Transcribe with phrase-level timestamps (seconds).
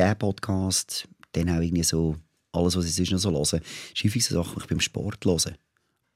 [0.00, 2.16] der Podcast, dann auch irgendwie so
[2.52, 3.62] alles, was ich sonst noch so höre,
[3.94, 5.54] ist häufig so Sachen, die ich beim Sport höre,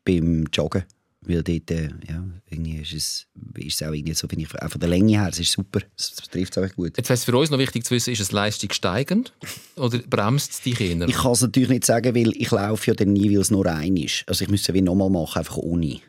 [0.05, 0.85] beim Joggen.
[1.27, 4.71] Weil dort, äh, ja, irgendwie ist es, ist es auch irgendwie so, finde ich, auch
[4.71, 6.99] von der Länge her, es ist super, es, es trifft es auch gut.
[6.99, 9.33] Jetzt wäre es für uns noch wichtig zu wissen, ist es leistungssteigend
[9.77, 11.09] oder bremst es dich eher?
[11.09, 13.65] Ich kann es natürlich nicht sagen, weil ich laufe ja dann nie, weil es nur
[13.65, 14.25] ein ist.
[14.27, 16.01] Also ich müsste es wie nochmal machen, einfach ohne.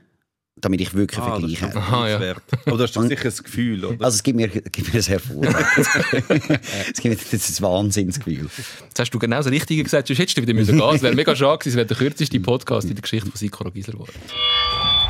[0.61, 2.19] Damit ich wirklich Ah, das Vergleich ist Aha, ja.
[2.19, 2.41] wert.
[2.65, 4.05] Aber du hast doch sicher ein Gefühl, oder?
[4.05, 5.89] Also es gibt mir, gibt mir ein hervorragendes
[6.93, 8.47] Es gibt mir das ist ein Wahnsinnsgefühl.
[8.86, 10.96] Jetzt hast du genau das Richtige gesagt, sonst hättest du wieder müssen gehen.
[10.96, 13.69] Es wäre mega schade gewesen, es wäre der kürzeste Podcast in der Geschichte von Sikora
[13.69, 14.13] Gisler geworden.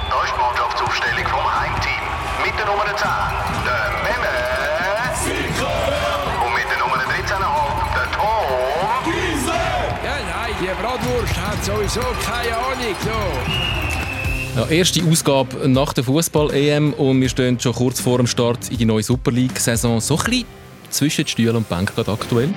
[0.09, 2.03] Da ist die Mannschaftsaufstellung vom Heimteam.
[2.44, 2.95] Mit der Nummer 10,
[3.66, 4.34] der Memme.
[6.41, 8.50] Und mit der Nummer 13,5, der Tom.
[10.03, 12.95] Ja, nein, die Bratwurst hat sowieso keine Ahnung.
[13.05, 13.84] So.
[14.55, 18.78] Ja, erste Ausgabe nach der Fußball-EM und wir stehen schon kurz vor dem Start in
[18.78, 20.00] die neue Super League-Saison.
[20.00, 20.45] So ein bisschen
[20.91, 22.54] zwischen Stuhl und Bank gerade aktuell.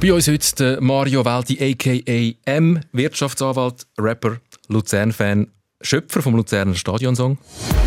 [0.00, 2.50] Bei uns heute Mario Welti, a.k.a.
[2.50, 5.46] M, Wirtschaftsanwalt, Rapper, Luzern-Fan,
[5.82, 7.38] Schöpfer vom Luzerner Stadionsong.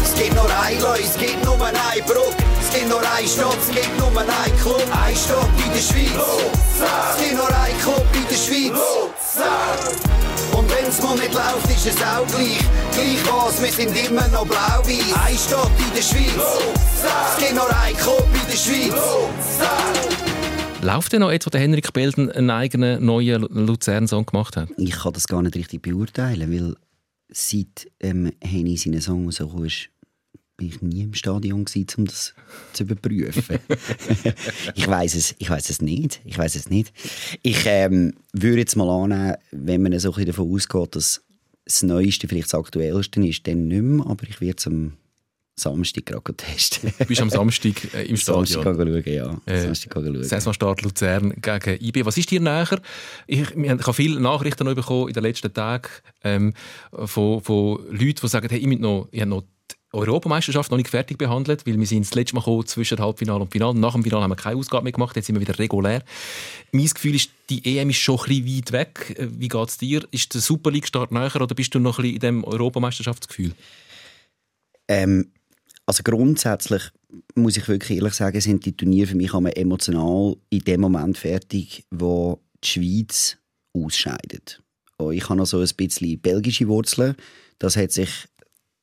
[0.01, 0.99] Es gibt nur ein Leu,
[2.71, 4.85] Es gibt nur ein Stadt, es gibt nur ein Club.
[5.03, 6.11] Ein Stadt in der Schweiz.
[6.77, 8.79] Es gibt nur ein Club in der Schweiz.
[10.55, 12.59] Und wenn's mal nicht läuft, ist es auch gleich.
[12.91, 15.13] Gleich was, wir sind immer noch blau-weiß.
[15.25, 16.37] Ein Stadt in der Schweiz.
[17.33, 18.93] Es gibt nur ein Club in der Schweiz.
[20.83, 24.69] Läuft denn noch jetzt, wo der Henrik Belden einen eigenen neuen Luzern-Song gemacht hat?
[24.77, 26.75] Ich kann das gar nicht richtig beurteilen, weil
[27.29, 29.89] seit ähm, Henny seinen Song rausgekommen ist,
[30.59, 32.35] bin ich nie im Stadion gewesen, um das
[32.73, 33.59] zu überprüfen.
[34.75, 36.19] ich weiß es, ich weiß es nicht.
[36.25, 36.91] Ich weiß es nicht.
[37.41, 41.23] Ich ähm, würde jetzt mal annehmen, wenn man so ein bisschen davon ausgeht, dass
[41.63, 44.97] das Neueste vielleicht das Aktuellste ist, dann nicht mehr, aber ich werde es am
[45.55, 46.91] Samstag gerade testen.
[46.97, 49.03] Du bist am Samstag äh, im Samstag Stadion.
[49.03, 49.53] gehen schauen, ja.
[49.53, 50.23] Äh, Samstag schauen.
[50.23, 52.05] Saisonstart Luzern gegen IB.
[52.05, 52.81] Was ist dir näher?
[53.27, 55.89] Ich, ich habe viele Nachrichten noch bekommen in den letzten Tagen
[56.23, 56.53] ähm,
[56.91, 59.43] von, von Leuten, die sagen, hey, ich, noch, ich habe noch
[59.91, 63.51] Europameisterschaft noch nicht fertig behandelt, weil wir sind das letzte Mal gekommen, zwischen Halbfinale und
[63.51, 63.77] Finale.
[63.77, 66.03] Nach dem Finale haben wir keine Ausgabe mehr gemacht, jetzt sind wir wieder regulär.
[66.71, 69.15] Mein Gefühl ist, die EM ist schon ein weit weg.
[69.17, 70.07] Äh, Wie geht es dir?
[70.11, 73.53] Ist der Super League-Start näher oder bist du noch ein bisschen in diesem Europameisterschaftsgefühl?
[74.87, 75.31] Ähm,
[75.85, 76.83] also grundsätzlich
[77.33, 81.83] muss ich wirklich ehrlich sagen, sind die Turniere für mich emotional in dem Moment fertig,
[81.89, 83.37] wo die Schweiz
[83.73, 84.61] ausscheidet.
[84.97, 87.15] Und ich habe noch so ein bisschen belgische Wurzeln.
[87.57, 88.09] Das hat sich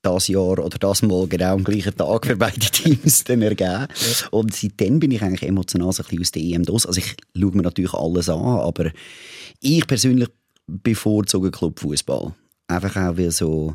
[0.06, 3.88] das Jahr oder das Mal genau am gleichen Tag für beide Teams dann ergeben.
[4.30, 6.86] Und seitdem bin ich eigentlich emotional so ein bisschen aus der EM los.
[6.86, 8.90] Also ich schaue mir natürlich alles an, aber
[9.60, 10.28] ich persönlich
[10.66, 12.34] bevorzuge Clubfußball.
[12.68, 13.74] Einfach auch, weil so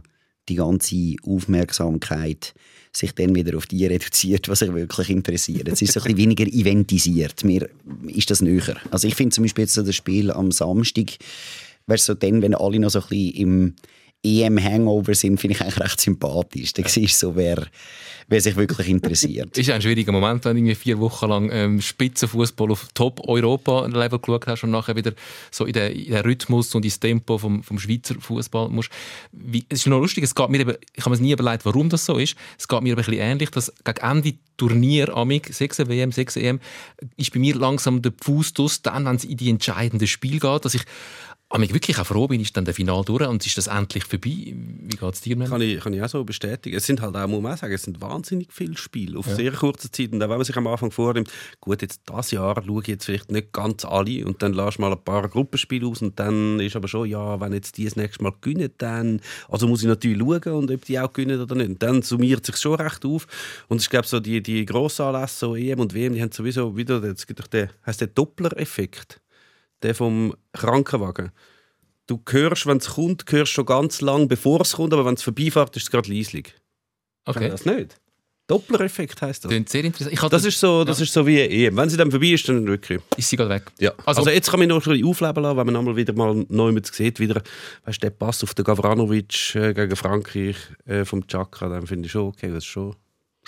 [0.50, 2.54] die ganze Aufmerksamkeit
[2.94, 5.68] sich dann wieder auf die reduziert, was sich wirklich interessiert.
[5.70, 7.44] Es ist so ein bisschen weniger eventisiert.
[7.44, 7.70] Mir
[8.08, 8.76] ist das näher.
[8.90, 11.18] Also ich finde zum Beispiel jetzt so das Spiel am Samstag,
[11.88, 13.76] weißt so dann, wenn alle noch so ein bisschen im
[14.24, 16.74] EM-Hangover sind, finde ich eigentlich recht sympathisch.
[16.74, 17.66] Da siehst so, wer,
[18.28, 19.58] wer sich wirklich interessiert.
[19.58, 24.64] ist ein schwieriger Moment, wenn du vier Wochen lang ähm, Spitzenfußball auf Top-Europa-Level geschaut hast
[24.64, 25.14] und nachher wieder
[25.50, 28.92] so in den, in den Rhythmus und ins Tempo vom, vom Schweizer Fußball musst.
[29.32, 31.90] Wie, es ist noch lustig, es geht mir eben, ich habe mir nie überlegt, warum
[31.90, 32.36] das so ist.
[32.60, 36.36] Es geht mir aber ein bisschen ähnlich, dass gegen Ende Turnier, amig, 6 WM, 6
[36.36, 36.60] EM,
[37.18, 40.76] ist bei mir langsam der Fuß dann, wenn es in die entscheidenden Spiele geht, dass
[40.76, 40.84] ich
[41.52, 44.54] amig wirklich auch froh bin, ist dann der Final durch und ist das endlich vorbei.
[44.56, 45.50] Wie geht es dir, Mem?
[45.50, 46.76] Kann ich, kann ich auch so bestätigen.
[46.76, 49.92] Es sind halt auch, muss man sagen, es sind wahnsinnig viele Spiele auf sehr kurzer
[49.92, 50.14] Zeit.
[50.14, 51.30] Und auch wenn man sich am Anfang vornimmt,
[51.60, 54.92] gut, jetzt das Jahr schaue ich jetzt vielleicht nicht ganz alle und dann lass mal
[54.92, 58.24] ein paar Gruppenspiele aus und dann ist aber schon, ja, wenn jetzt die das nächste
[58.24, 61.70] Mal gewinnen, dann, also muss ich natürlich schauen, und ob die auch gewinnen oder nicht.
[61.70, 63.28] Und dann summiert sich schon recht auf.
[63.68, 67.04] Und ich glaube, so die, die Grossanlässe, so EM und WM, die haben sowieso wieder,
[67.04, 69.22] es gibt doch den, heisst der Doppler-Effekt,
[69.84, 71.32] der vom Krankenwagen.
[72.08, 75.24] Du hörst, wenn es kommt, hörst schon ganz lang, bevor es kommt, aber wenn es
[75.24, 76.54] vorbeifährt, ist es gerade leislich.
[77.26, 77.50] Okay.
[77.50, 77.98] das nicht?
[78.48, 79.50] Doppler-Effekt heisst das.
[79.50, 80.14] Klingt sehr interessant.
[80.14, 81.78] Ich Das ist so, das ist so wie EM.
[81.78, 83.00] Wenn sie dann vorbei ist, dann wirklich.
[83.16, 83.64] ist sie gerade weg.
[83.80, 83.92] Ja.
[84.06, 86.46] Also- Also, jetzt kann man noch ein bisschen aufleben lassen, wenn man einmal wieder mal
[86.50, 87.42] neu mit sieht, wieder,
[87.86, 92.12] weißt, der Pass auf den Gavranovic äh, gegen Frankreich äh, vom Chakra, dann finde ich
[92.12, 92.94] schon, okay, das ist schon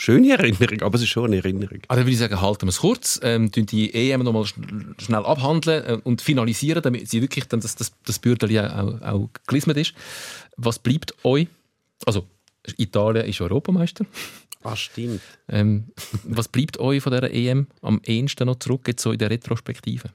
[0.04, 1.80] schöne Erinnerung, aber es ist schon eine Erinnerung.
[1.88, 5.26] Also würde ich sagen, halten wir es kurz, ähm, tun die EM nochmal schn schnell
[5.26, 9.78] abhandeln äh, und finalisieren, damit sie wirklich dann das, das, das Bürdeli auch, auch gelismet
[9.78, 9.94] ist.
[10.58, 11.48] Was bleibt euch?
[12.06, 12.28] Also
[12.78, 14.06] Italien ist Europameister.
[14.64, 15.22] Ah, stimmt.
[15.48, 15.86] Ähm,
[16.24, 20.10] was bleibt euch von dieser EM am ehesten noch zurück, jetzt so in der Retrospektive?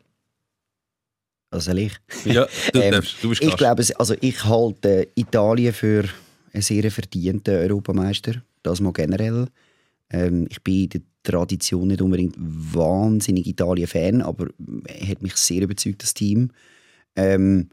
[1.51, 1.93] Also ich.
[2.25, 6.05] Ja, du, Ähm, darfst, du bist Ich glaube, also ich halte Italien für
[6.53, 8.43] einen sehr verdienten Europameister.
[8.63, 9.49] das mal generell.
[10.11, 14.49] Ähm, ich bin in der Tradition nicht unbedingt wahnsinnig Italien-Fan, aber
[14.87, 16.51] er hat mich sehr überzeugt, das Team.
[17.17, 17.69] Ähm,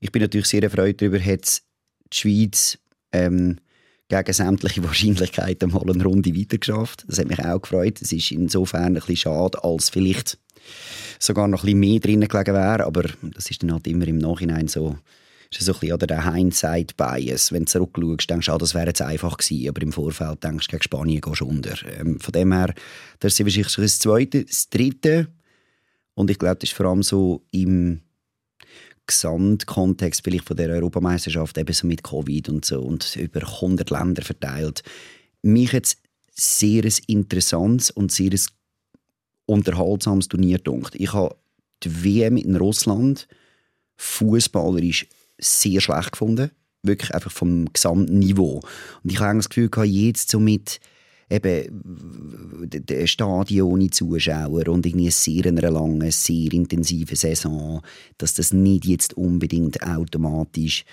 [0.00, 1.62] ich bin natürlich sehr erfreut darüber, hat
[2.12, 2.78] die Schweiz
[3.12, 3.56] ähm,
[4.08, 7.04] gegen sämtliche Wahrscheinlichkeiten mal eine Runde weitergeschafft.
[7.08, 8.00] Das hat mich auch gefreut.
[8.00, 10.38] Es ist insofern ein bisschen schade, als vielleicht
[11.18, 14.18] sogar noch ein bisschen mehr drinnen gelegen wäre, aber das ist dann halt immer im
[14.18, 14.98] Nachhinein so,
[15.50, 17.52] ist so ein bisschen oder der Hindsight-Bias.
[17.52, 20.66] Wenn du zurückschaust, denkst du, ah, das wäre jetzt einfach gewesen, aber im Vorfeld denkst
[20.66, 21.76] du, gegen Spanien gehst du unter.
[21.98, 22.74] Ähm, von dem her,
[23.20, 24.44] das ist wahrscheinlich das Zweite.
[24.44, 25.28] Das Dritte,
[26.14, 28.00] und ich glaube, das ist vor allem so im
[29.06, 34.22] Gesamtkontext vielleicht von der Europameisterschaft, eben so mit Covid und so und über 100 Länder
[34.22, 34.82] verteilt,
[35.42, 38.40] mich jetzt sehr ein interessantes und sehr ein
[39.46, 40.94] unterhaltsames Turnier gedunkt.
[40.94, 41.36] Ich habe
[41.82, 43.26] die WM in Russland
[43.96, 45.06] fußballerisch
[45.38, 46.50] sehr schlecht gefunden.
[46.82, 48.60] Wirklich einfach vom Gesamtniveau.
[49.02, 50.80] Und ich habe das Gefühl, gehabt, jetzt so mit
[51.30, 57.82] eben der Stadion ohne Zuschauer und irgendwie sehr einer langen, sehr intensiven Saison,
[58.16, 60.84] dass das nicht jetzt unbedingt automatisch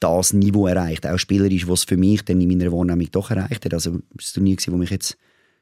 [0.00, 3.74] das Niveau erreicht, auch spielerisch, was für mich dann in meiner Wahrnehmung doch erreicht hat.
[3.74, 5.16] Also es war nie, das mich jetzt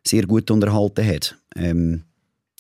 [0.07, 1.37] sehr gut unterhalten hat.
[1.55, 2.03] Ähm,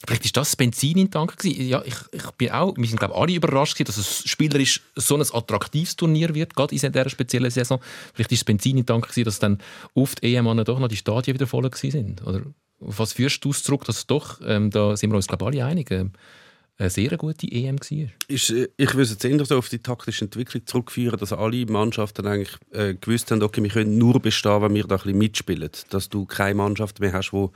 [0.05, 1.69] Vielleicht ist das Benzin in Tank gewesen.
[1.69, 5.15] Ja, ich, ich bin auch, wir sind glaube alle überrascht gewesen, dass es spielerisch so
[5.15, 7.81] ein attraktives Turnier wird, gerade in dieser speziellen Saison.
[8.15, 9.59] Vielleicht ist das Benzin in Tank gewesen, dass dann
[9.95, 12.27] oft EM doch noch die Stadien wieder voll gewesen sind.
[12.27, 12.43] Oder
[12.81, 16.13] was führst du zurück, dass doch, ähm, da sind wir uns glaube alle einig, ähm,
[16.83, 18.09] eine sehr gute EM war.
[18.29, 22.27] Ist, äh, ich würde es eher so auf die taktische Entwicklung zurückführen, dass alle Mannschaften
[22.27, 25.71] eigentlich äh, gewusst haben, okay, wir können nur bestehen, wenn wir da ein bisschen mitspielen.
[25.91, 27.49] Dass du keine Mannschaft mehr hast, die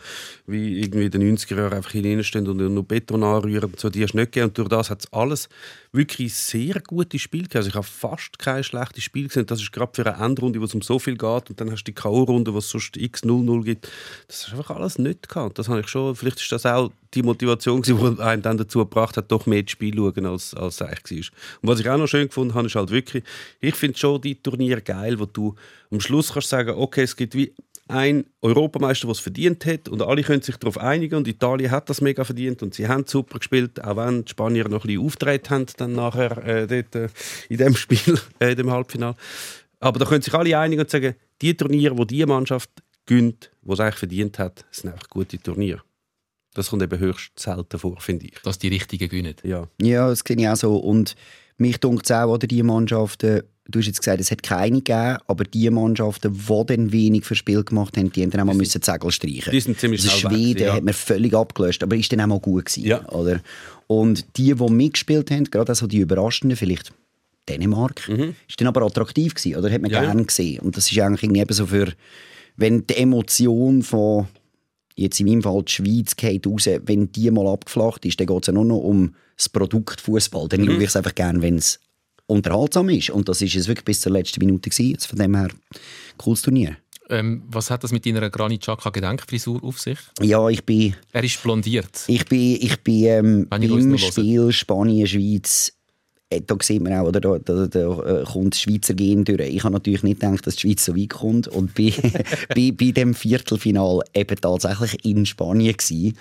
[0.47, 3.73] wie irgendwie in den 90er Jahren einfach hineinstehen und nur Beton anrühren.
[3.77, 4.49] So, die hast du nicht gegeben.
[4.49, 5.49] Und durch das hat es alles
[5.97, 7.59] wirklich sehr gute Spiele gegeben.
[7.59, 9.47] Also ich habe fast kein schlechtes Spiel gesehen.
[9.47, 11.51] Das ist gerade für eine Endrunde, wo es um so viel geht.
[11.51, 13.89] Und dann hast du die K.O.-Runde, wo es sonst x-0-0 gibt.
[14.29, 15.59] Das ist einfach alles nicht gehabt.
[15.59, 19.17] Das habe ich schon, vielleicht ist das auch die Motivation, die einen dann dazu gebracht
[19.17, 21.39] hat, doch mehr das Spiel zu schauen, als, als es eigentlich war.
[21.63, 23.25] Und was ich auch noch schön gefunden habe, ist halt wirklich,
[23.61, 25.55] ich finde schon die Turniere geil, wo du
[25.91, 27.53] am Schluss kannst sagen, okay, es gibt wie
[27.89, 31.89] ein Europameister, der es verdient hat und alle können sich darauf einigen und Italien hat
[31.89, 35.05] das mega verdient und sie haben super gespielt, auch wenn die Spanier noch ein bisschen
[35.05, 37.09] auftreten haben dann nachher äh, dort, äh,
[37.49, 39.17] in dem Spiel, äh, in dem Halbfinale.
[39.79, 42.71] Aber da können sich alle einigen und sagen, die Turniere, wo die Mannschaft
[43.05, 45.83] gönnt, die es eigentlich verdient hat, sind einfach gute Turniere.
[46.55, 48.41] Das kommt eben höchst selten vor, finde ich.
[48.43, 49.35] Dass die Richtigen gewinnen.
[49.43, 49.69] Ja.
[49.81, 50.77] Ja, das sehe ich auch so.
[50.77, 51.15] Und
[51.59, 55.19] mich dunkt es auch, oder die Mannschaften, du hast jetzt gesagt, es hat keine gegeben,
[55.27, 58.55] aber die Mannschaften, die dann wenig für Spiel gemacht haben, die haben dann auch mal
[58.55, 59.51] müssen Zegel streichen.
[59.53, 60.75] Die sind ziemlich also schnell weg, Schweden ja.
[60.75, 63.09] hat man völlig abgelöst, aber ist dann auch mal gut gewesen, Ja.
[63.09, 63.41] oder?
[63.87, 66.93] Und die, die mitgespielt haben, gerade also die Überraschenden, vielleicht
[67.49, 68.09] Dänemark,
[68.49, 69.71] ist dann aber attraktiv gewesen, oder?
[69.71, 69.95] Hat man Mhm.
[69.95, 70.09] Ja, ja.
[70.11, 70.61] gerne gesehen.
[70.61, 71.93] Und das ist eigentlich irgendwie eben so für,
[72.57, 74.27] wenn die Emotion von
[74.97, 78.43] jetzt in meinem Fall die Schweiz geht raus, wenn die mal abgeflacht ist, dann geht
[78.43, 80.49] es ja nur noch um das Produkt Fußball.
[80.49, 81.79] Dann schaue ich es einfach gerne, wenn es
[82.27, 83.11] unterhaltsam ist.
[83.11, 84.99] Und das ist es wirklich bis zur letzten Minute gewesen.
[85.01, 85.49] Von dem her,
[86.17, 86.77] cooles Turnier.
[87.09, 89.99] Ähm, was hat das mit deiner Granit Xhaka Gedenkfrisur auf sich?
[90.21, 92.03] Ja, ich bin, Er ist blondiert.
[92.09, 94.11] ich bin, ich bin ähm, Wenn ich uns im noch höre.
[94.11, 95.73] Spiel Spanien-Schweiz
[96.29, 99.41] da sieht man auch, oder, da, da, da äh, kommt das Schweizer Gen durch.
[99.41, 101.47] Ich habe natürlich nicht gedacht, dass die Schweiz so weit kommt.
[101.47, 101.93] Und bei,
[102.55, 106.15] bei, bei dem Viertelfinal eben tatsächlich in Spanien gsi.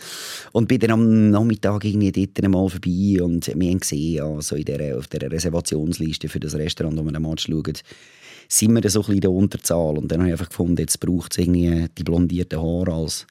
[0.52, 3.24] Und bin dann am Nachmittag irgendwie dort einmal vorbei.
[3.24, 7.04] Und wir haben gesehen, ja, so in der, auf der Reservationsliste für das Restaurant, wo
[7.04, 7.74] wir den Match schauen,
[8.48, 9.98] sind wir dann so ein bisschen in der Unterzahl.
[9.98, 13.26] Und dann habe ich einfach gefunden, jetzt braucht es irgendwie die blondierten Haare als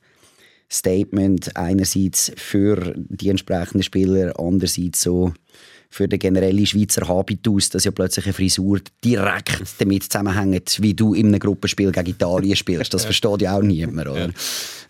[0.72, 1.56] Statement.
[1.56, 5.32] Einerseits für die entsprechenden Spieler, andererseits so
[5.94, 11.14] für den generellen Schweizer Habitus, dass ja plötzlich eine Frisur direkt damit zusammenhängt, wie du
[11.14, 12.92] in einem Gruppenspiel gegen Italien spielst.
[12.92, 14.30] Das versteht ja auch niemand, oder?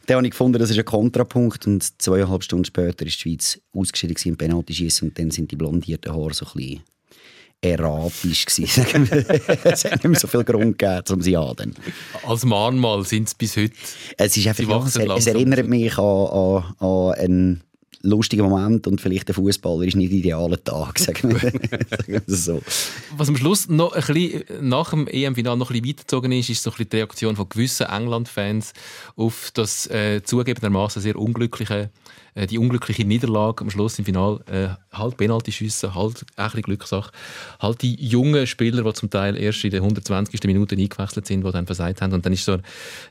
[0.07, 3.61] Dann habe ich gefunden, das ist ein Kontrapunkt und zweieinhalb Stunden später ist die Schweiz
[3.75, 6.83] ausgeschieden im Penaltyschießen und dann sind die blondierten Haare so ein bisschen
[7.61, 8.87] erratisch gewesen.
[9.65, 11.77] es hat nicht mehr so viel Grund gegeben, um sie anzunehmen.
[12.27, 13.75] Als Mahnmal sind es bis heute.
[14.17, 17.65] Es, ist einfach, ja, es, es erinnert mich an, an, an einen
[18.05, 22.23] lustigen Moment und vielleicht der Fußballer ist nicht der ideale Tag, sagen wir, sagen wir
[22.27, 22.63] so.
[23.17, 26.63] Was am Schluss noch ein bisschen nach dem EM-Final noch ein bisschen weitergezogen ist, ist
[26.63, 28.73] so ein bisschen die Reaktion von gewissen England-Fans
[29.17, 31.91] auf das äh, zugegebenermaßen sehr unglückliche,
[32.35, 34.41] äh, die unglückliche Niederlage am Schluss im Final.
[34.47, 37.11] Äh, halt Penalty-Schüsse, halt ein Glückssache.
[37.61, 40.43] Halt die jungen Spieler, die zum Teil erst in der 120.
[40.45, 42.13] Minute eingewechselt sind, die dann versagt haben.
[42.13, 42.59] Und dann ist so,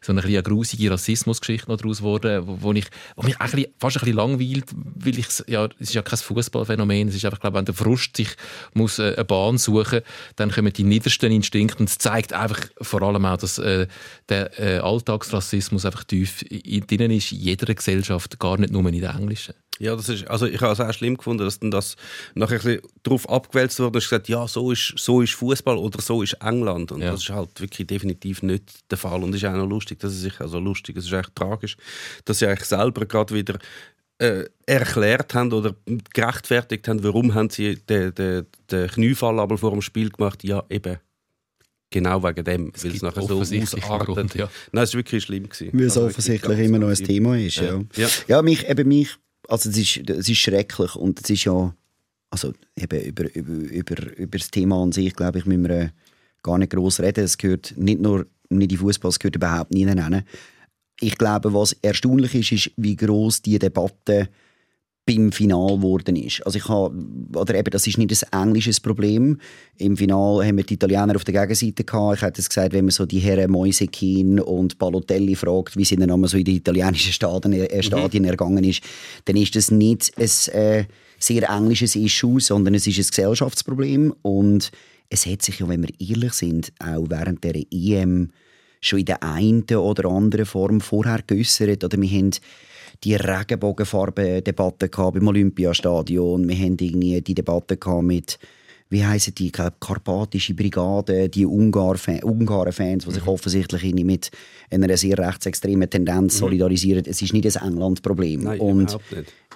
[0.02, 3.66] so eine, eine grusige Rassismusgeschichte noch daraus geworden, wo, wo, ich, wo mich fast ein
[3.80, 4.66] bisschen langweilt,
[4.96, 8.18] weil ich, ja, es ist ja kein Fußballphänomen, es ist einfach, glaube wenn der Frust
[8.18, 8.30] sich
[8.74, 10.02] muss äh, eine Bahn suchen,
[10.36, 13.88] dann kommen die niedersten Instinkte und es zeigt einfach vor allem auch, dass äh,
[14.30, 19.00] der äh, Alltagsrassismus einfach tief in- drinnen ist, in jeder Gesellschaft, gar nicht nur in
[19.02, 19.54] der englischen.
[19.80, 21.96] Ja, das ist, also ich habe es auch schlimm gefunden, dass dann das
[22.36, 26.00] nachher ein bisschen darauf abgewälzt wurde und gesagt, ja, so ist, so ist Fußball oder
[26.00, 26.92] so ist England.
[26.92, 27.12] Und Ja.
[27.12, 29.24] das ist halt wirklich definitiv nicht der Fall.
[29.24, 31.76] Und das ist auch noch lustig, das ist sicher also lustig, es ist echt tragisch,
[32.26, 33.58] dass sie eigentlich selber gerade wieder
[34.20, 35.76] äh, erklärt haben oder
[36.14, 40.44] gerechtfertigt haben, warum haben sie den, den, den Kniefall aber vor dem Spiel gemacht.
[40.44, 40.98] Ja, eben.
[41.94, 44.34] Genau wegen dem, weil es nachher so ausartet.
[44.34, 44.50] Ja.
[44.72, 45.48] Nein, es war wirklich schlimm.
[45.48, 45.70] Gewesen.
[45.74, 47.58] Weil es Also offensichtlich immer noch ein Thema ist.
[47.58, 47.84] Ja, Ja.
[47.96, 48.08] ja.
[48.28, 48.42] Ja.
[48.42, 49.10] mich, eben mich,
[49.48, 51.76] also es ist, es ist schrecklich und es ist ja,
[52.32, 55.90] also eben über, über, über, über das Thema an sich, glaube ich, müssen wir äh,
[56.42, 57.24] gar nicht groß reden.
[57.26, 60.24] Es gehört nicht nur nicht in Fußball, es gehört überhaupt nie hinein.
[61.00, 64.30] Ich glaube, was erstaunlich ist, ist, wie groß die Debatte
[65.06, 66.46] beim Final geworden ist.
[66.46, 66.96] Also ich habe,
[67.36, 69.38] oder eben, das ist nicht ein englisches Problem.
[69.78, 72.18] Im Final haben wir die Italiener auf der Gegenseite gehabt.
[72.18, 75.98] Ich hätte es gesagt, wenn man so die Herren Moisekin und Balotelli fragt, wie sie
[75.98, 78.82] dann einmal so in die italienischen Stadien, äh, Stadien ergangen ist,
[79.26, 80.86] dann ist das nicht ein äh,
[81.20, 84.72] sehr englisches Issue, sondern es ist ein Gesellschaftsproblem und
[85.10, 88.32] es hat sich ja, wenn wir ehrlich sind, auch während der EM
[88.80, 91.84] schon in der einen oder anderen Form vorher geäussert.
[91.84, 92.32] Oder wir haben
[93.04, 96.48] die Regenbogenfarben-Debatte gehabt beim Olympiastadion.
[96.48, 98.40] Wir haben irgendwie die Debatte mit,
[98.90, 104.32] wie heissen die, ich glaube, Karpatische Brigade, die Ungarn-Fans, die sich offensichtlich irgendwie mit
[104.70, 107.04] einer sehr rechtsextremen Tendenz solidarisieren.
[107.06, 108.48] Es ist nicht ein England-Problem.
[108.60, 108.98] Und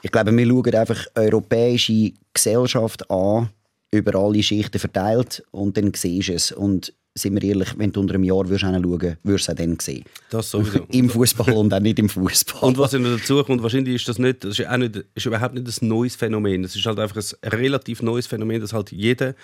[0.01, 3.49] ich glaube, wir schauen einfach europäische Gesellschaft an,
[3.91, 6.51] über alle Schichten verteilt und dann siehst du es.
[6.51, 9.55] Und sind wir ehrlich, wenn du unter einem Jahr würdest hinschauen würdest, du es auch
[9.55, 10.03] dann sehen.
[10.29, 10.85] Das sowieso.
[10.89, 12.61] Im Fußball und auch nicht im Fußball.
[12.61, 15.55] Und was noch dazu kommt, wahrscheinlich ist das nicht, das ist, auch nicht, ist überhaupt
[15.55, 16.63] nicht ein neues Phänomen.
[16.63, 19.35] Es ist halt einfach ein relativ neues Phänomen, dass halt jeder,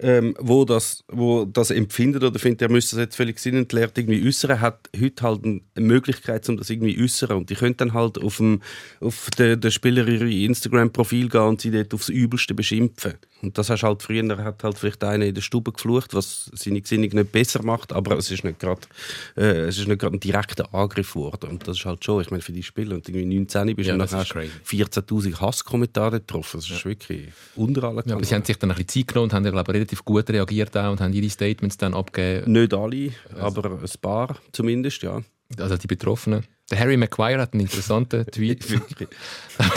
[0.00, 4.26] ähm, wo, das, wo das empfindet oder findet, er müsste das jetzt völlig sinnentleert irgendwie
[4.26, 7.36] äußern, hat heute halt eine Möglichkeit, um das irgendwie äußern.
[7.38, 8.60] Und die können dann halt auf, dem,
[9.00, 13.14] auf der, der Spieler ihre Instagram-Profil gehen und sie dort aufs Übelste beschimpfen.
[13.44, 16.80] Und das hast halt früher hat halt vielleicht einer in der Stube geflucht, was seine
[16.80, 18.80] Gesinnung nicht besser macht, aber es ist nicht gerade
[19.36, 21.50] äh, es ist nicht ein direkter Angriff geworden.
[21.50, 23.94] Und das ist halt schon, ich meine, für die Spieler, und irgendwie 19 bist Ja,
[23.94, 24.50] und dann hast crazy.
[24.66, 26.60] 14'000 Hasskommentare getroffen.
[26.60, 29.30] Das ist wirklich unter aller Ja, aber sie haben sich dann ein bisschen Zeit genommen
[29.30, 32.52] und haben, glaube ich, relativ gut reagiert auch und haben ihre Statements dann abgegeben.
[32.52, 35.22] Nicht alle, aber ein paar zumindest, ja.
[35.58, 36.44] Also die Betroffenen.
[36.70, 38.64] Der Harry Maguire hat einen interessanten Tweet.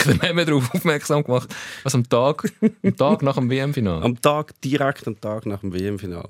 [0.05, 1.53] Dann haben wir darauf aufmerksam gemacht,
[1.83, 2.51] was am Tag,
[2.83, 6.29] am Tag nach dem WM-Final, Am Tag, direkt am Tag nach dem WM-Final.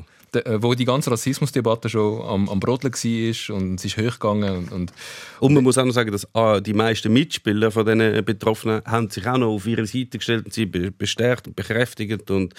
[0.59, 4.93] wo die ganze Rassismusdebatte schon am, am Brodeln war und es ist hochgegangen und, und
[5.39, 9.09] Und man muss auch noch sagen, dass ah, die meisten Mitspieler von diesen Betroffenen haben
[9.09, 12.53] sich auch noch auf ihre Seite gestellt und sie be- bestärkt und bekräftigt und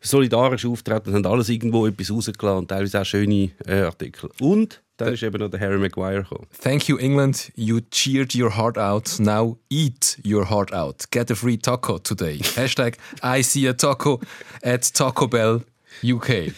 [0.00, 4.28] solidarisch auftreten und haben alles irgendwo etwas rausgelassen und teilweise auch schöne äh, Artikel.
[4.40, 6.46] Und dann ist eben noch der Harry Maguire gekommen.
[6.62, 7.52] Thank you, England.
[7.56, 9.18] You cheered your heart out.
[9.18, 11.10] Now eat your heart out.
[11.10, 12.38] Get a free taco today.
[12.56, 14.20] Hashtag I see a taco
[14.62, 15.64] at Taco Bell
[16.02, 16.52] UK.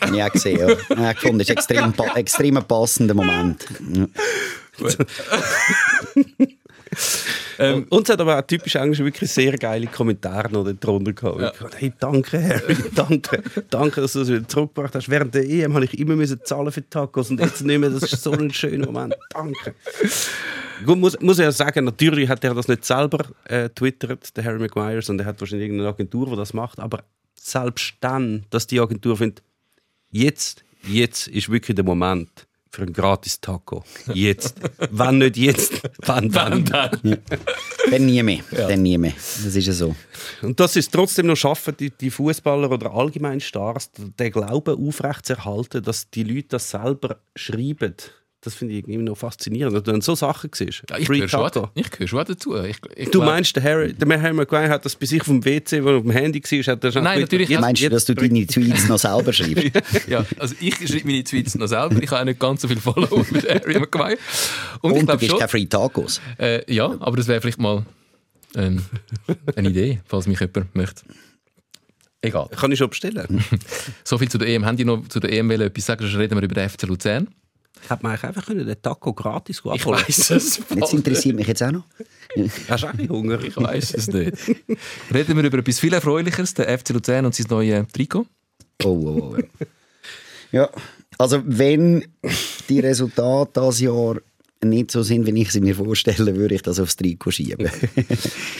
[0.00, 0.58] Habe ich auch gesehen.
[0.58, 0.68] Ja.
[1.10, 3.66] Ich gefunden, das ist extrem, pa extrem passender Moment.
[7.90, 11.40] und es hat aber auch typisch Englisch wirklich sehr geile Kommentare noch drunter gehabt.
[11.40, 11.68] Ja.
[11.76, 15.08] Hey, danke, Harry, danke, danke, dass du es wieder zurückgebracht hast.
[15.08, 17.90] Während der EM habe ich immer müssen zahlen für Tacos und jetzt nicht mehr.
[17.90, 19.16] Das ist so ein schöner Moment.
[19.30, 19.74] Danke.
[20.84, 24.44] Gut, muss, muss ich ja sagen, natürlich hat er das nicht selber äh, twittert, der
[24.44, 26.78] Harry Maguire, sondern er hat wahrscheinlich irgendeine Agentur, die das macht.
[26.78, 27.02] Aber
[27.34, 29.42] selbst dann, dass die Agentur findet,
[30.10, 32.45] jetzt, jetzt ist wirklich der Moment
[32.76, 33.84] für ein gratis Taco.
[34.12, 34.56] Jetzt.
[34.90, 36.62] Wenn nicht jetzt, wann dann?
[36.66, 37.00] dann.
[37.90, 38.40] Dann nie mehr.
[38.50, 39.12] Dann nie mehr.
[39.14, 39.94] Das ist ja so.
[40.42, 44.88] Und dass sie es trotzdem noch schaffen, die, die Fußballer oder allgemein Stars, den Glauben
[44.88, 47.94] aufrechtzuerhalten, dass die Leute das selber schreiben.
[48.42, 49.74] Das finde ich irgendwie noch faszinierend.
[49.74, 50.82] Wenn du dann so Sachen siehst.
[50.88, 52.54] Ja, ich gehöre schon, ich gehöre schon dazu.
[52.62, 55.44] Ich, ich Du glaub- meinst, der Harry, der Harry Maguire hat das bei sich vom
[55.44, 57.88] WC, wo er auf dem Handy war, hat er schon Nein, natürlich Jetzt- Meinst du,
[57.88, 59.72] dass du deine Tweets noch selber schreibst?
[60.08, 62.00] ja, also ich schreibe meine Tweets noch selber.
[62.00, 64.18] Ich habe auch nicht ganz so viele Follower mit Harry Maguire.
[64.82, 66.20] Und, ich Und du glaube bist schon, kein Free Tacos.
[66.38, 67.84] äh, ja, aber das wäre vielleicht mal
[68.54, 68.84] ähm,
[69.56, 71.02] eine Idee, falls mich jemand möchte.
[72.22, 72.48] Egal.
[72.54, 73.44] Kann ich schon bestellen?
[74.04, 74.64] So viel zu der EM.
[74.64, 76.02] Haben die noch zu der EM wollen etwas sagen?
[76.02, 77.28] Sonst reden wir über den FC Luzern.
[77.88, 80.60] Hätte man eigentlich einfach können, den Taco gratis Ich abholen weiß es.
[80.74, 81.84] Jetzt interessiert mich jetzt auch noch.
[82.68, 83.42] Hast du auch ein Hunger?
[83.42, 84.36] Ich weiß es nicht.
[85.12, 88.26] Reden wir über etwas viel Erfreulicheres, der FC Luzern und sein neues Trikot.
[88.84, 89.36] Oh, oh, oh.
[90.52, 90.62] Ja.
[90.62, 90.70] ja,
[91.18, 92.04] also wenn
[92.68, 94.16] die Resultate dieses Jahr
[94.68, 97.70] nicht so sind, wie ich sie mir vorstelle, würde ich das aufs Trikot schieben.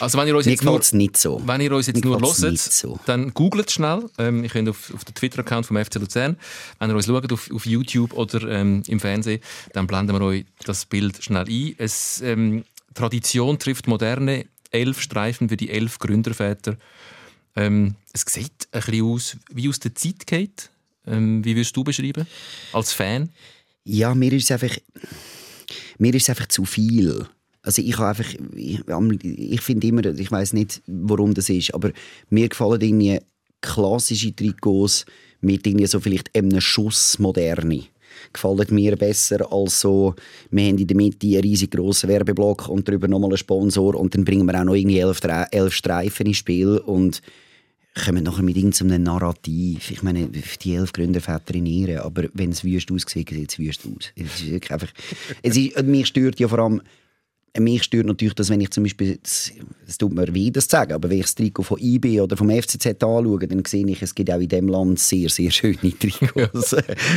[0.00, 1.40] Also wenn ihr uns jetzt nur, nicht so.
[1.46, 2.98] wenn ihr uns jetzt Mir nur hört, so.
[3.06, 4.04] dann googelt schnell.
[4.18, 6.36] Ähm, ihr könnt auf, auf den Twitter-Account vom FC Luzern,
[6.78, 9.40] wenn ihr uns schaut auf, auf YouTube oder ähm, im Fernsehen,
[9.72, 11.75] dann blenden wir euch das Bild schnell ein.
[11.78, 14.46] Es, ähm, Tradition trifft Moderne.
[14.70, 16.76] Elf Streifen für die elf Gründerväter.
[17.54, 20.70] Ähm, es sieht ein bisschen aus, wie aus der Zeit geht.
[21.06, 22.26] Ähm, wie würdest du beschreiben?
[22.72, 23.30] Als Fan?
[23.84, 24.76] Ja, mir ist es einfach,
[25.99, 27.26] mir ist es einfach zu viel.
[27.62, 28.81] Also ich habe einfach, ich,
[29.23, 31.91] ich finde immer, ich weiß nicht, warum das ist, aber
[32.31, 33.19] mir gefallen irgendwie
[33.61, 35.05] klassische Trikots
[35.41, 37.83] mit irgendwie so vielleicht einem Schuss moderne.
[38.33, 40.15] Gefallen mir besser als so,
[40.50, 44.15] wir haben in der Mitte einen riesig grossen Werbeblock und darüber nochmal einen Sponsor und
[44.15, 47.21] dann bringen wir auch noch irgendwie elf, elf Streifen ins Spiel und
[48.05, 49.91] kommen nachher mit irgendeinem Narrativ.
[49.91, 53.87] Ich meine, die elf Gründerväter in Ehren, aber wenn es wüst aussieht, sieht es wüst
[53.87, 54.12] aus.
[54.15, 54.93] Es ist einfach...
[55.43, 56.83] Es ist, mich stört ja vor allem...
[57.58, 59.52] Mich stört natürlich, dass wenn ich zum Beispiel, es
[59.98, 62.50] tut mir weh, das zu sagen, aber wenn ich das Trikot von IB oder vom
[62.50, 66.76] FCZ anschaue, dann sehe ich, es gibt auch in diesem Land sehr, sehr schöne Trikots.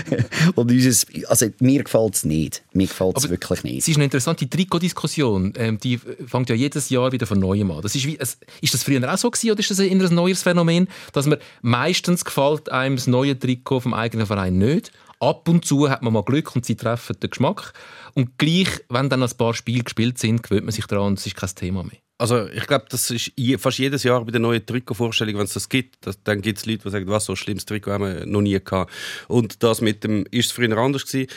[0.56, 2.64] Und unseres, also mir gefällt es nicht.
[2.74, 3.80] Mir gefällt es wirklich nicht.
[3.80, 5.54] Es ist eine interessante Trikotdiskussion.
[5.58, 7.82] Ähm, die fängt ja jedes Jahr wieder von Neuem an.
[7.82, 10.16] Das ist, wie, es, ist das früher auch so gewesen oder ist das ein, ein
[10.16, 14.92] neues Phänomen, dass man meistens gefällt einem das neue Trikot vom eigenen Verein nicht?
[15.20, 17.74] Ab und zu hat man mal Glück und sie treffen den Geschmack.
[18.14, 21.28] Und gleich, wenn dann ein paar Spiele gespielt sind, gewöhnt man sich daran und es
[21.28, 22.00] ist kein Thema mehr.
[22.18, 25.54] Also ich glaube, das ist je, fast jedes Jahr bei der neuen Trikotvorstellung, wenn es
[25.54, 28.04] das gibt, das, dann gibt es Leute, die sagen, was, so ein schlimmes Trikot haben
[28.04, 28.92] wir noch nie gehabt.
[29.28, 31.30] Und das mit dem, ist es früher anders gewesen?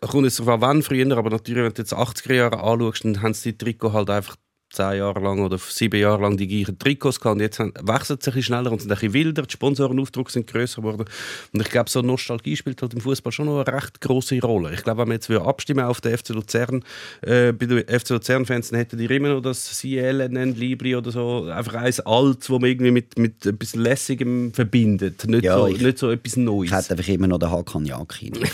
[0.00, 3.22] Kommt jetzt darauf an, wann früher, aber natürlich, wenn du jetzt 80er Jahre anschaust, dann
[3.22, 4.36] haben sie die Trikot halt einfach
[4.70, 8.28] zehn Jahre lang oder sieben Jahre lang die gleichen Trikots gehabt und jetzt wechselt es
[8.28, 11.04] ein bisschen schneller und sind ein bisschen wilder, die Sponsorenaufdrucke sind grösser geworden
[11.52, 14.74] und ich glaube, so Nostalgie spielt halt im Fußball schon noch eine recht große Rolle.
[14.74, 16.84] Ich glaube, wenn wir jetzt abstimmen auf den FC Luzern,
[17.22, 21.44] äh, bei den FC Luzern-Fans, dann hätten die immer noch das CLNN, Libri oder so,
[21.44, 25.80] einfach eins Altes, wo man irgendwie mit, mit etwas Lässigem verbindet, nicht, Ja, so, ich-
[25.80, 26.70] nicht so etwas Neues.
[26.70, 28.32] Ich hätte einfach immer noch den Hakan Yakin.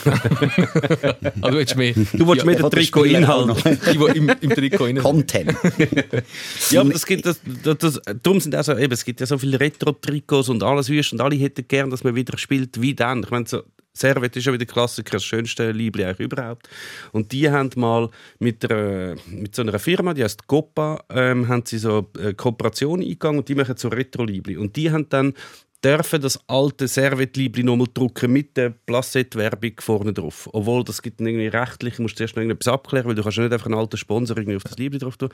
[1.40, 3.64] Also du willst mehr, Du willst mehr den Trikot-Inhalt.
[4.14, 5.54] Im, im Trikot Content.
[6.70, 9.38] Ja, aber das gibt, das, das, das, darum sind auch eben, es gibt ja so
[9.38, 13.22] viele Retro-Trikots und alles wüst und alle hätten gern, dass man wieder spielt wie dann.
[13.22, 13.62] Ich meine, so,
[13.94, 16.68] Servet ist ja wieder Klassiker, das schönste Liebling eigentlich überhaupt.
[17.12, 21.64] Und die haben mal mit, einer, mit so einer Firma, die heißt Copa, ähm, haben
[21.66, 24.58] sie so eine Kooperation eingegangen und die machen so Retro-Liebling.
[24.58, 25.34] Und die haben dann
[25.84, 30.48] dürfen das alte Servet-Liebling nochmal drucken mit der Placette-Werbung vorne drauf.
[30.52, 33.38] Obwohl, das gibt dann irgendwie rechtlich, du musst zuerst noch irgendetwas abklären, weil du kannst
[33.38, 35.30] ja nicht einfach einen alten Sponsor irgendwie auf das Liebling drauf tun.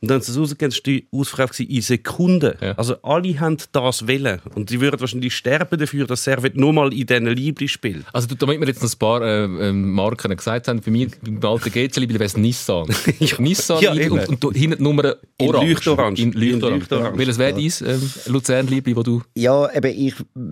[0.00, 2.54] Und dann haben sie es rausgegeben, das war die Ausverkauf in Sekunden.
[2.60, 2.72] Ja.
[2.72, 4.40] Also alle haben das wollen.
[4.54, 8.04] Und die würden wahrscheinlich sterben dafür, dass Servet nur mal in diesen Liebling spielt.
[8.12, 11.08] Also du- damit wir jetzt noch ein paar äh, ähm, Marken gesagt haben, bei mir
[11.22, 12.86] beim alten GC-Liebling wäre es Nissan.
[13.38, 14.18] Nissan Ja, eben.
[14.18, 15.68] und, und hinten die Nummer In orange.
[15.72, 16.18] Leuchtorange.
[16.20, 16.78] In In Leuchtorange.
[16.80, 17.18] Leuchtorange.
[17.18, 17.62] Welches wäre dein
[17.94, 19.22] ähm, Luzern-Liebling, wo du...
[19.34, 20.06] Ja, eben,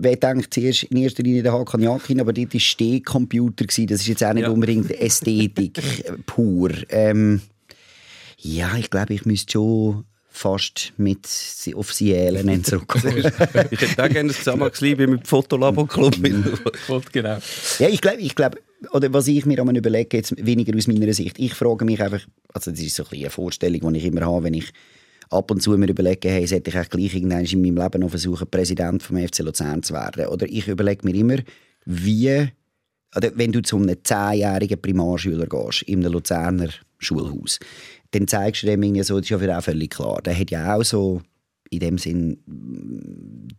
[0.05, 3.65] ich denke zuerst in erster Linie den Hakan Yakin, aber dort war Stehcomputer.
[3.65, 3.87] gewesen.
[3.87, 4.49] Das ist jetzt auch nicht Ja.
[4.49, 5.79] unbedingt Ästhetik
[6.25, 6.71] pur.
[6.89, 7.41] Ähm,
[8.37, 11.27] ja, ich glaube, ich müsste schon fast mit
[11.75, 13.17] auf Cielen zurückkommen.
[13.71, 16.15] ich hätte auch gerne ein Zusammenhang mit dem Fotolabo-Club.
[17.11, 17.37] genau.
[17.79, 18.57] ja, ich glaube, ich glaube,
[18.91, 22.21] oder was ich mir einmal überlege, jetzt weniger aus meiner Sicht, ich frage mich einfach,
[22.51, 24.73] also das ist so ein eine Vorstellung, die ich immer habe, wenn ich
[25.33, 28.47] ab und zu mir überlege, hey, sollte ich eigentlich gleich in meinem Leben noch versuchen,
[28.49, 30.27] Präsident vom FC Luzern zu werden?
[30.27, 31.37] Oder ich überlege mir immer,
[31.85, 32.49] wie,
[33.15, 36.69] oder wenn du zu einem zehnjährigen Primarschüler gehst, in einem Luzerner
[36.99, 37.59] Schulhaus,
[38.11, 40.51] dann zeigst du dem irgendwie so, das ist ja für ihn völlig klar, der hat
[40.51, 41.21] ja auch so
[41.69, 42.37] in dem Sinn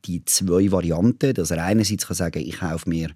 [0.05, 3.11] die zwei Varianten, dass er einerseits kann sagen, ich kaufe mir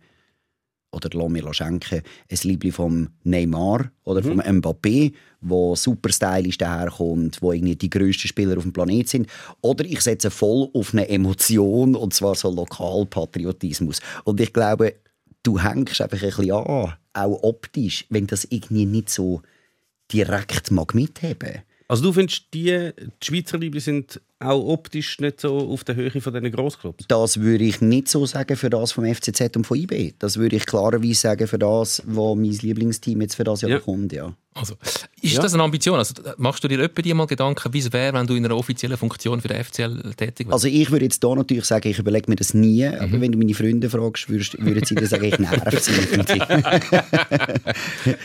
[0.90, 7.42] oder lass mir schenken, ein Liebling vom Neymar oder vom Mbappé, wo super stylisch daherkommt,
[7.42, 9.28] wo irgendwie die grössten Spieler auf dem Planet sind.
[9.60, 14.00] Oder ich setze voll auf eine Emotion, und zwar so Lokalpatriotismus.
[14.24, 14.94] Und ich glaube,
[15.42, 19.42] du hängst einfach ein bisschen an, auch optisch, wenn das irgendwie nicht so
[20.12, 21.62] direkt mag mitheben.
[21.86, 26.10] Also du findest, die, die Schweizer Liebling sind auch optisch nicht so auf der Höhe
[26.20, 27.04] von diesen Grossclubs?
[27.08, 30.14] Das würde ich nicht so sagen für das vom FCZ und von IB.
[30.18, 33.78] Das würde ich klarerweise sagen für das, was mein Lieblingsteam jetzt für das Jahr Ja.
[33.78, 34.12] bekommt.
[34.12, 34.34] Ja.
[34.58, 34.74] Also,
[35.22, 35.42] ist Ja.
[35.42, 35.98] das eine Ambition?
[35.98, 38.56] Also, machst du dir etwa die mal Gedanken, wie es wäre, wenn du in einer
[38.56, 40.52] offiziellen Funktion für den FCL tätig wärst?
[40.52, 43.38] Also ich würde jetzt hier natürlich sagen, ich überlege mir das nie, aber wenn du
[43.38, 46.38] meine Freunde fragst, würdest, würden sie dir sagen, ich nerv sie irgendwie.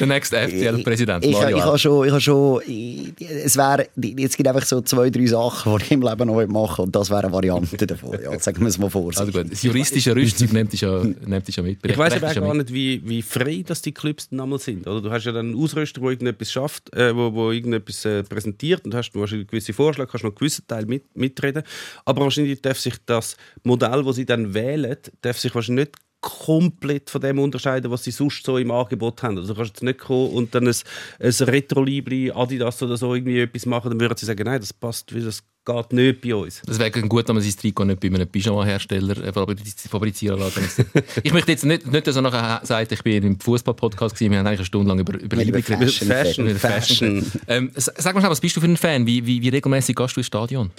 [0.00, 1.64] der nächste FCL-Präsident, Ich, Mario ich, Alp.
[1.64, 5.76] habe schon, ich habe schon, ich, es wäre, jetzt gibt einfach so zwei, drei Sachen,
[5.78, 8.18] die ich im Leben noch machen und das wäre eine Variante davon.
[8.22, 9.34] Ja, sagen wir es mal Also vorsichtig.
[9.34, 11.78] gut, das juristische Rüstzeug nimmt dich ja, nimmt dich ja mit.
[11.84, 14.86] Ich weiß aber gar nicht, wie, wie frei dass die Clubs dann einmal sind.
[14.86, 15.00] Oder?
[15.00, 18.94] Du hast ja dann Röster, der irgendetwas schafft, äh, wo, wo irgendetwas äh, präsentiert und
[18.94, 21.62] hast wahrscheinlich gewisse Vorschläge, kannst noch einen gewissen Teil mit, mitreden.
[22.04, 27.08] Aber wahrscheinlich darf sich das Modell, das sie dann wählen, darf sich wahrscheinlich nicht komplett
[27.08, 29.38] von dem unterscheiden, was sie sonst so im Angebot haben.
[29.38, 30.74] Also du kannst jetzt nicht kommen und dann ein,
[31.18, 35.14] ein Retro-Libri, Adidas oder so irgendwie etwas machen, dann würden sie sagen, nein, das passt,
[35.14, 36.62] weil das geht nicht bei uns.
[36.66, 40.84] Das wäre gut, wenn man sein Trikot nicht bei einem Pyjama-Hersteller äh, fabriz- fabrizieren lässt.
[41.22, 44.38] ich möchte jetzt nicht, nicht dass er nachher sagt, ich bin im Fußball-Podcast gewesen, wir
[44.38, 45.94] haben eigentlich eine Stunde lang über, über Liebe über geredet.
[45.94, 47.26] Fashion, Über Fashion.
[47.48, 49.06] Ähm, s- sag mal schnell, was bist du für ein Fan?
[49.06, 50.70] Wie, wie, wie regelmäßig gehst du ins Stadion?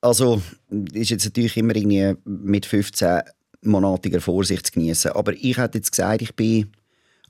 [0.00, 0.42] Also,
[0.92, 3.20] ist jetzt natürlich immer irgendwie mit 15
[3.62, 5.12] monatiger Vorsicht zu genießen.
[5.12, 6.68] Aber ich hätte jetzt gesagt, ich bin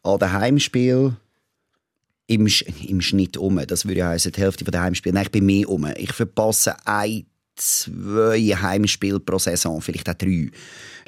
[0.02, 1.14] an den Heimspiel
[2.32, 2.48] im,
[2.86, 3.60] im Schnitt um.
[3.66, 5.14] Das würde ja heißen, die Hälfte der Heimspiele.
[5.14, 5.86] Nein, ich bin mehr um.
[5.96, 10.50] Ich verpasse ein, zwei Heimspiele pro Saison, vielleicht auch drei.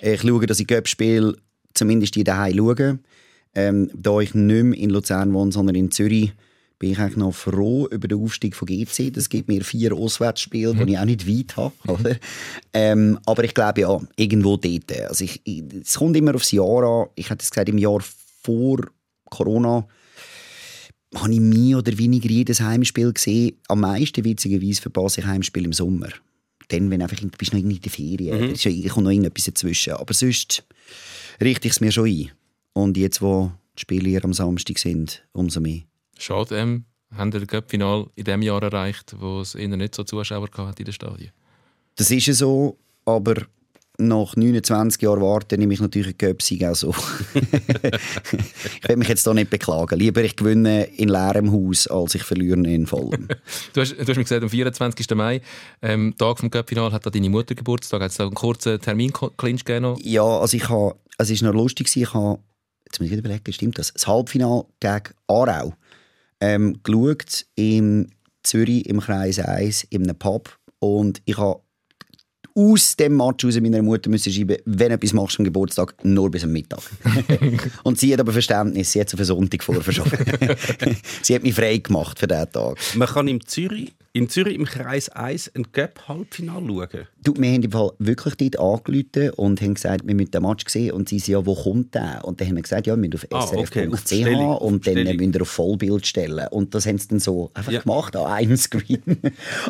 [0.01, 1.37] Ich schaue, dass ich Göppspiel
[1.75, 2.99] zumindest die daheim schaue.
[3.57, 6.33] Ähm, da ich nicht mehr in Luzern wohne, sondern in Zürich,
[6.79, 9.13] bin ich eigentlich noch froh über den Aufstieg von GC.
[9.13, 11.75] Das gibt mir vier Auswärtsspiele, die ich auch nicht weit habe.
[11.87, 12.17] Oder?
[12.73, 15.01] Ähm, aber ich glaube ja, irgendwo dort.
[15.09, 17.09] Also ich, ich, es kommt immer aufs Jahr an.
[17.15, 18.01] Ich hätte es gesagt, im Jahr
[18.43, 18.81] vor
[19.31, 19.87] Corona
[21.17, 23.57] habe ich mehr oder weniger jedes Heimspiel gesehen.
[23.69, 26.09] Am meisten, witzigerweise, verpasse ich Heimspiel im Sommer.
[26.69, 28.39] Dann, wenn einfach, du bist noch irgendwie in der Ferien.
[28.41, 29.95] Da ist ja- kommt noch irgendetwas dazwischen.
[29.95, 30.65] Aber sonst
[31.41, 32.31] richte ich es mir schon ein.
[32.73, 35.81] Und jetzt, wo die Spiele hier am Samstag sind, umso mehr.
[36.19, 40.05] Schade, ähm, haben wir das Cup-Final in dem Jahr erreicht, wo es eher nicht so
[40.05, 41.31] Zuschauer gehabt in den Stadien?
[41.97, 43.47] Das ist ja so, aber
[43.99, 46.95] nach 29 Jahren warten nehme ich natürlich einen Göpsig auch so.
[47.35, 49.99] ich will mich jetzt da nicht beklagen.
[49.99, 53.29] Lieber ich gewinne in leerem Haus, als ich verliere in vollem.
[53.73, 55.11] Du hast, du hast mir gesagt, am 24.
[55.15, 55.41] Mai,
[55.83, 58.03] ähm, Tag vom Cup-Final, hat da deine Mutter Geburtstag.
[58.03, 59.97] Hat es da einen kurzen Termin-Clinch gegeben?
[60.03, 62.41] Ja, also ich habe, also es ist noch lustig ich habe,
[62.87, 63.93] jetzt muss ich überlegen, stimmt das?
[63.93, 65.75] Das Halbfinale gegen Aarau
[66.41, 71.61] ähm, geschaut in Zürich im Kreis 1 in einem Pub und ich habe
[72.55, 76.31] aus dem Match aus meiner Mutter müssen schreiben, wenn du etwas machst am Geburtstag, nur
[76.31, 76.83] bis am Mittag.
[77.83, 80.19] und sie hat aber Verständnis, sie hat es auf einen Sonntag vorverschoben.
[81.23, 82.77] sie hat mich frei gemacht für diesen Tag.
[82.95, 87.09] Man kann in Zürich, in Zürich im Kreis 1 ein Cup-Halbfinale schauen.
[87.25, 90.65] Du, wir haben im Fall wirklich dort angerufen und haben gesagt, wir müssen den Match
[90.69, 90.93] sehen.
[90.93, 92.21] Und sie sagen, ja, wo kommt der?
[92.25, 94.87] Und dann haben wir gesagt, ja, wir müssen auf Ah, okay, srf.ch Bestellung, auf und
[94.87, 96.47] dann müssen wir auf Vollbild stellen.
[96.53, 97.81] Und das haben sie dann so einfach Ja.
[97.81, 99.03] gemacht, an einem Screen.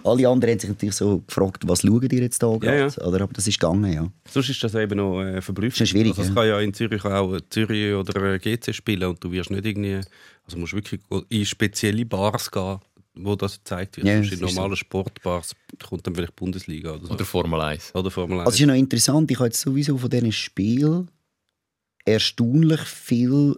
[0.04, 2.78] Alle anderen haben sich natürlich so gefragt, was schauen die jetzt da gerade?
[2.98, 3.06] ja.
[3.06, 4.06] Oder, aber das ist gegangen, ja.
[4.30, 5.80] Sonst ist das eben noch äh, verblüffend.
[5.80, 6.34] Das ist schwierig, Also, ja.
[6.34, 10.00] kann ja in Zürich auch Zürich oder äh, GC spielen und du wirst nicht irgendwie,
[10.44, 12.78] also musst wirklich in spezielle Bars gehen,
[13.14, 14.06] wo das gezeigt wird.
[14.06, 14.46] Ja, in ist so.
[14.46, 17.12] normalen Sportbars kommt dann vielleicht Bundesliga oder so.
[17.12, 17.94] Oder Formel 1?
[17.94, 18.46] Oder Formel 1.
[18.46, 21.10] Also es ist noch interessant, ich habe jetzt sowieso von diesen Spielen
[22.04, 23.56] erstaunlich viel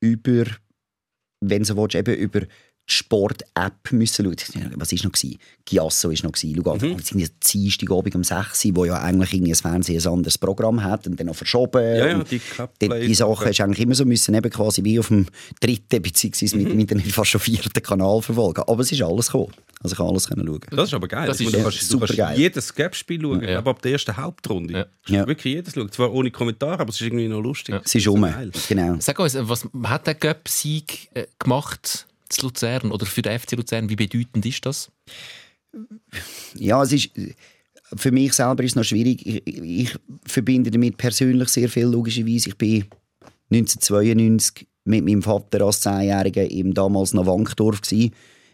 [0.00, 0.44] über,
[1.40, 2.42] wenn du so willst, eben über
[2.86, 4.72] Sport-App müssen schauen.
[4.76, 5.12] Was war noch?
[5.64, 6.74] Giasso war noch.
[6.74, 6.92] einfach, Mhm.
[6.92, 6.98] mhm.
[6.98, 11.06] irgendwie Dienstagabend um 6 Uhr, wo ja eigentlich irgendwie das Fernsehen ein anderes Programm hat
[11.06, 11.82] und dann noch verschoben.
[11.82, 12.40] ja, ja, und die
[12.80, 15.26] die, die Sachen hast du eigentlich immer so müssen, eben quasi wie auf dem
[15.60, 18.62] dritten beziehungsweise mit dem Internet fast schon vierten Kanal verfolgen.
[18.66, 19.52] Aber es ist alles gekommen.
[19.82, 20.60] Also ich kann alles können schauen.
[20.70, 21.26] Das ist aber geil.
[21.26, 22.38] Das Ich ist du kannst, du super kannst geil.
[22.38, 23.58] jedes Gap-Spiel schauen, Ja.
[23.58, 24.88] aber ab der ersten Hauptrunde.
[25.06, 25.22] Ja.
[25.22, 25.90] Du Wirklich jedes schauen.
[25.92, 27.74] Zwar ohne Kommentar, aber es ist irgendwie noch lustig.
[27.74, 27.82] Ja.
[27.84, 28.26] Es ist um.
[28.68, 28.96] Genau.
[29.00, 33.88] Sag uns, was hat der Cup-Sieg äh, gemacht zu Luzern oder für den FC Luzern?
[33.88, 34.90] Wie bedeutend ist das?
[36.54, 37.10] Ja, es ist,
[37.94, 39.26] für mich selber ist es noch schwierig.
[39.26, 42.50] Ich, ich verbinde damit persönlich sehr viel, logischerweise.
[42.50, 42.84] Ich bin
[43.50, 47.82] 1992 mit meinem Vater als Zehnjähriger im damals noch Wankdorf.
[47.82, 48.12] Gewesen.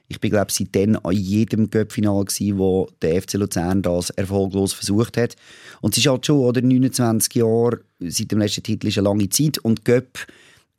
[0.08, 5.16] Ich bin, glaube seitdem an jedem Göppfinal gsi, wo der FC Luzern das erfolglos versucht
[5.16, 5.36] hat.
[5.80, 9.28] Und es ist halt schon, oder 29 Jahre seit dem letzten Titel ist eine lange
[9.30, 10.26] Zeit und Göpp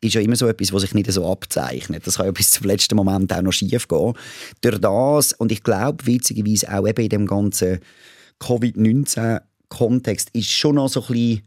[0.04, 2.06] ist ja immer so etwas, was sich nicht so abzeichnet.
[2.06, 4.14] Das kann ja bis zum letzten Moment auch noch schief gehen.
[4.62, 7.80] Durch das, und ich glaube, witzigerweise auch eben in dem ganzen
[8.40, 11.44] Covid-19-Kontext, ist schon noch so ein bisschen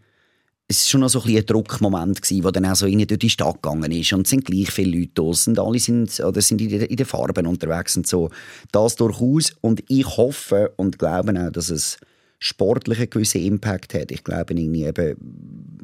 [0.69, 3.21] es war schon noch so ein, ein Druckmoment, gewesen, wo dann auch so irgendwie durch
[3.21, 4.13] die Stadt gegangen ist.
[4.13, 5.23] Und es sind gleich viele Leute da.
[5.23, 8.31] Und alle sind, oder sind in, in den Farben unterwegs und so.
[8.73, 9.53] Das durchaus.
[9.61, 11.99] Und ich hoffe und glaube auch, dass es
[12.39, 14.11] sportlich einen gewissen Impact hat.
[14.11, 15.17] Ich glaube irgendwie eben,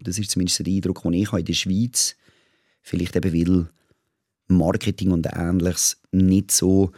[0.03, 2.17] das ist zumindest der Eindruck, den ich habe in der Schweiz,
[2.83, 3.69] vielleicht eben weil
[4.49, 6.93] Marketing und Ähnliches nicht so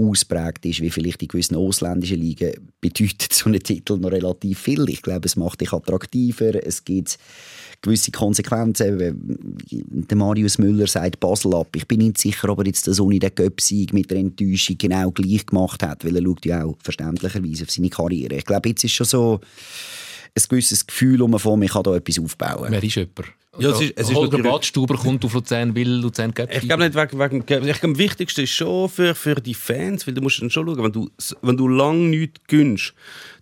[0.00, 4.88] ausprägt ist, wie vielleicht in gewissen ausländischen Ligen, bedeutet so ein Titel noch relativ viel.
[4.88, 7.18] Ich glaube, es macht dich attraktiver, es gibt
[7.82, 9.58] gewisse Konsequenzen.
[9.70, 11.68] Der Marius Müller sagt Basel ab.
[11.76, 15.10] Ich bin nicht sicher, ob er jetzt das ohne den Göpsieg mit der Enttäuschung genau
[15.10, 18.36] gleich gemacht hat, weil er schaut ja auch verständlicherweise auf seine Karriere.
[18.36, 19.40] Ich glaube, jetzt ist schon so
[20.34, 22.70] ein gewisses Gefühl um von, ich kann da etwas aufbauen.
[22.70, 23.32] Wer ist jemand?
[23.60, 26.84] Ja, es ist- es ist Holger Badstuber kommt auf Luzern, will Luzern Gap Ich glaube
[26.84, 30.22] nicht wegen, wegen ich glaube, am wichtigsten ist schon für, für die Fans, weil du
[30.22, 31.10] musst dann schon schauen, wenn du,
[31.42, 32.94] wenn du lang nichts gönnst,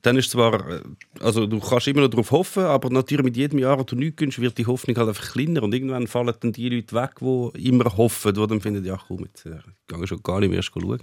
[0.02, 0.80] dann ist zwar, äh,
[1.20, 4.16] also du kannst immer noch darauf hoffen, aber natürlich mit jedem Jahr, wo du nichts
[4.16, 7.68] gönnst, wird die Hoffnung halt einfach kleiner und irgendwann fallen dann die Leute weg, die
[7.68, 9.56] immer hoffen, die dann finden, ja komm, jetzt äh,
[9.88, 10.98] gehe schon gar nicht mehr schauen.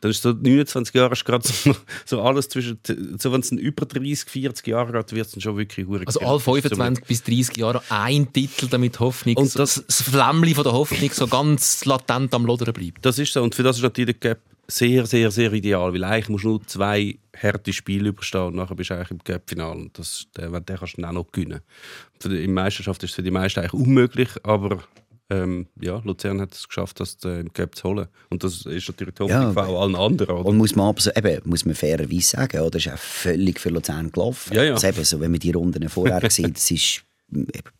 [0.00, 2.78] Dann ist so 29 Jahre ist gerade so, so alles zwischen,
[3.18, 6.40] so wenn es über 30, 40 Jahre geht, wird es dann schon wirklich Also alle
[6.40, 10.72] 25 bis 30 Jahre ein Titel, damit Hoffnung, Und das, das- das Flämmchen von der
[10.72, 13.04] Hoffnung so ganz latent am Lodern bleibt.
[13.04, 13.42] Das ist so.
[13.42, 15.92] Und für das ist natürlich der Gap sehr, sehr, sehr ideal.
[15.92, 19.18] Weil eigentlich musst du nur zwei harte Spiele überstehen und nachher bist du eigentlich im
[19.18, 19.76] Gap-Final.
[19.76, 21.60] Und das, den, den kannst du dann auch noch gewinnen.
[22.20, 24.82] Für die, in der Meisterschaft ist es für die meisten eigentlich unmöglich, aber
[25.30, 28.08] ähm, ja, Luzern hat es geschafft, das äh, im Gap zu holen.
[28.30, 30.36] Und das ist natürlich die Hoffnung Ja, allen anderen.
[30.36, 30.44] Oder?
[30.46, 32.70] Und muss man, aber so, eben, muss man fairerweise sagen, oder?
[32.72, 34.54] das ist auch völlig für Luzern gelaufen.
[34.54, 34.72] Ja, ja.
[34.74, 37.02] Also eben, so, wenn man die Runden vorher sieht, es ist,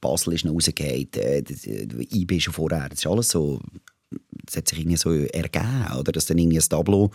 [0.01, 3.61] Basel ist noch rausgegangen, äh, äh, IB schon vorher, das ist alles so,
[4.45, 6.13] das hat sich irgendwie so ergeben, oder?
[6.13, 7.11] Dass dann irgendwie ein Tableau,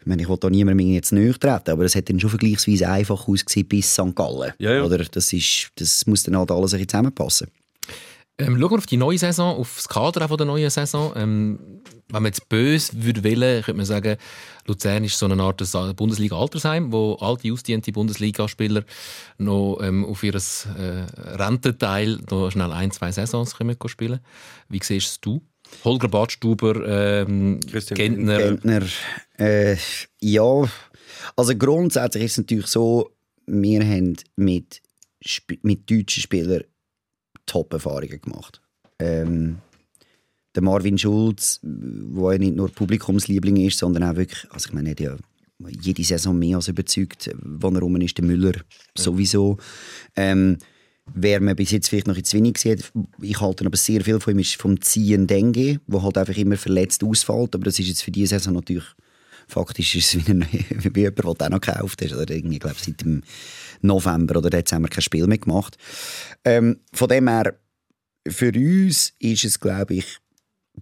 [0.00, 2.88] ich meine, ich will da niemandem jetzt näher treten, aber es hat dann schon vergleichsweise
[2.88, 4.14] einfach ausgesehen bis St.
[4.16, 4.52] Gallen.
[4.58, 4.84] Ja, ja.
[4.84, 4.98] Oder?
[4.98, 7.48] Das, ist, das muss dann halt alles ein zusammenpassen.
[8.38, 11.12] Ähm, schauen wir auf die neue Saison, auf das Kader auch von der neuen Saison.
[11.16, 14.16] Ähm, wenn man jetzt böse würde wählen, könnte man sagen,
[14.66, 15.62] Luzern ist so eine Art
[15.96, 18.84] Bundesliga-Altersheim, wo alte, ausdiente Bundesligaspieler
[19.38, 24.20] noch ähm, auf ihr äh, Rententeil noch schnell ein, zwei Saisons können spielen
[24.68, 25.42] Wie siehst du?
[25.84, 28.82] Holger Badstuber, ähm, Gentner, Gentner,
[29.38, 29.76] äh,
[30.20, 30.68] ja,
[31.34, 33.10] also grundsätzlich ist es natürlich so,
[33.46, 34.82] wir haben mit,
[35.62, 36.64] mit deutschen Spielern
[37.52, 38.62] Top-Erfahrungen gemacht.
[38.98, 39.58] Ähm,
[40.54, 44.88] der Marvin Schulz, der ja nicht nur Publikumsliebling ist, sondern auch wirklich, also ich meine,
[44.88, 45.16] er hat ja
[45.80, 48.54] jede Saison mehr als überzeugt, wo er rum ist, der Müller
[48.96, 49.58] sowieso.
[50.16, 50.56] Ähm,
[51.14, 54.02] wer man bis jetzt vielleicht noch in zu wenig gesehen hat, ich halte aber sehr
[54.02, 57.78] viel von ihm, ist vom Ziehen Dengue, wo halt einfach immer verletzt ausfällt, aber das
[57.78, 58.86] ist jetzt für diese Saison natürlich
[59.52, 62.14] faktisch ist es wie, ein, wie jemand, der du auch noch gekauft hast.
[62.14, 63.22] Oder irgendwie, ich glaube, seit dem
[63.82, 65.76] November oder Dezember kein Spiel mehr gemacht.
[66.44, 67.58] Ähm, von dem her,
[68.28, 70.18] für uns ist es, glaube ich,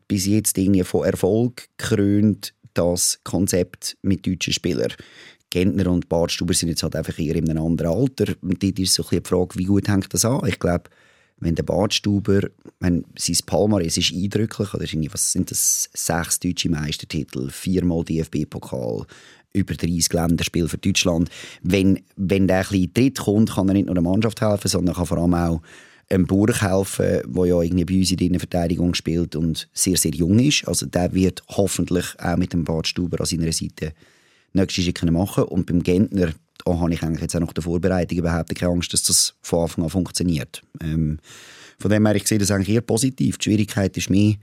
[0.08, 4.92] bis jetzt irgendwie von Erfolg gekrönt, das Konzept mit deutschen Spielern.
[5.50, 8.34] Gentner und Bartstuber sind jetzt halt einfach eher in einem anderen Alter.
[8.40, 10.46] Und dort ist so die Frage, wie gut hängt das an?
[10.46, 10.84] Ich glaube,
[11.40, 12.42] wenn der Bartstuber,
[12.78, 19.06] wenn sein Palmares ist eindrücklich, oder was sind das, sechs deutsche Meistertitel, viermal DFB-Pokal,
[19.52, 21.28] über 30 Länderspiele für Deutschland.
[21.62, 25.06] Wenn, wenn der ein Tritt kommt, kann er nicht nur der Mannschaft helfen, sondern kann
[25.06, 25.62] vor allem auch
[26.08, 30.12] einem Burg helfen, der ja irgendwie bei uns in der Innenverteidigung spielt und sehr, sehr
[30.12, 30.66] jung ist.
[30.66, 33.92] Also der wird hoffentlich auch mit dem Bartstuber an seiner Seite
[34.52, 36.32] nächste Schritt können machen Und beim Gentner,
[36.64, 39.62] da habe ich eigentlich jetzt auch nach der Vorbereitung überhaupt keine Angst, dass das von
[39.62, 40.62] Anfang an funktioniert.
[40.82, 41.18] Ähm,
[41.78, 43.38] von dem her, ich sehe das eigentlich eher positiv.
[43.38, 44.34] Die Schwierigkeit ist mehr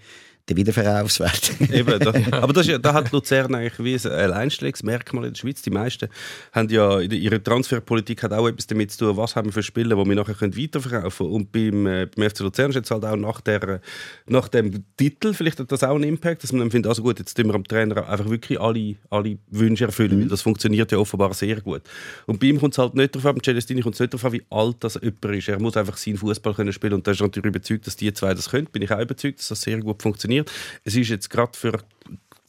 [0.49, 1.51] der Wiederverkaufswert.
[1.73, 5.61] Eben, das, aber das ja- da hat Luzern eigentlich wie ein Alleinstellungsmerkmal in der Schweiz.
[5.61, 6.07] Die meisten
[6.53, 9.95] haben ja, ihre Transferpolitik hat auch etwas damit zu tun, was haben wir für Spieler,
[10.01, 11.35] die wir nachher können weiterverkaufen können.
[11.35, 13.81] Und beim, äh, beim FC Luzern ist jetzt halt auch nach, der,
[14.27, 17.19] nach dem Titel, vielleicht hat das auch einen Impact, dass man dann findet, also gut,
[17.19, 20.97] jetzt tun wir am Trainer einfach wirklich alle, alle Wünsche erfüllen, weil das funktioniert ja
[20.97, 21.81] offenbar sehr gut.
[22.25, 24.31] Und bei ihm kommt es halt nicht darauf an, Celestini kommt es nicht darauf an,
[24.31, 25.49] wie alt das jemand ist.
[25.49, 28.33] Er muss einfach seinen Fußball können spielen und da ist natürlich überzeugt, dass die zwei
[28.33, 28.67] das können.
[28.71, 30.36] Bin ich auch überzeugt, dass das sehr gut funktioniert.
[30.83, 31.79] Es ist jetzt gerade für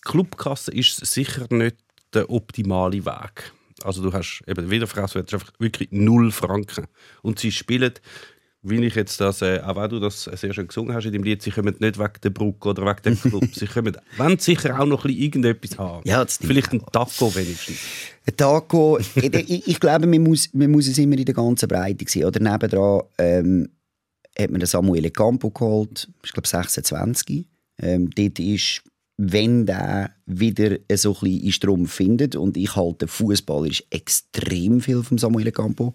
[0.02, 1.76] Clubkasse ist sicher nicht
[2.14, 3.52] der optimale Weg.
[3.82, 6.86] Also du hast eben den Wiederverkaufswert ist einfach wirklich null Franken.
[7.22, 7.92] Und sie spielen,
[8.62, 11.22] wie ich jetzt das, äh, auch wenn du das sehr schön gesungen hast in dem
[11.22, 13.44] Lied, sie kommen nicht wegen der Brücke oder wegen dem Club.
[13.52, 16.08] sie kommen, wenn sicher auch noch ein bisschen irgendetwas haben.
[16.08, 16.82] Ja, Vielleicht ein.
[16.90, 17.78] Taco wenigstens.
[18.26, 22.04] Ein Taco, ich, ich, glaube, man muss, man muss es immer in der ganzen Breite
[22.08, 22.24] sehen.
[22.24, 23.68] Oder nebendran ähm,
[24.36, 27.46] hat man den Samuel Campo geholt, ich glaube 26.
[27.80, 28.82] Ähm, dort ist,
[29.16, 35.02] wenn der wieder so ein bisschen Strom findet, und ich halte, Fußball ist extrem viel
[35.02, 35.92] vom Samuel Campo,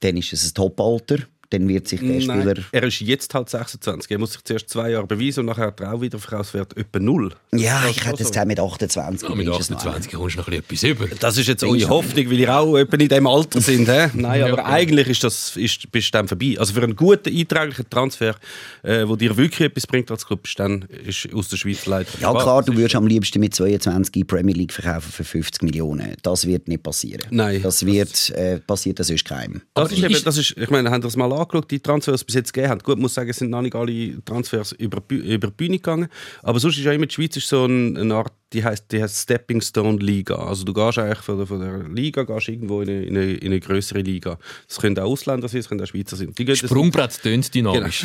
[0.00, 1.18] dann ist es ein Topalter.
[1.50, 2.44] Dann wird sich der Spieler...
[2.54, 4.10] Nein, er ist jetzt halt 26.
[4.10, 6.98] Er muss sich zuerst zwei Jahre beweisen und nachher hat er auch wieder Verkaufswert etwa
[7.00, 7.32] null.
[7.52, 9.28] Ja, Das ich ist hätte jetzt gesagt, mit 28.
[9.28, 11.16] Ja, mit ist es noch 28 kommst du noch ein bisschen etwas über.
[11.18, 13.88] Das ist jetzt eure Hoffnung, weil ihr auch etwa in diesem Alter sind.
[13.88, 14.08] Hä?
[14.14, 14.64] Nein, aber Ja.
[14.66, 16.54] eigentlich ist das, ist, bist du dann vorbei.
[16.58, 18.36] Also für einen guten, einträglichen Transfer,
[18.82, 22.08] äh, wo dir wirklich etwas bringt als Club, ist dann ist aus der Schweiz leider.
[22.20, 26.14] Ja klar, du würdest am liebsten mit 22 die Premier League verkaufen für 50 Millionen.
[26.22, 27.26] Das wird nicht passieren.
[27.30, 27.60] Nein.
[27.62, 29.62] Das wird, äh, passiert das sonst keinem.
[29.74, 32.22] Das ist eben, ist- das ist, ich meine, haben das mal angeschaut, die Transfers, die
[32.22, 32.80] es bis jetzt gegeben haben.
[32.80, 36.08] Gut, muss sagen, es sind noch nicht alle Transfers über, über die Bühne gegangen.
[36.42, 39.02] Aber sonst ist ja immer die Schweiz ist so ein- eine Art, die heißt, die
[39.02, 40.34] heißt Stepping Stone Liga.
[40.36, 43.32] Also du gehst eigentlich von der, von der Liga gehst irgendwo in eine, in, eine,
[43.34, 44.38] in eine größere Liga.
[44.68, 46.32] Das können auch Ausländer sein, das können auch Schweizer sein.
[46.36, 48.04] Die Sprungbrett tönt dynamisch.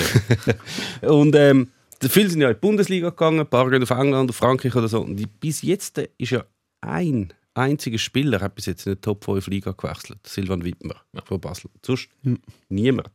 [1.02, 1.70] und ähm,
[2.02, 4.88] viele sind ja in die Bundesliga gegangen, ein paar gehen auf England, auf Frankreich oder
[4.88, 5.02] so.
[5.02, 6.44] Und bis jetzt ist ja
[6.82, 10.20] ein einziger Spieler hat bis jetzt in die Top 5 Liga gewechselt.
[10.28, 11.70] Silvan Wittmer von Basel.
[11.86, 12.10] Sonst
[12.70, 13.10] niemand.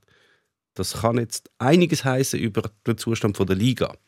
[0.80, 3.98] Das kann jetzt einiges heißen über den Zustand der Liga.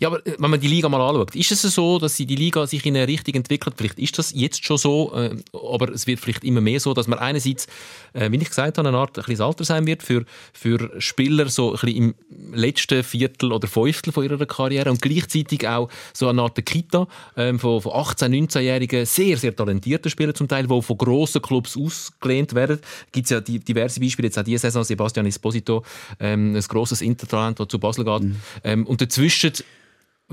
[0.00, 2.36] Ja, aber äh, wenn man die Liga mal anschaut, ist es so, dass sie die
[2.36, 3.74] Liga sich in eine Richtung entwickelt?
[3.76, 7.06] Vielleicht ist das jetzt schon so, äh, aber es wird vielleicht immer mehr so, dass
[7.06, 7.66] man einerseits,
[8.12, 11.72] äh, wie ich gesagt habe, eine Art ein Alter sein wird für, für Spieler so
[11.72, 16.42] ein bisschen im letzten Viertel oder Fünftel von ihrer Karriere und gleichzeitig auch so eine
[16.42, 20.98] Art Kita ähm, von, von 18-, 19-jährigen, sehr, sehr talentierten Spielern zum Teil, die von
[20.98, 22.78] grossen Clubs ausgelehnt werden.
[23.12, 25.84] gibt es ja die, diverse Beispiele, jetzt auch diese Saison, Sebastian Esposito,
[26.20, 28.22] ähm, ein grosses Intertalent, das zu Basel geht.
[28.64, 29.52] Ähm, und dazwischen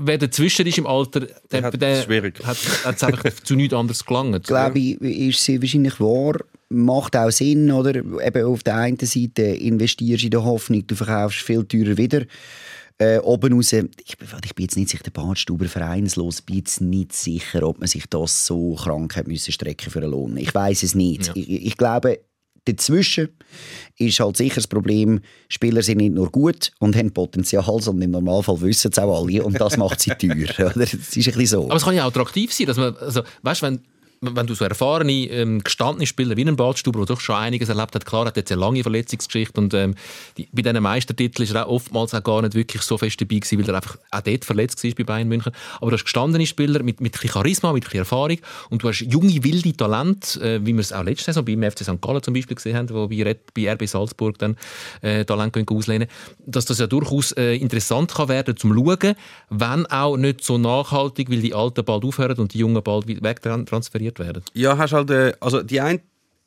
[0.00, 2.40] wer dazwischen ist im Alter, der, hat der es schwierig.
[2.44, 2.58] hat
[2.96, 4.46] es einfach zu nichts anderes gelangt.
[4.46, 6.36] glaube ich, ist sehr wahrscheinlich wahr.
[6.68, 7.96] Macht auch Sinn, oder?
[7.96, 12.24] Eben auf der einen Seite investierst du in der Hoffnung, du verkaufst viel teurer wieder.
[12.98, 17.14] Äh, oben raus, ich, ich bin jetzt nicht sicher, der Badstuber vereinslos, bin jetzt nicht
[17.14, 20.36] sicher, ob man sich das so krank hat müssen strecken für einen Lohn.
[20.36, 21.28] Ich weiß es nicht.
[21.28, 21.32] Ja.
[21.34, 22.20] Ich, ich glaube,
[22.64, 23.28] dazwischen
[23.96, 28.10] ist halt sicher das Problem, Spieler sind nicht nur gut und haben Potenzial, sondern im
[28.12, 30.48] Normalfall wissen es auch alle und das macht sie teuer.
[30.58, 30.70] Oder?
[30.74, 31.64] Das ist ein bisschen so.
[31.64, 33.80] Aber es kann ja auch attraktiv sein, dass man, also, weißt, wenn,
[34.22, 37.94] wenn du so erfahrene, ähm, gestandene Spieler wie ein Badstuber, der doch schon einiges erlebt
[37.94, 39.94] hat, klar hat jetzt eine lange Verletzungsgeschichte und ähm,
[40.36, 43.36] die, bei diesen Meistertiteln ist er auch oftmals auch gar nicht wirklich so fest dabei
[43.36, 45.52] gewesen, weil er einfach auch dort verletzt war bei Bayern München.
[45.80, 48.36] Aber du hast gestandene Spieler mit, mit Charisma, mit ein Erfahrung
[48.68, 51.84] und du hast junge, wilde Talente, äh, wie wir es auch letzte Saison beim FC
[51.84, 52.02] St.
[52.02, 54.56] Gallen zum Beispiel gesehen haben, wo Red, bei RB Salzburg dann
[55.00, 56.08] äh, Talent gehen auslehnen,
[56.44, 59.14] dass das ja durchaus äh, interessant kann werden zum Schauen,
[59.48, 64.09] wenn auch nicht so nachhaltig, weil die Alten bald aufhören und die Jungen bald wegtransferiert
[64.18, 64.42] werden.
[64.54, 66.00] Ja, hast halt, äh, also die ein,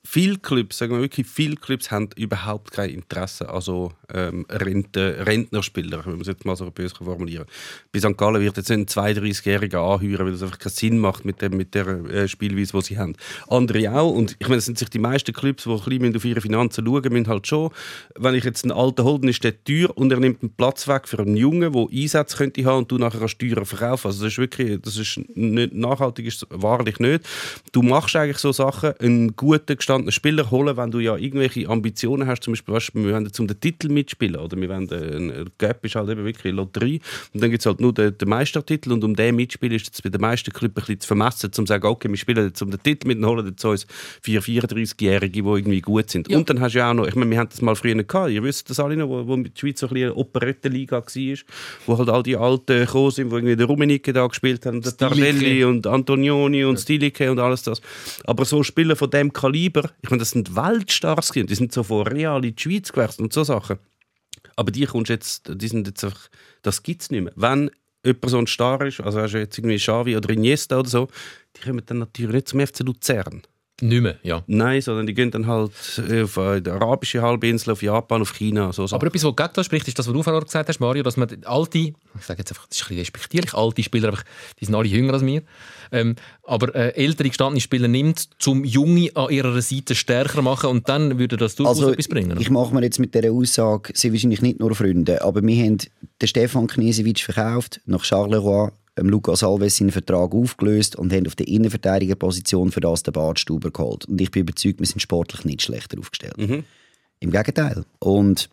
[0.05, 6.05] viele Clubs, sagen wir wirklich, viele Clubs haben überhaupt kein Interesse, also ähm, Rente, Rentnerspieler,
[6.05, 7.45] wenn man es jetzt mal so böse formulieren
[7.91, 8.17] Bei St.
[8.17, 11.73] Gallen wird jetzt ein 32-Jähriger anheuern, weil das einfach keinen Sinn macht mit, dem, mit
[11.73, 13.15] der äh, Spielweise, die sie haben.
[13.47, 16.25] Andere auch, und ich meine, es sind sich die meisten Clubs, die ein bisschen auf
[16.25, 17.71] ihre Finanzen schauen müssen, halt schon,
[18.15, 20.87] wenn ich jetzt einen alten hole, dann ist der teuer und er nimmt einen Platz
[20.87, 24.07] weg für einen Jungen, der Einsätze könnte haben und du nachher kannst teurer verkaufen.
[24.07, 27.23] Also das ist wirklich, das ist nicht nachhaltig, ist wahrlich nicht.
[27.71, 32.27] Du machst eigentlich so Sachen, einen guten, gestandenen Spieler holen, wenn du ja irgendwelche Ambitionen
[32.27, 35.15] hast, zum Beispiel, weißt, wir wollen jetzt um den Titel mitspielen oder wir wollen, äh,
[35.15, 36.99] ein Gap ist halt eben wirklich eine Lotterie
[37.33, 40.03] und dann gibt es halt nur den, den Meistertitel und um den mitspielen ist jetzt
[40.03, 42.61] bei den meisten Clubs ein bisschen zu vermessen, um zu sagen, okay, wir spielen jetzt
[42.61, 43.85] um den Titel mit und holen jetzt uns
[44.21, 46.29] vier 34-Jährige, die irgendwie gut sind.
[46.29, 48.31] Und dann hast du ja auch noch, ich meine, wir haben das mal früher gehabt,
[48.31, 51.37] ihr wisst das alle noch, wo, wo die Schweiz so ein bisschen eine Operettenliga war,
[51.85, 54.81] wo halt all die Alten gekommen sind, wo irgendwie der Rummenigge da gespielt haben.
[54.81, 57.81] Tardelli und Antonioni und Stilike und alles das.
[58.25, 61.47] Aber so Spieler von dem Kaliber, ich meine, das sind Weltstars gewesen.
[61.47, 63.79] Die sind so von Real in die Schweiz gewechselt und so Sachen.
[64.55, 66.29] Aber die kommst jetzt, die sind jetzt einfach,
[66.61, 67.33] das gibt es nicht mehr.
[67.35, 67.71] Wenn
[68.05, 71.07] jemand so ein Star ist, also hast du jetzt irgendwie Xavi oder Iniesta oder so,
[71.55, 73.41] die kommen dann natürlich nicht zum FC Luzern.
[73.81, 74.43] Nicht mehr, ja.
[74.45, 78.71] Nein, sondern die gehen dann halt auf äh, die arabische Halbinsel, auf Japan, auf China,
[78.71, 78.83] so.
[78.91, 81.17] Aber etwas, was gegen das spricht, ist das, was du vorher gesagt hast, Mario, dass
[81.17, 84.23] man die alte, ich sage jetzt einfach, das ist ein bisschen respektierlich, alte Spieler, einfach,
[84.59, 85.41] die sind alle jünger als wir,
[85.91, 90.87] ähm, aber äh, ältere gestandene Spieler nimmt, zum Junge an ihrer Seite stärker machen und
[90.87, 92.39] dann würde das durchaus Also, etwas bringen.
[92.39, 95.79] ich mache mir jetzt mit dieser Aussage, sie wahrscheinlich nicht nur Freunde, aber wir haben
[96.21, 98.69] den Stefan Knesewitsch verkauft, nach Charleroi,
[99.01, 104.05] Lukas Alves seinen Vertrag aufgelöst und haben auf der Innenverteidigerposition für das den Badstuber geholt.
[104.05, 106.37] Und ich bin überzeugt, wir sind sportlich nicht schlechter aufgestellt.
[107.19, 107.85] Im Gegenteil.
[107.99, 108.49] Und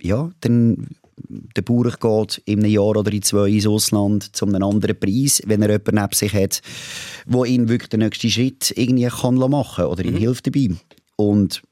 [0.00, 0.88] ja, dann
[1.28, 5.42] der Bauer geht in einem Jahr oder in zwei ins Ausland zu einem anderen Preis,
[5.46, 6.62] wenn er jemanden neben sich hat,
[7.26, 10.70] wo ihn wirklich den nächsten Schritt irgendwie kann machen kann oder ihm hilft dabei.
[11.16, 11.62] Und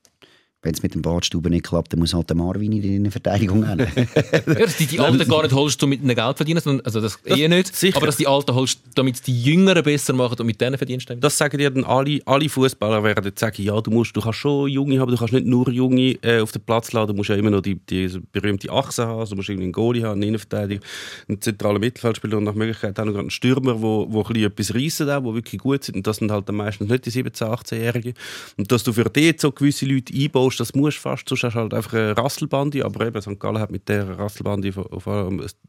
[0.63, 3.67] wenn es mit dem Badstuber nicht klappt, dann muss halt der Marvin in die Innenverteidigung
[3.69, 3.79] hin.
[3.79, 7.01] Ja, dass die, die Alten gar nicht holst, um mit ihnen Geld verdienen, sondern, also
[7.01, 7.97] das, eh nicht, sicher.
[7.97, 11.17] aber dass die Alten holst, damit die Jüngeren besser machen und mit denen verdienst du.
[11.17, 14.69] Das sagen dir dann alle, alle Fußballer werden sagen, ja, du musst, du kannst schon
[14.69, 17.37] Junge haben, du kannst nicht nur Junge äh, auf den Platz laden, du musst ja
[17.37, 20.25] immer noch die, die berühmte Achse haben, also du musst irgendwie einen Goalie haben, einen
[20.25, 20.83] Innenverteidiger,
[21.27, 24.75] einen zentralen Mittelfeldspieler und nach Möglichkeit auch noch einen Stürmer, wo, wo ein bisschen etwas
[24.75, 27.45] reissen, auch, wo wirklich gut sind und das sind halt dann meistens nicht die 17-,
[27.45, 28.13] 18-Jährigen
[28.59, 31.45] und dass du für die so gewisse Leute einbaust, kostet, das musst du fast, sonst
[31.45, 33.39] hast du halt einfach eine Rasselbande, aber eben, St.
[33.39, 34.73] Gallen hat mit der Rasselbande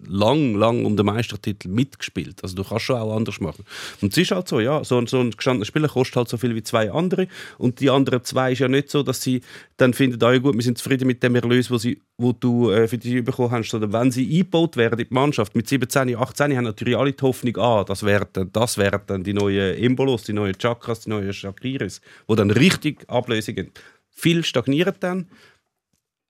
[0.05, 2.41] lang, lang um den Meistertitel mitgespielt.
[2.43, 3.63] Also du kannst schon auch anders machen.
[4.01, 6.37] Und es ist halt so, ja, so, ein- so ein gestandener Spieler kostet halt so
[6.37, 7.27] viel wie zwei andere
[7.57, 9.41] und die anderen zwei ist ja nicht so, dass sie
[9.77, 12.87] dann finden, ah, gut, wir sind zufrieden mit dem Erlös, wo, sie, wo du äh,
[12.87, 16.55] für die bekommen hast, sondern wenn sie eingebaut werden in die Mannschaft, mit 17, 18
[16.55, 18.01] haben natürlich alle die Hoffnung, ah, das
[18.33, 23.09] dann, das dann die neuen Embolos, die neuen Chakras, die neuen Shakiris, die dann richtig
[23.09, 23.71] Ablösungen.
[24.11, 25.27] Viel stagnieren dann.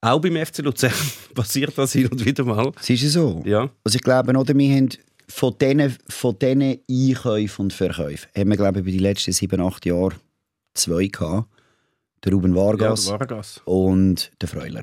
[0.02, 0.94] Auch beim FC Luzern
[1.36, 2.72] passiert das hin und wieder mal.
[2.80, 3.44] Es ist ja so.
[3.46, 3.70] Ja.
[3.84, 4.90] Also ich glaube, oder, wir haben
[5.28, 9.62] von diesen, von diesen Einkäufen und Verkäufen haben wir, glaube ich, über die letzten sieben,
[9.62, 10.16] acht Jahre
[10.74, 11.48] zwei gehabt.
[12.24, 13.62] Der Ruben Vargas Ja, Vargas.
[13.66, 14.82] und der Freuler.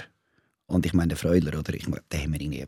[0.67, 1.75] Und ich meine, der Freuler, oder?
[1.75, 2.67] Ich meine, den haben wir irgendwie...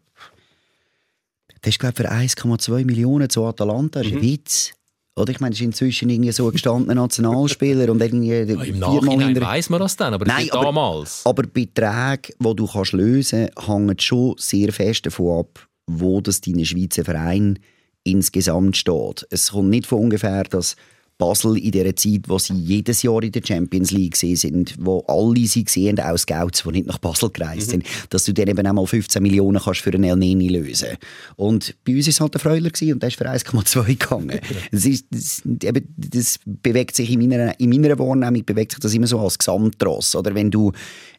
[1.63, 4.01] Der ist, glaube ich, für 1,2 Millionen zu Atalanta.
[4.01, 4.73] Das ist ein Witz.
[5.17, 8.95] Oder ich meine, das ist inzwischen irgendwie so ein gestandener Nationalspieler und irgendwie Im viermal
[8.95, 9.41] Nachhinein hinter...
[9.43, 11.23] weiss man das dann, aber Nein, aber- damals.
[11.25, 16.41] Aber Beträge, die du kannst lösen kannst, hängen schon sehr fest davon ab, wo das
[16.41, 17.59] dein Schweizer Verein
[18.05, 19.27] insgesamt steht.
[19.31, 20.77] Es kommt nicht von ungefähr, dass
[21.21, 25.47] Basel in der Zeit, wo sie jedes Jahr in der Champions League sind, wo alle
[25.47, 28.67] sie gesehen haben, auch Scouts, die nicht nach Basel gereist sind, dass du dann eben
[28.67, 30.97] auch mal 15 Millionen kannst für einen El Neni lösen
[31.37, 34.41] Und bei uns war es halt der Freuler gewesen und der ist für 1,2 gegangen.
[34.73, 38.95] das, ist, das, eben, das bewegt sich in meiner, in meiner Wahrnehmung bewegt sich das
[38.95, 40.17] immer so als Gesamtross.
[40.17, 40.73] Oder wenn du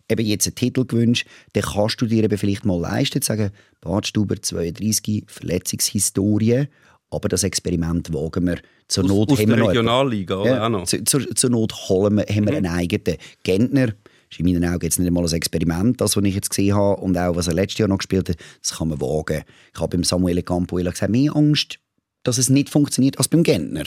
[0.10, 3.52] eben jetzt einen Titel gewünscht, dann kannst du dir eben vielleicht mal leisten, zu sagen,
[3.82, 6.66] Badstuber 32, Verletzungshistorie,
[7.12, 8.58] aber das Experiment wagen wir.
[8.92, 10.56] Zur Aus, Not aus haben der wir noch Regionalliga, oder?
[10.56, 10.84] ja, noch.
[10.84, 13.18] zu, zur, zur Not holen wir, haben wir einen eigenen.
[13.42, 13.94] Gentner
[14.30, 17.02] ist in meinen Augen jetzt nicht einmal ein Experiment, das, was ich jetzt gesehen habe,
[17.02, 19.44] und auch was er letztes Jahr noch gespielt hat, das kann man wagen.
[19.74, 21.80] Ich habe beim Samuel Campoela gesagt, mehr Angst,
[22.24, 23.86] dass es nicht funktioniert, als beim Gentner.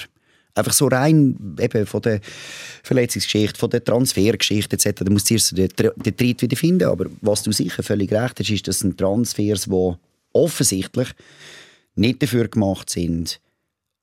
[0.55, 2.21] Einfach so rein eben von der
[2.83, 5.03] Verletzungsgeschichte, von der Transfergeschichte etc.
[5.05, 6.89] Da musst du zuerst den, den Tritt wieder finden.
[6.89, 9.93] Aber was du sicher völlig recht hast, ist, das sind Transfers, die
[10.33, 11.09] offensichtlich
[11.95, 13.41] nicht dafür gemacht sind,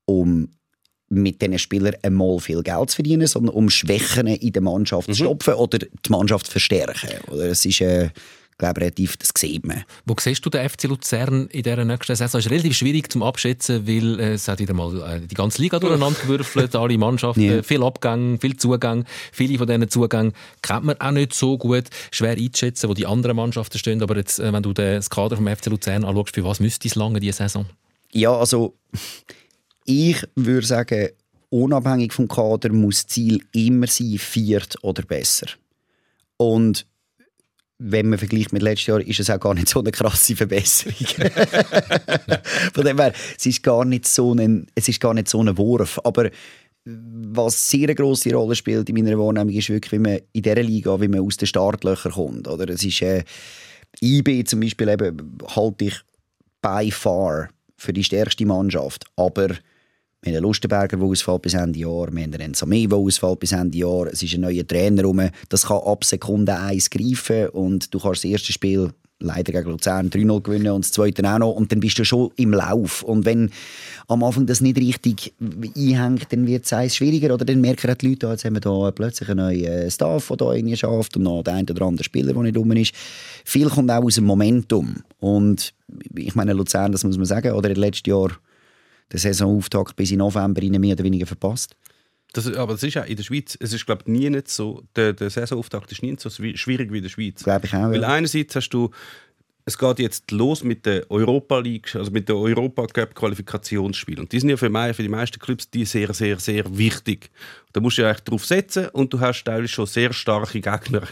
[0.05, 0.49] um
[1.11, 5.15] mit diesen Spielern einmal viel Geld zu verdienen, sondern um Schwächen in der Mannschaft zu
[5.15, 7.09] stopfen oder die Mannschaft zu verstärken.
[7.29, 8.09] Oder es ist, äh,
[8.57, 9.83] glaube relativ, das sieht man.
[10.05, 12.37] Wo siehst du den FC Luzern in dieser nächsten Saison?
[12.39, 15.61] Es ist relativ schwierig zum Abschätzen, weil äh, es hat wieder mal äh, die ganze
[15.63, 17.63] Liga durcheinander gewürfelt, alle Mannschaften, Ja.
[17.63, 19.05] viel Abgang, viel Zugang.
[19.31, 21.85] Viele von diesen Zugängen kennt man auch nicht so gut.
[22.11, 24.01] Schwer einzuschätzen, wo die anderen Mannschaften stehen.
[24.03, 26.87] Aber jetzt, äh, wenn du den- das Kader vom FC Luzern anschaust, für was müsste
[26.87, 27.65] es lange diese Saison?
[28.13, 28.75] Ja, also
[29.85, 31.09] ich würde sagen,
[31.49, 35.47] unabhängig vom Kader muss das Ziel immer sein, viert oder besser.
[36.37, 36.85] Und
[37.83, 40.93] wenn man vergleicht mit letztes Jahr, ist es auch gar nicht so eine krasse Verbesserung.
[42.73, 45.57] Von dem her, es ist gar nicht so ein, es ist gar nicht so ein
[45.57, 45.99] Wurf.
[46.03, 46.29] Aber
[46.85, 50.63] was sehr eine grosse Rolle spielt in meiner Wahrnehmung ist wirklich, wie man in dieser
[50.63, 52.47] Liga, wie man aus den Startlöchern kommt.
[52.47, 53.23] Oder es ist äh,
[54.01, 55.95] IB zum Beispiel eben, halte ich
[56.61, 59.05] by far für die stärkste Mannschaft.
[59.15, 59.49] Aber
[60.23, 62.13] wir haben einen Lustenberger, der ausfällt bis Ende Jahr.
[62.13, 64.05] Wir haben einen Samé, der ausfällt bis Ende Jahr.
[64.05, 65.19] Es ist ein neuer Trainer rum.
[65.49, 67.49] Das kann ab Sekunde 1 greifen.
[67.49, 71.39] Und du kannst das erste Spiel leider gegen Luzern 3-0 gewinnen und das zweite auch
[71.39, 71.51] noch.
[71.53, 73.01] Und dann bist du schon im Lauf.
[73.01, 73.49] Und wenn
[74.07, 77.33] am Anfang das nicht richtig einhängt, dann wird es schwieriger.
[77.33, 80.37] Oder dann merken die Leute, ah, jetzt haben wir da plötzlich einen neuen Staff, der
[80.37, 82.93] da irgendwie schafft und noch der ein oder andere Spieler, der nicht rum ist.
[83.43, 84.97] Viel kommt auch aus dem Momentum.
[85.19, 85.73] Und
[86.13, 88.29] ich meine, Luzern, das muss man sagen, oder letztes Jahr
[89.11, 91.75] den Saisonauftakt bis in November rein mehr oder weniger verpasst.
[92.33, 94.83] Das, aber das ist ja in der Schweiz, es ist glaube ich nie nicht so,
[94.95, 97.43] der, der Saisonauftakt ist nie so schwi- schwierig wie in der Schweiz.
[97.43, 97.89] Glaube ich auch.
[97.91, 98.07] Weil Ja.
[98.07, 98.89] einerseits hast du,
[99.65, 104.21] es geht jetzt los mit der Europa League, also mit der Europa Cup Qualifikationsspielen.
[104.23, 107.29] Und die sind ja für, mei- für die meisten Clubs die sehr, sehr, sehr wichtig.
[107.73, 111.03] Da musst du ja eigentlich drauf setzen und du hast teilweise schon sehr starke Gegner.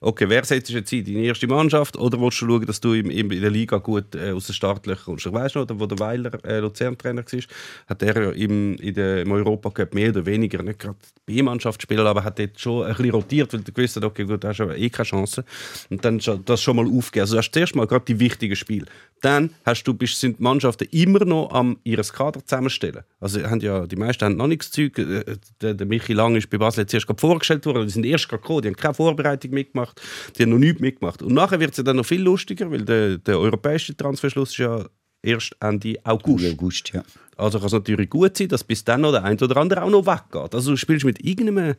[0.00, 3.10] Okay, wer setzt jetzt in deine erste Mannschaft oder willst du schauen, dass du im,
[3.10, 5.26] in der Liga gut äh, aus den Startlöchern kommst?
[5.26, 7.40] Ich weiss noch, wo der Weiler äh, Luzern-Trainer war,
[7.88, 10.96] hat er ja im, in der, im Europa Cup mehr oder weniger, nicht gerade
[11.26, 14.44] B-Mannschaft gespielt, aber hat dort schon ein bisschen rotiert, weil er gewusst hat, okay, gut,
[14.44, 15.44] da hast du eh keine Chance.
[15.90, 17.22] Und dann das schon mal aufgegeben.
[17.22, 18.86] Also du hast zuerst mal gerade die wichtigen Spiele.
[19.20, 23.02] Dann hast du, bist, sind die Mannschaften immer noch am ihres Kader zusammenstellen.
[23.20, 24.96] Also haben ja, die meisten haben noch nichts Zeug.
[24.96, 25.24] Äh,
[25.60, 27.84] Der, der Michi Lang ist bei Basel jetzt erst gerade vorgestellt worden.
[27.86, 28.62] Die sind erst gerade gekommen.
[28.62, 29.87] Die haben keine Vorbereitung mitgemacht.
[30.36, 31.22] Die haben noch nichts mitgemacht.
[31.22, 34.58] Und nachher wird es ja dann noch viel lustiger, weil der, der europäische Transferschluss ist
[34.58, 34.84] ja
[35.22, 36.44] erst Ende August.
[36.44, 37.02] Im August, ja.
[37.36, 39.90] Also kann es natürlich gut sein, dass bis dann noch der ein oder andere auch
[39.90, 40.54] noch weggeht.
[40.54, 41.74] Also du spielst mit irgendeinem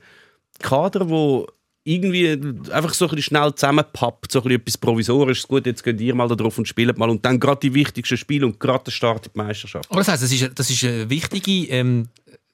[0.60, 1.48] Kader, wo
[1.84, 2.30] irgendwie
[2.72, 5.48] einfach so ein bisschen schnell zusammenpappt, so ein bisschen etwas Provisorisches.
[5.48, 7.10] Gut, jetzt geht ihr mal da drauf und spielt mal.
[7.10, 9.90] Und dann gerade die wichtigsten Spiele und gerade der Start in die Meisterschaft.
[9.90, 12.10] Aber das heisst, das ist, das ist eine wichtige ähm,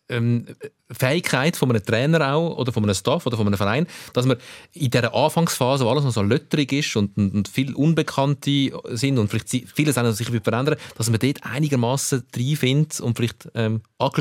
[0.10, 0.46] ähm,
[0.92, 4.38] Fähigkeit von einem Trainer auch oder von einem Staff oder von einem Verein, dass man
[4.74, 9.30] in dieser Anfangsphase, wo alles noch so lötterig ist und, und, viel Unbekannte sind und
[9.30, 14.18] vielleicht vieles auch sich verändern, dass man dort einigermaßen reinfindet und vielleicht ähm, auch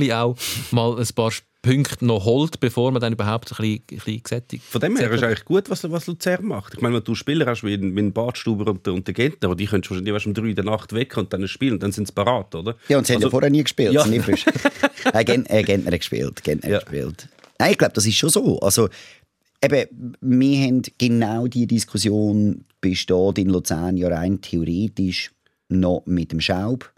[0.70, 1.30] mal ein paar
[1.64, 5.10] Punkte noch holt, bevor man dann überhaupt ein bisschen, ein bisschen gesättigt Von dem her
[5.10, 6.74] ist eigentlich gut, was, was Luzern macht.
[6.74, 9.56] Ich meine, wenn du Spieler hast wie, ein Bartstuber und, der- und der Gentner, aber
[9.56, 11.92] die können wahrscheinlich erst um 3 in der Nacht weg und dann spielen und dann
[11.92, 12.76] sind sie parat, oder?
[12.88, 13.92] Ja, und sie haben ja Also- vorher nie gespielt.
[13.92, 14.02] Ja.
[14.02, 14.44] sind nicht frisch.
[15.12, 16.44] äh, Gen äh, Gentner hat gespielt.
[16.44, 16.78] Gentner Ja.
[16.80, 17.28] gespielt.
[17.58, 18.58] Nein, ich glaube, das ist schon so.
[18.60, 18.88] Also,
[19.62, 25.30] eben, wir haben genau die Diskussion besteht in Luzern ja rein theoretisch
[25.68, 26.92] noch mit dem Schaub,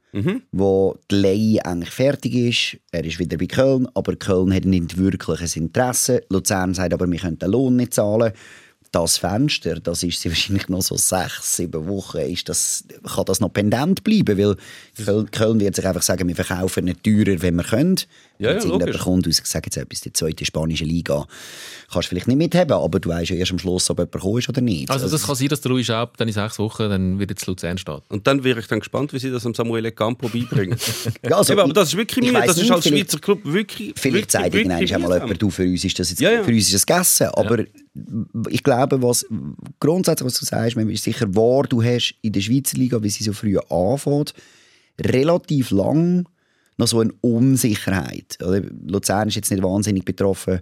[0.52, 2.78] wo die Leihe eigentlich fertig ist.
[2.90, 6.22] Er ist wieder bei Köln, aber Köln hat nicht wirklich ein Interesse.
[6.30, 8.32] Luzern sagt aber, wir können den Lohn nicht zahlen.
[8.92, 13.40] Das Fenster, das ist sie wahrscheinlich noch so sechs, sieben Wochen, ist das, kann das
[13.40, 14.56] noch pendent bleiben, weil
[15.04, 17.96] Köln, Köln wird sich einfach sagen, wir verkaufen nicht teurer, wenn wir können.
[18.38, 19.00] Ja, Wenn ja, irgendjemand logisch.
[19.02, 21.26] kommt und sagt jetzt etwas, die zweite spanische Liga,
[21.90, 24.38] kannst du vielleicht nicht mithaben, aber du weißt ja erst am Schluss, ob jemand gekommen
[24.38, 24.90] ist oder nicht.
[24.90, 27.50] Also das kann sein, dass der Louis Schaub dann in sechs Wochen dann wieder zu
[27.50, 28.02] Luzern steht.
[28.08, 30.76] Und dann wäre ich dann gespannt, wie sie das am Samuele Campo beibringen.
[31.28, 33.92] Ja, also, Eben, aber das ist wirklich weiss das ist als vielleicht- Schweizer Club wirklich
[33.96, 36.42] Vielleicht sagt wirklich irgendwann einmal jemand, du, für uns ist das jetzt, Ja, ja.
[36.44, 37.28] für uns ist das gegessen.
[37.28, 37.64] Aber
[38.50, 39.24] ich glaube, was
[39.80, 43.08] grundsätzlich, was du sagst, man ist sicher wahr, du hast in der Schweizer Liga, wie
[43.08, 44.34] sie so früh anfängt,
[45.00, 46.28] relativ lang
[46.78, 48.38] noch so eine Unsicherheit.
[48.86, 50.60] Luzern ist jetzt nicht wahnsinnig betroffen,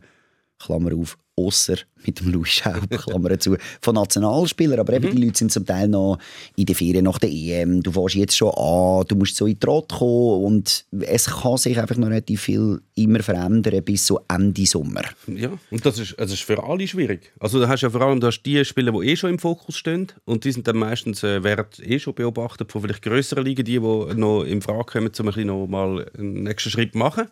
[0.59, 1.77] Klammer auf, außer
[2.07, 4.81] mit dem Louis Schaub, Klammer zu, von Nationalspielern.
[4.81, 6.19] Aber eben, die Leute sind zum Teil noch
[6.57, 7.83] in der Ferien nach der EM.
[7.83, 11.57] Du fährst jetzt schon an, du musst so in die Trott kommen und es kann
[11.57, 15.03] sich einfach noch relativ viel immer verändern bis so Ende Sommer.
[15.27, 17.33] Ja, und das ist, also ist für alle schwierig.
[17.41, 19.39] Also da hast du ja vor allem du hast die Spieler, die eh schon im
[19.39, 23.45] Fokus stehen und die sind dann meistens, äh, werden eh schon beobachtet von vielleicht größeren
[23.45, 26.93] Ligen, die, die noch in Frage kommen, um ein bisschen noch mal einen nächsten Schritt
[26.93, 27.29] zu machen.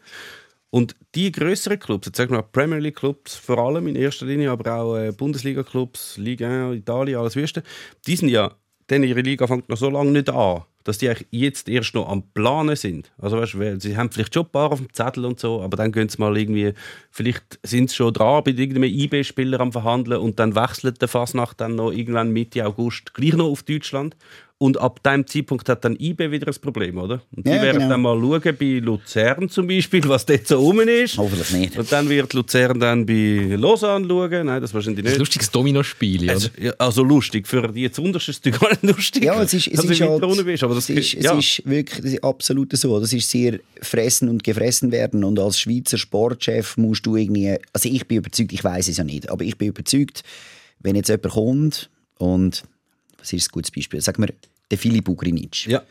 [0.74, 4.50] Und die größeren Clubs, jetzt sagen wir Premier League Clubs vor allem in erster Linie,
[4.50, 7.62] aber auch äh, Bundesliga Clubs, Liga 1, Italien, alles Wüste,
[8.06, 8.54] die sind ja,
[8.88, 12.08] denn ihre Liga fängt noch so lange nicht an, dass die eigentlich jetzt erst noch
[12.08, 13.10] am Planen sind.
[13.18, 15.92] Also weißt, sie haben vielleicht schon ein paar auf dem Zettel und so, aber dann
[15.92, 16.72] gehen sie mal irgendwie,
[17.10, 21.60] vielleicht sind sie schon dran bei irgendeinem IB-Spieler am Verhandeln und dann wechselt der Fasnacht
[21.60, 24.16] dann noch irgendwann Mitte August gleich noch auf Deutschland.
[24.58, 27.20] Und ab diesem Zeitpunkt hat dann IB wieder ein Problem, oder?
[27.34, 27.88] Und die Ja, werden genau.
[27.88, 31.18] dann mal schauen, bei Luzern zum Beispiel, was dort so rum ist.
[31.18, 31.76] Hoffentlich nicht.
[31.76, 34.46] Und dann wird Luzern dann bei Lausanne schauen.
[34.46, 35.18] Nein, das wahrscheinlich Das ist ein nicht.
[35.18, 36.32] lustiges Dominospiel, oder?
[36.34, 39.24] Also, ja, also lustig, für die jetzt unterste ist es gar nicht lustig.
[39.24, 41.38] Ja, es ist, es ist, halt, bist, aber das es ist, es ja.
[41.38, 42.98] ist wirklich absolut so.
[43.00, 45.24] Das ist sehr fressen und gefressen werden.
[45.24, 47.56] Und als Schweizer Sportchef musst du irgendwie.
[47.72, 50.22] Also ich bin überzeugt, ich weiß es ja nicht, aber ich bin überzeugt,
[50.80, 52.64] wenn jetzt jemand kommt und
[53.18, 54.00] was ist ein gutes Beispiel?
[54.00, 54.28] Sag mir,
[54.70, 55.66] der Filip Ugrinic.
[55.66, 55.82] Ja.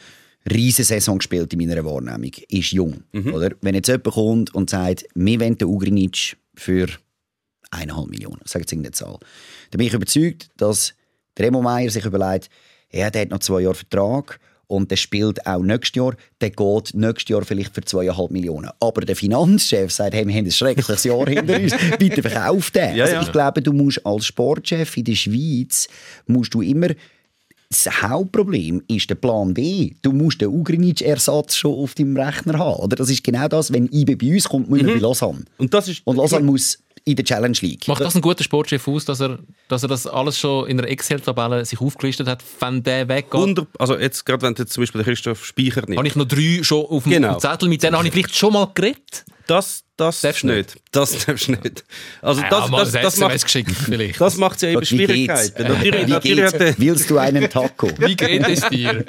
[0.45, 2.31] Saison gespielt in meiner Wahrnehmung.
[2.49, 3.33] Ist jung, Mhm.
[3.33, 3.51] oder?
[3.61, 6.87] Wenn jetzt jemand kommt und sagt, wir wollen den Ugrinic für
[7.69, 9.17] eineinhalb Millionen, sag jetzt irgendeine Zahl,
[9.69, 10.93] dann bin ich überzeugt, dass
[11.37, 12.49] der Remo Meier sich überlegt,
[12.91, 14.39] ja, der hat noch zwei Jahre Vertrag
[14.71, 18.69] und der spielt auch nächstes Jahr, der geht nächstes Jahr vielleicht für zweieinhalb Millionen.
[18.79, 22.95] Aber der Finanzchef sagt, hey, wir haben ein schreckliches Jahr hinter uns, bitte verkauf den.
[22.95, 23.21] Ja, also ja.
[23.21, 25.89] ich glaube, du musst als Sportchef in der Schweiz,
[26.25, 26.87] musst du immer
[27.69, 29.91] das Hauptproblem ist der Plan B.
[30.01, 32.83] Du musst den Ugrinic-Ersatz schon auf deinem Rechner haben.
[32.83, 32.97] Oder?
[32.97, 35.45] Das ist genau das, wenn IB bei uns kommt, muss man bei Lausanne.
[35.57, 36.01] Und das ist.
[36.03, 37.87] Und Lausanne muss in der Challenge League.
[37.87, 40.87] Macht das einen guten Sportchef aus, dass er, dass er das alles schon in einer
[40.89, 43.33] Excel-Tabelle sich aufgelistet hat, wenn der weggeht?
[43.33, 45.97] 100, also jetzt gerade wenn du jetzt zum Beispiel den Christoph Speicher nimmst.
[45.97, 47.37] Habe ich noch drei schon auf dem Genau.
[47.37, 49.25] Zettel, mit denen habe ich vielleicht schon mal geredet.
[49.47, 50.75] Das, das Darfst nicht.
[50.91, 51.83] Das darfst du nicht.
[52.21, 54.19] Also Ja, das, mal das, das, SMS macht, geschickt, vielleicht.
[54.19, 55.53] das macht ja eben Wie Schwierigkeiten.
[55.55, 55.69] geht's?
[55.69, 56.77] Natürlich, Wie natürlich hat der?
[56.77, 57.89] Willst du einen Taco?
[57.97, 59.05] Wie geht es dir?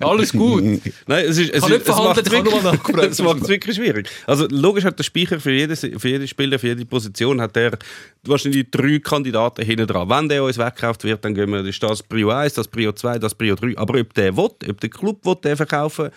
[0.00, 0.62] Alles gut.
[1.06, 2.54] Nein, es ist, es, kann ist, nicht es macht wirklich,
[3.10, 4.08] es macht es wirklich schwierig.
[4.26, 7.78] Also logisch hat der Speicher für jeden, für jeden Spieler, für jede Position hat er
[8.24, 10.08] wahrscheinlich drei Kandidaten hinten dran.
[10.08, 13.18] Wenn der uns wegkauft wird, dann gehen wir, ist das Prio 1, das Prio 2,
[13.18, 13.76] das Prio 3.
[13.76, 16.10] Aber ob der will, ob der Club will, den verkaufen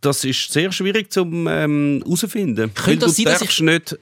[0.00, 2.70] das ist sehr schwierig zu ähm, herausfinden.
[2.84, 3.98] Weil das du sein, dass darfst nicht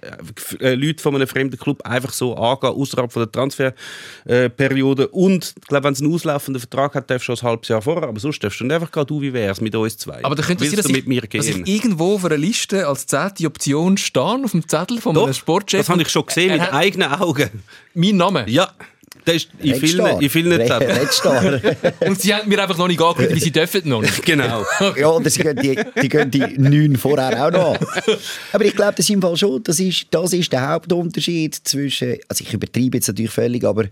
[0.61, 5.09] äh, Leute von einem fremden Club einfach so angehen, außerhalb von der Transferperiode.
[5.09, 7.83] Und ich glaube, wenn es einen auslaufenden Vertrag hat, darfst du schon ein halbes Jahr
[7.83, 8.09] vorher.
[8.09, 10.23] Aber sonst darfst du nicht einfach gehen, du, wie wär's mit uns zwei.
[10.25, 13.47] Aber da könnte es sein, dass ich, dass ich irgendwo auf einer Liste als zehnte
[13.47, 15.81] Option stehe, auf dem Zettel von einem Doch, Sportchef.
[15.81, 17.51] das habe ich schon gesehen Er mit hat eigenen Augen.
[17.95, 18.45] Mein Name.
[18.49, 18.73] Ja,
[19.29, 20.61] der ist in vielen, in vielen.
[20.61, 21.61] Redstar.
[22.01, 24.25] Und sie haben mir einfach noch nicht angekündigt, wie sie dürfen noch nicht.
[24.25, 24.65] Genau.
[24.97, 28.17] Ja, oder sie gehen die, die gehen die neun vorher auch noch an.
[28.53, 32.17] Aber ich glaube, das ist im Fall schon, das ist, das ist der Hauptunterschied zwischen,
[32.27, 33.85] also ich übertreibe jetzt natürlich völlig, aber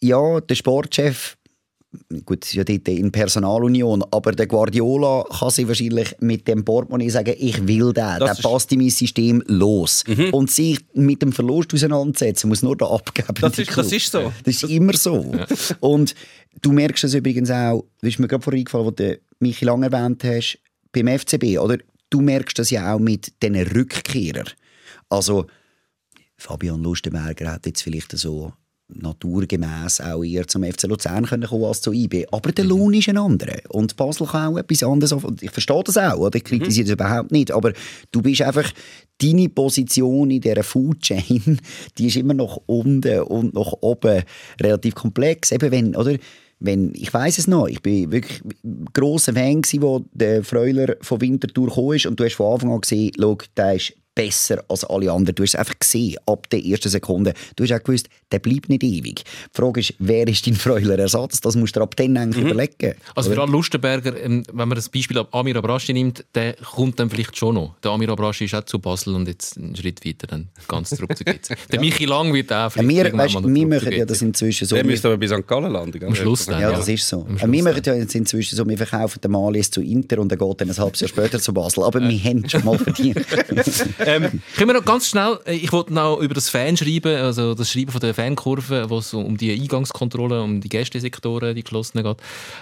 [0.00, 1.36] ja, der Sportchef
[2.24, 7.10] gut, ist ja dort in Personalunion, aber der Guardiola kann sich wahrscheinlich mit dem Portemonnaie
[7.10, 10.04] sagen, ich will den, der ist- passt in mein System, los.
[10.32, 13.34] Und sich mit dem Verlust auseinandersetzen, muss nur da abgeben.
[13.40, 14.32] Das ist- das ist so.
[14.44, 15.32] Das ist immer so.
[15.80, 16.14] Und
[16.62, 19.82] du merkst es übrigens auch, das ist mir gerade vorhin eingefallen, wo du Michi Lang
[19.82, 20.58] erwähnt hast,
[20.92, 21.78] beim FCB, oder?
[22.08, 24.48] Du merkst das ja auch mit diesen Rückkehrern.
[25.08, 25.46] Also,
[26.36, 28.52] Fabian Lustenberger hat jetzt vielleicht so
[28.88, 32.26] naturgemäß auch eher zum FC Luzern können kommen als zu IB.
[32.30, 33.58] Aber der Lohn ist ein anderer.
[33.68, 35.14] Und Basel kann auch etwas anderes.
[35.40, 36.36] Ich verstehe das auch, oder?
[36.36, 37.50] ich kritisiere das überhaupt nicht.
[37.50, 37.72] Aber
[38.12, 38.70] du bist einfach,
[39.20, 41.58] deine Position in dieser Food Chain,
[41.98, 44.22] die ist immer noch unten und nach oben
[44.60, 45.52] relativ komplex.
[45.52, 46.16] Eben wenn, oder?
[46.58, 48.40] Wenn, ich weiß es noch, ich bin wirklich
[48.94, 52.72] grosser Fan gewesen, wo der Freuler von Winterthur gekommen ist und du hast von Anfang
[52.72, 55.34] an gesehen, schau, der ist besser als alle anderen.
[55.36, 57.34] Du hast es einfach gesehen, ab der ersten Sekunde.
[57.54, 59.22] Du hast auch gewusst, der bleibt nicht ewig.
[59.24, 61.40] Die Frage ist, wer ist dein Freuler Ersatz?
[61.40, 62.94] Das musst du ab dann eigentlich überlegen.
[63.14, 63.36] Also oder?
[63.36, 67.10] für alle Lustenberger, ähm, wenn man das Beispiel ab Amir Abraschi nimmt, der kommt dann
[67.10, 67.76] vielleicht schon noch.
[67.84, 71.16] Der Amir Abraschi ist auch zu Basel und jetzt einen Schritt weiter dann ganz zurück
[71.16, 71.56] zu GC.
[71.70, 74.22] Der Michi Lang wird auch Ja, vielleicht wir, irgendwann weißt, mal wir machen ja das
[74.22, 74.74] inzwischen so.
[74.76, 75.46] Der wir- müsste aber bei St.
[75.46, 76.02] Gallen landen.
[76.04, 76.76] Am Schluss dann, Ja, ja.
[76.76, 77.26] das ist so.
[77.38, 80.38] Äh, Wir machen ja jetzt inzwischen so, wir verkaufen den Malis zu Inter und er
[80.38, 81.84] geht dann ein halbes Jahr später zu Basel.
[81.84, 83.18] Aber wir haben es schon mal verdient.
[84.06, 87.54] Ähm, können wir noch ganz schnell, äh, ich wollte noch über das Fan schreiben, also
[87.54, 92.04] das Schreiben von der Fankurve, wo es um die Eingangskontrolle, um die Gästesektoren, die geschlossenen
[92.04, 92.18] geht,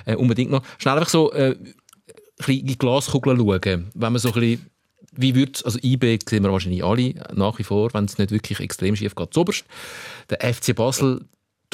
[0.06, 0.62] äh, unbedingt noch.
[0.78, 1.56] Schnell einfach so äh,
[2.46, 4.70] ein in die Glaskugel schauen, wenn man so ein bisschen
[5.16, 8.58] wie wird also IB sehen wir wahrscheinlich alle nach wie vor, wenn es nicht wirklich
[8.58, 9.64] extrem schief geht, zuoberst.
[10.28, 11.24] Der FC Basel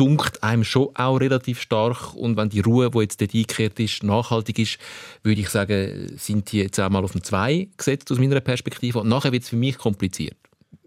[0.00, 4.02] dunkt einem schon auch relativ stark und wenn die Ruhe, die jetzt dort eingekehrt ist,
[4.02, 4.78] nachhaltig ist,
[5.22, 9.00] würde ich sagen, sind die jetzt auch mal auf dem 2 gesetzt aus meiner Perspektive
[9.00, 10.38] und nachher wird es für mich kompliziert.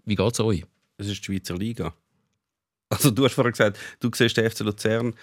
[0.04, 0.64] Wie geht es euch?
[0.98, 1.94] Es ist die Schweizer Liga.
[2.88, 5.14] Also du hast vorher gesagt, du siehst den FC Luzern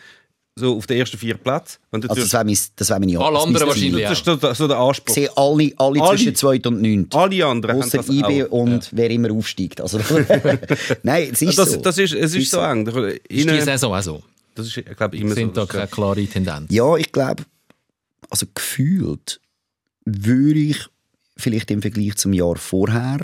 [0.56, 1.80] so auf den ersten vier Plätzen.
[1.92, 4.68] Also das wäre mein, das wär meine Alle das anderen wahrscheinlich das ist so, so
[4.68, 5.08] der Anspruch.
[5.16, 7.08] Ich sehe alle, alle, Alle- zwischen 2 und 9.
[7.14, 8.52] Alle anderen das IB auch.
[8.52, 9.80] und wer immer aufsteigt.
[9.82, 10.00] Also,
[11.04, 11.82] Nein, es ist das, so.
[11.82, 12.86] das ist, es ist so eng.
[12.88, 14.24] Ist die Saison auch so?
[14.56, 15.62] das ist, ich glaube, immer Sind so.
[15.62, 16.72] da keine klare Tendenz?
[16.72, 17.44] Ja, ich glaube,
[18.30, 19.40] also gefühlt
[20.06, 20.86] würde ich
[21.38, 23.20] vielleicht im Vergleich zum Jahr vorher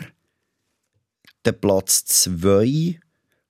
[1.46, 3.00] den Platz 2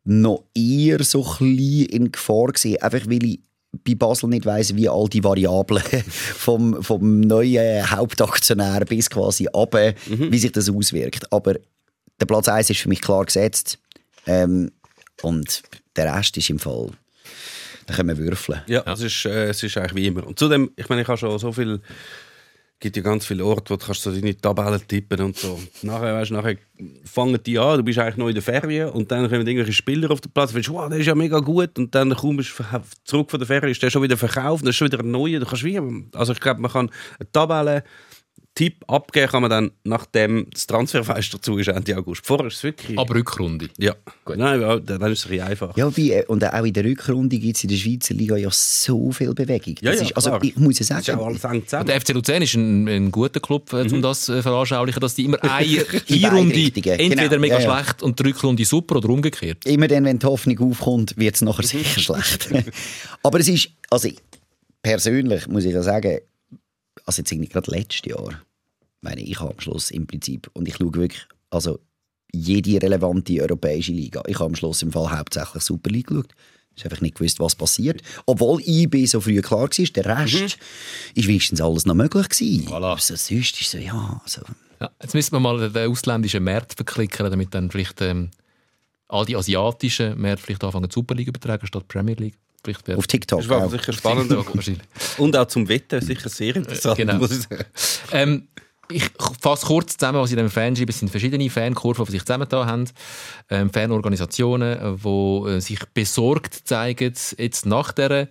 [0.03, 2.81] noch eher so klein in Gefahr sehen.
[2.81, 3.39] Einfach weil ich
[3.83, 9.75] bei Basel nicht weiss, wie all die Variablen vom, vom neuen Hauptaktionär bis quasi ab,
[10.05, 11.31] wie sich das auswirkt.
[11.31, 11.55] Aber
[12.19, 13.79] der Platz 1 ist für mich klar gesetzt.
[14.25, 14.71] Ähm,
[15.21, 15.63] und
[15.95, 16.91] der Rest ist im Fall,
[17.85, 18.61] da können wir würfeln.
[18.67, 20.25] Ja, Es, ist, äh, es ist eigentlich wie immer.
[20.27, 21.79] Und zudem, ich meine, ich habe schon so viel,
[22.79, 25.59] gibt ja ganz viele Orte, wo du kannst so deine Tabellen tippen und so.
[25.81, 26.57] Nachher, weißt, nachher
[27.05, 30.11] fangen die an, du bist eigentlich noch in der Ferien und dann kommen irgendwelche Spieler
[30.11, 32.63] auf den Platz, und findest, wow, der ist ja mega gut und dann kommst du
[33.03, 35.39] zurück von der Ferien, ist der schon wieder verkauft, dann ist schon wieder ein neuer.
[35.39, 35.79] Du kannst wie,
[36.13, 37.83] also ich glaube, man kann eine Tabelle
[38.57, 42.25] Tipp abgeben kann man dann, nachdem das Transferfenster zu ist, Ende August.
[42.25, 42.97] Vorher ist es wirklich...
[42.97, 43.69] Aber Rückrunde.
[43.77, 43.93] ja,
[44.35, 45.77] Nein, ja, dann ist es ein bisschen einfach.
[45.77, 48.49] Ja, wie, äh, und auch in der Rückrunde gibt es in der Schweizer Liga ja
[48.51, 49.75] so viel Bewegung.
[49.81, 50.43] Ja, Das ja, ist, also klar.
[50.43, 51.81] ich muss ja Das ist ja sagen, alles eng zusammen.
[51.81, 53.93] Und der FC Luzern ist ein, ein guter Club, äh, Mhm.
[53.93, 56.99] um das zu veranschaulichen, dass die immer eine beide Richtungen.
[56.99, 57.39] entweder Genau.
[57.39, 57.83] mega Ja, ja.
[57.83, 59.65] schlecht und die Rückrunde super oder umgekehrt.
[59.67, 61.67] immer dann, wenn die Hoffnung aufkommt, wird es nachher Mhm.
[61.67, 62.49] sicher schlecht.
[63.23, 64.09] Aber es ist, also
[64.81, 66.19] persönlich muss ich ja sagen,
[67.07, 68.41] also jetzt irgendwie gerade letztes Jahr,
[69.01, 71.79] meine ich habe am Schluss im Prinzip, und ich schaue wirklich, also
[72.31, 76.33] jede relevante europäische Liga, ich habe am Schluss im Fall hauptsächlich Super League geschaut.
[76.75, 78.03] Ich habe einfach nicht gewusst, was passiert.
[78.27, 80.59] Obwohl IB so früh klar war, der Rest
[81.15, 82.67] ist wenigstens alles noch möglich gewesen.
[82.67, 82.91] Voilà.
[82.91, 84.41] Aber so sonst ist so, ja, also,
[84.79, 88.29] Ja, jetzt müssen wir mal den ausländischen Markt verklickern, damit dann vielleicht ähm,
[89.07, 92.37] all die asiatischen Märkte vielleicht anfangen Superliga übertragen statt Premier League.
[92.67, 93.39] Vielleicht wäre auf TikTok.
[93.39, 93.71] Das war auch.
[93.71, 94.31] sicher spannend.
[95.17, 97.15] Und auch zum Wetten sicher sehr interessant, Genau.
[97.15, 97.65] muss ich sagen.
[98.11, 98.47] Ähm,
[98.89, 99.03] ich
[99.41, 100.91] fasse kurz zusammen, was in dem Fan schreibe.
[100.91, 102.85] Es sind verschiedene Fankurven, die sich zusammengetan haben.
[103.49, 108.27] Ähm, Fanorganisationen, die äh, sich besorgt zeigen, jetzt nach der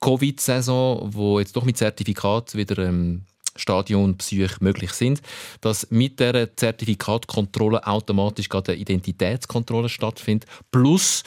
[0.00, 3.22] Covid-Saison, wo jetzt doch mit Zertifikat wieder ähm,
[3.60, 5.20] Stadionbesuche möglich sind,
[5.60, 10.48] dass mit der Zertifikatkontrolle automatisch gerade eine Identitätskontrolle stattfindet.
[10.70, 11.22] Plus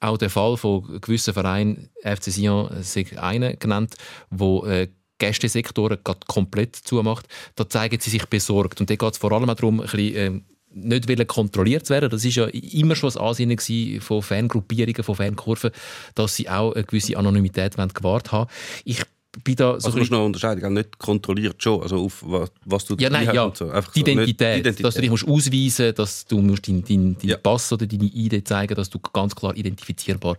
[0.00, 3.94] auch der Fall von gewissen Vereinen, FC Sion ist einer genannt,
[4.30, 8.80] wo äh, Gästesektoren komplett zumacht, da zeigen sie sich besorgt.
[8.80, 10.44] Und da geht es vor allem darum, ein bisschen, ähm,
[10.76, 12.10] nicht wollen kontrolliert werden.
[12.10, 13.58] Das ist ja immer schon das Ansinnen
[14.00, 15.70] von Fangruppierungen, von Fankurven,
[16.14, 18.50] dass sie auch eine gewisse Anonymität gewahrt haben.
[18.84, 19.02] Ich
[19.44, 20.70] bin da so Also musst du noch unterscheiden, gell?
[20.70, 23.44] nicht kontrolliert schon, also auf was, was du ja, nein, hast ja.
[23.44, 23.70] und so.
[23.70, 24.84] Einfach die, so, nicht- Identität, Identität.
[24.86, 27.36] dass du dich musst ausweisen dass du musst deinen dein, dein Ja.
[27.36, 30.36] Pass oder deine ID zeigen dass du ganz klar identifizierbar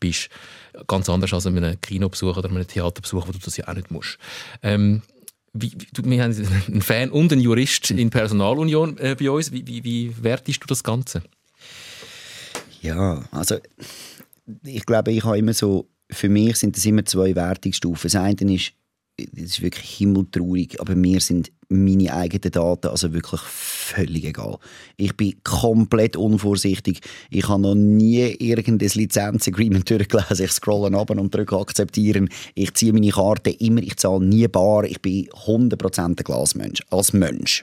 [0.00, 0.28] bist.
[0.86, 3.90] Ganz anders als an einem Kinobesuch oder einem Theaterbesuch, wo du das ja auch nicht
[3.90, 4.18] musst.
[4.62, 5.02] Ähm,
[5.52, 6.34] wie, wie, du, wir haben
[6.68, 9.52] einen Fan und einen Jurist in Personalunion äh, bei uns.
[9.52, 11.22] Wie, wie, wie wertest du das Ganze?
[12.80, 13.56] Ja, also
[14.64, 18.10] ich glaube, ich habe immer so, für mich sind das immer zwei Wertungsstufen.
[18.10, 18.72] Das eine ist,
[19.16, 24.58] das ist wirklich himmeltraurig, aber mir sind meine eigenen Daten also wirklich völlig egal.
[24.96, 27.00] Ich bin komplett unvorsichtig.
[27.30, 30.44] Ich habe noch nie irgendein Lizenzagreement durchgelesen.
[30.44, 32.28] Ich scrolle ab und drücke akzeptieren.
[32.54, 34.84] Ich ziehe meine Karte immer, ich zahle nie bar.
[34.84, 37.62] Ich bin 100% ein Glasmensch, als Mensch.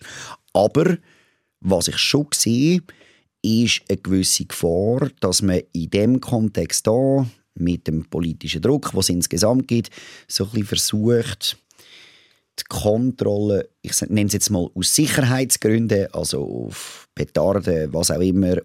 [0.53, 0.97] Aber
[1.61, 2.81] was ich schon sehe,
[3.41, 7.25] ist eine gewisse Gefahr, dass man in dem Kontext da
[7.59, 9.89] mit dem politischen Druck, was es insgesamt gibt,
[10.27, 11.57] so ein bisschen versucht,
[12.59, 18.57] die Kontrolle, ich nenne es jetzt mal aus Sicherheitsgründen, also auf Petarden, was auch immer,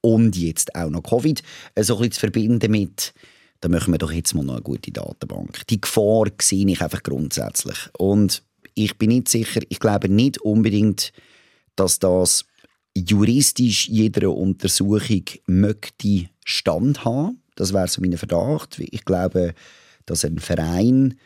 [0.00, 1.42] und jetzt auch noch Covid,
[1.74, 3.12] äh, so ein bisschen zu verbinden mit,
[3.60, 5.66] da machen wir doch jetzt mal noch eine gute Datenbank.
[5.68, 7.76] Die Gefahr sehe ich einfach grundsätzlich.
[7.98, 8.42] Und
[8.74, 11.12] ich bin nicht sicher, ich glaube nicht unbedingt,
[11.74, 12.44] dass das
[12.96, 17.42] juristisch jeder Untersuchung möchte Stand haben.
[17.58, 18.78] Das wäre so mein Verdacht.
[18.78, 19.54] Ich glaube,
[20.06, 21.18] dass ein Verein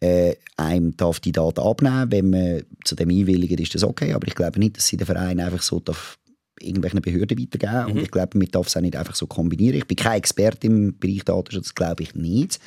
[0.00, 4.12] äh, einem darf die Daten abnehmen wenn man zu dem einwilligt, ist das okay.
[4.12, 6.18] Aber ich glaube nicht, dass sie den Verein einfach so darf
[6.60, 7.92] irgendwelchen Behörden weitergeben.
[7.92, 9.76] Und ich glaube, man darf es auch nicht einfach so kombinieren.
[9.76, 12.58] Ich bin kein Experte im Bereich Datenschutz, glaube ich nicht.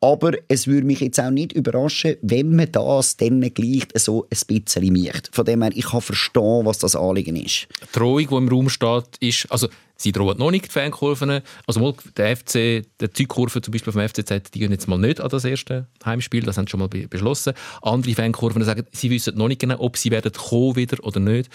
[0.00, 4.62] Aber es würde mich jetzt auch nicht überraschen, wenn man das dann gleich so ein
[4.62, 5.30] bisschen macht.
[5.32, 7.68] Von dem her, ich kann verstehen, was das Anliegen ist.
[7.80, 9.68] Die Drohung, die im Raum steht, ist, also
[10.02, 11.40] sie drohen noch nicht, die Fankurven.
[11.66, 15.28] Also der FC, der Zeugkurve zum Beispiel vom FCZ, die gehen jetzt mal nicht an
[15.28, 17.54] das erste Heimspiel, das haben sie schon mal be beschlossen.
[17.82, 21.50] Andere Fankurven sagen, sie wissen noch nicht genau, ob sie werden kommen wieder oder nicht.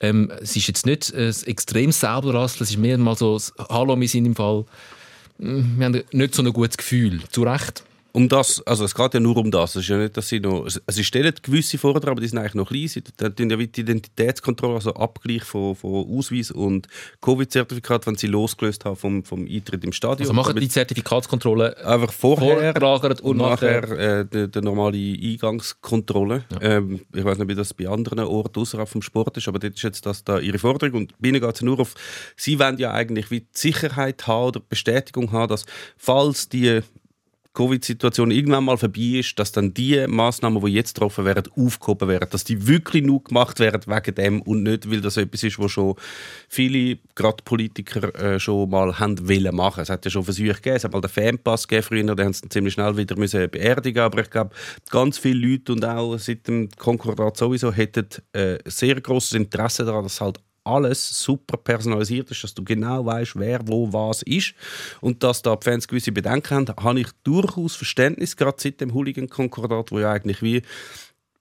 [0.00, 4.08] Ähm, es ist jetzt nicht ein extrem Säbelrasseln, es ist mehr mal so, Hallo, wir
[4.08, 4.64] sind im Fall,
[5.38, 7.22] mm, wir haben nicht so ein gutes Gefühl.
[7.30, 7.84] Zu Recht.
[8.16, 9.76] Um das, also es geht ja nur um das.
[9.76, 12.38] Es ist ja nicht, dass sie noch, also sie stellen gewisse Forderungen, aber die sind
[12.38, 12.88] eigentlich noch klein.
[12.88, 16.88] Sie tun ja die Identitätskontrolle, also Abgleich von, von Ausweis und
[17.20, 20.20] Covid-Zertifikat, wenn sie losgelöst haben vom, vom Eintritt im Stadion.
[20.20, 22.74] Also machen die Zertifikatskontrolle einfach vorher
[23.22, 24.20] und nachher nachher...
[24.20, 26.44] äh, die, die normale Eingangskontrolle.
[26.62, 29.74] Ähm, ich weiß nicht, wie das bei anderen Orten außerhalb vom Sport ist, aber dort
[29.74, 31.02] ist jetzt das da ihre Forderung.
[31.02, 31.92] Und bei ihnen geht es nur auf,
[32.34, 35.66] sie wollen ja eigentlich wie die Sicherheit haben oder Bestätigung haben, dass
[35.98, 36.80] falls die
[37.56, 42.28] Covid-Situation irgendwann mal vorbei ist, dass dann die Maßnahmen, die jetzt getroffen werden, aufgehoben werden,
[42.30, 45.72] dass die wirklich nur gemacht werden wegen dem und nicht, weil das etwas ist, was
[45.72, 45.94] schon
[46.48, 49.80] viele, gerade Politiker, äh, schon mal haben wollen machen.
[49.80, 52.32] Es hat ja schon Versuche gegeben, es hat mal den Fanpass gegeben früher, den haben
[52.34, 54.54] sie ziemlich schnell wieder müssen beerdigen aber ich glaube,
[54.90, 60.04] ganz viele Leute und auch seit dem Konkordat sowieso hätten äh, sehr großes Interesse daran,
[60.04, 64.54] dass halt alles super personalisiert ist, dass du genau weißt, wer wo was ist
[65.00, 68.92] und dass da die Fans gewisse Bedenken haben, habe ich durchaus Verständnis, gerade seit dem
[68.92, 70.62] Hooligan-Konkordat, wo ja eigentlich wie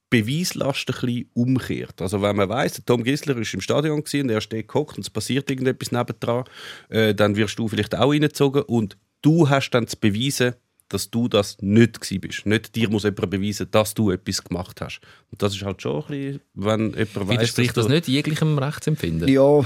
[0.10, 2.02] Beweislast ein bisschen umkehrt.
[2.02, 5.10] Also wenn man weiß, Tom Gisler ist im Stadion und er steht gehockt und es
[5.10, 6.46] passiert irgendetwas nebendran,
[6.90, 10.54] äh, dann wirst du vielleicht auch reingezogen und du hast dann zu beweisen,
[10.90, 12.46] dass du das nicht gewesen bist.
[12.46, 15.00] Nicht dir muss jemand beweisen, dass du etwas gemacht hast.
[15.32, 19.28] Und das ist halt schon ein bisschen, wenn jemand weiss, Widerspricht das nicht jeglichem Rechtsempfinden?
[19.28, 19.66] Ja,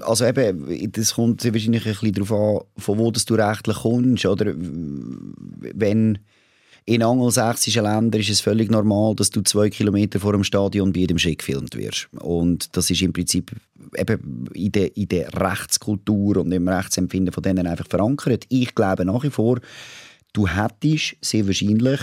[0.00, 3.76] also eben, das kommt sehr wahrscheinlich ein bisschen darauf an, von wo das du rechtlich
[3.76, 4.24] kommst.
[4.24, 6.18] Oder wenn
[6.86, 11.00] in angelsächsischen Ländern ist es völlig normal, dass du zwei Kilometer vor dem Stadion bei
[11.00, 12.08] jedem Schick gefilmt wirst.
[12.12, 13.52] Und das ist im Prinzip
[13.96, 18.44] eben in der, in der Rechtskultur und im Rechtsempfinden von denen einfach verankert.
[18.50, 19.60] Ich glaube nach wie vor,
[20.34, 22.00] du hättest sehr wahrscheinlich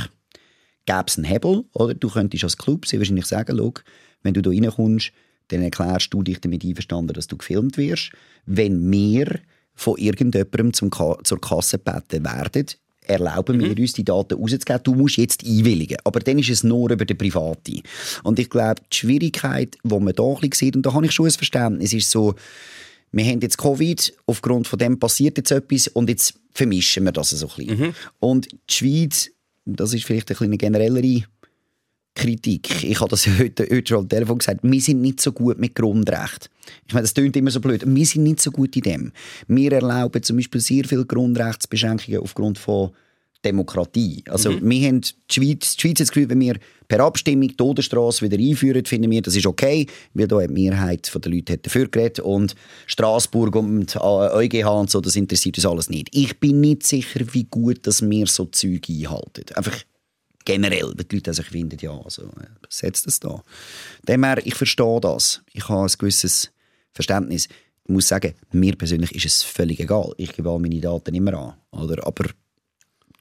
[0.86, 1.94] gäbe es einen Hebel, oder?
[1.94, 3.74] Du könntest als Club sehr wahrscheinlich sagen, schau,
[4.24, 5.12] wenn du da reinkommst,
[5.50, 8.12] dann erklärst du dich damit einverstanden, dass du gefilmt wirst.
[8.46, 9.40] Wenn wir
[9.76, 12.68] von irgendjemandem zum Ka zur Kasse gebeten werden,
[13.02, 14.84] erlauben wir uns, die Daten rauszugeben.
[14.84, 15.98] Du musst jetzt einwilligen.
[16.04, 17.82] Aber dann ist es nur über den Privaten.
[18.24, 21.12] Und ich glaube, die Schwierigkeit, die man da ein bisschen sieht, und da habe ich
[21.12, 22.36] schon ein Verständnis, ist so,
[23.12, 27.32] wir haben jetzt Covid, aufgrund von dem passiert jetzt etwas und jetzt vermischen wir das
[27.32, 27.96] so ein bisschen.
[28.20, 29.30] Und die Schweiz,
[29.66, 31.24] das ist vielleicht ein bisschen eine generellere
[32.16, 32.84] Kritik.
[32.84, 34.60] Ich habe das heute, heute schon am Telefon gesagt.
[34.64, 36.50] Wir sind nicht so gut mit Grundrecht.
[36.88, 37.84] Ich meine, das klingt immer so blöd.
[37.86, 39.12] Wir sind nicht so gut in dem.
[39.48, 42.92] Wir erlauben zum Beispiel sehr viele Grundrechtsbeschränkungen aufgrund von
[43.44, 44.24] Demokratie.
[44.30, 46.56] Also wir haben die Schweiz, die Schweiz hat das Gefühl, wenn wir
[46.88, 51.12] per Abstimmung die Todesstraße wieder einführen, finden wir, das ist okay, weil da die Mehrheit
[51.14, 52.56] der Leute hat dafür geredet und
[52.88, 56.10] Straßburg und äh, EuGH und so, das interessiert uns alles nicht.
[56.12, 59.46] Ich bin nicht sicher, wie gut dass wir so Zeug einhalten.
[59.56, 59.78] Einfach
[60.46, 63.44] generell, weil die Leute sich finden, ja, also, äh, setzt das da.
[64.08, 65.42] Demher, ich verstehe das.
[65.54, 66.52] Ich habe ein gewisses
[66.94, 67.48] Verständnis.
[67.86, 70.14] Ich muss sagen, mir persönlich ist es völlig egal.
[70.18, 71.54] Ich gebe all meine Daten immer an.
[71.72, 72.06] Oder?
[72.06, 72.26] Aber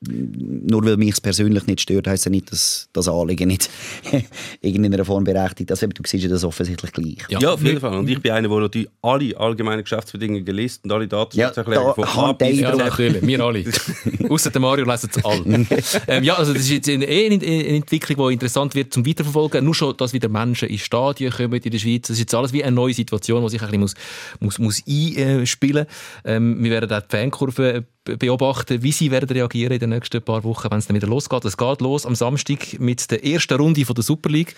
[0.02, 3.68] nur weil mich es persönlich nicht stört, heisst ja nicht, dass das Anliegen nicht
[4.10, 4.24] in
[4.62, 5.82] irgendeiner Form berechtigt ist.
[5.82, 7.18] Also, du siehst ja das offensichtlich gleich.
[7.28, 7.98] Ja, auf jeden Fall.
[7.98, 12.10] Und ich bin einer, der natürlich alle allgemeinen Geschäftsbedingungen liest und alle Datenschutzerklärungen Ja, da
[12.10, 13.64] von A bis Ja, natürlich, wir alle.
[14.30, 15.44] Außer der Mario lesen es alle.
[16.08, 19.62] ähm, ja, also das ist jetzt eine, eine eine Entwicklung, die interessant wird zum Weiterverfolgen.
[19.62, 22.08] Nur schon, dass wieder Menschen in Stadien kommen in der Schweiz.
[22.08, 23.94] Das ist jetzt alles wie eine neue Situation, die sich ein bisschen muss,
[24.40, 25.84] muss, muss einspielen
[26.24, 27.84] ähm, Wir werden auch die Fankurve
[28.18, 31.44] beobachten, wie sie werden reagieren in den nächsten paar Wochen, wenn es dann wieder losgeht.
[31.44, 34.54] Es geht los am Samstag mit der ersten Runde von der Super League.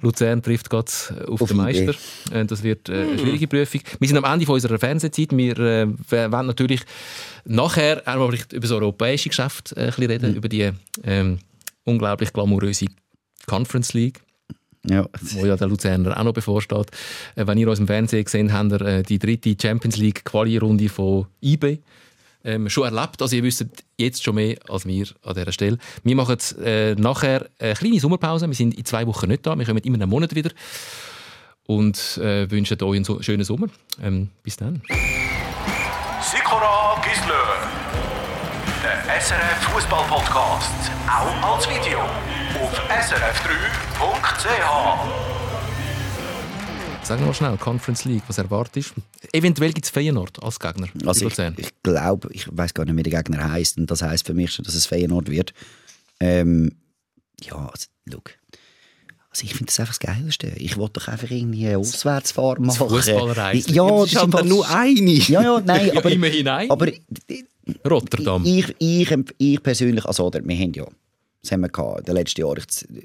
[0.00, 0.90] Luzern trifft gerade
[1.28, 1.56] auf, Auf den.
[1.58, 1.94] Meister.
[2.32, 3.80] Äh, Das wird äh, eine schwierige Prüfung.
[3.98, 5.28] Wir sind am Ende von unserer Fernsehzeit.
[5.36, 6.82] Wir äh, wollen natürlich
[7.44, 10.70] nachher auch mal vielleicht über das europäische Geschäft äh, ein bisschen reden, über die
[11.04, 11.38] ähm,
[11.84, 12.86] unglaublich glamouröse
[13.46, 14.20] Conference League,
[14.88, 15.06] Ja.
[15.20, 16.90] wo ja der Luzerner auch noch bevorsteht.
[17.34, 20.24] Äh, wenn ihr uns im Fernsehen gesehen habt, habt ihr, äh, die dritte Champions League
[20.24, 21.78] Quali-Runde von IB
[22.48, 23.20] ähm, schon erlebt.
[23.20, 23.64] Also ihr wisst
[23.96, 25.78] jetzt schon mehr als wir an dieser Stelle.
[26.02, 28.46] Wir machen jetzt, äh, nachher eine kleine Sommerpause.
[28.46, 29.56] Wir sind in zwei Wochen nicht da.
[29.58, 30.50] Wir kommen immer einen Monat wieder
[31.66, 33.68] und äh, wünschen euch einen so schönen Sommer.
[34.02, 34.82] Ähm, bis dann.
[36.22, 37.68] Sikora Gisler.
[38.82, 40.90] Der SRF Fußball Podcast.
[41.06, 42.00] Auch als Video.
[42.00, 44.68] Auf srf3.ch.
[47.02, 49.00] Sag noch mal schnell, Conference League, was erwartest du?
[49.32, 50.88] Eventuell gibt es Feyenoord als Gegner.
[51.06, 54.26] Also ich, ich glaube, ich weiß gar nicht, wie der Gegner heißt und das heißt
[54.26, 55.52] für mich schon, dass es Feyenoord wird.
[56.20, 56.72] Ähm,
[57.42, 58.32] ja, also, look.
[59.30, 60.48] Also ich finde das einfach das Geilste.
[60.56, 62.88] Ich wollte doch einfach irgendwie eine Auswärtsfahrt machen.
[62.88, 63.70] Fußballreise.
[63.72, 65.12] Ja, Das das ist halt dann Fall- nur eine.
[65.12, 66.70] Ja, ja, nein, aber, immerhin ein.
[66.70, 66.90] aber
[67.88, 68.44] Rotterdam.
[68.46, 70.86] ich, ich, ich persönlich, also oder, wir haben ja,
[71.48, 72.62] was haben wir gehabt, in den letzten Jahren,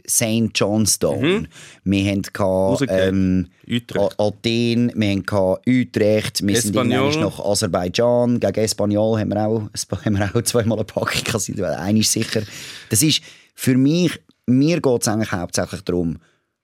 [0.07, 0.51] St.
[0.55, 1.47] Johnstone,
[1.83, 3.47] wir haben gehabt, Rausgegeben.
[3.67, 4.19] ähm, Utrecht.
[4.19, 7.11] Athen, wir haben gehabt Utrecht, wir sind Espanyol.
[7.11, 9.61] irgendwann nach Aserbaidschan, gegen Espanyol haben wir auch,
[10.05, 12.41] haben wir auch zweimal eine Packung kassiert, weil eine ist sicher.
[12.89, 13.21] Das ist
[13.55, 16.17] für mich, mir geht es eigentlich hauptsächlich darum,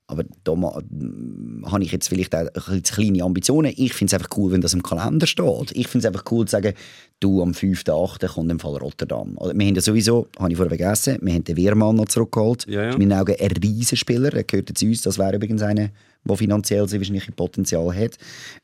[0.10, 2.48] aber da habe ich jetzt vielleicht auch
[2.84, 3.72] kleine Ambitionen.
[3.78, 5.72] Ich finde es einfach cool, wenn das im Kalender steht.
[5.74, 6.74] Ich finde es einfach cool zu sagen,
[7.20, 8.28] du, am 5.8.
[8.28, 9.38] kommt im Fall Rotterdam.
[9.40, 12.66] Also, wir haben ja sowieso, habe ich vorher vergessen, wir haben den Wehrmann noch zurückgeholt.
[12.68, 12.94] Ja, ja.
[12.94, 14.34] In meinen Augen ein Riesenspieler.
[14.34, 15.04] Er gehört zu uns.
[15.04, 15.90] Das wäre übrigens einer,
[16.24, 18.18] der finanziell sehr wahrscheinlich Potenzial hat.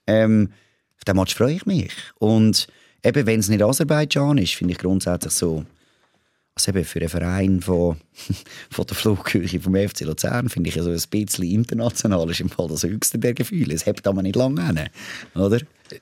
[0.07, 0.49] Ähm,
[0.97, 1.91] auf den Match freue ich mich.
[2.17, 2.65] Und
[3.03, 5.63] eben, wenn es nicht Aserbaidschan ist, finde ich grundsätzlich so,
[6.55, 7.97] also eben für einen Verein von,
[8.71, 12.49] von der Flughöhe vom FC Luzern finde ich ja so ein bisschen international ist im
[12.49, 13.71] Fall das höchste Bergefühl.
[13.71, 14.79] Es hebt aber nicht lange hin,
[15.35, 15.59] oder?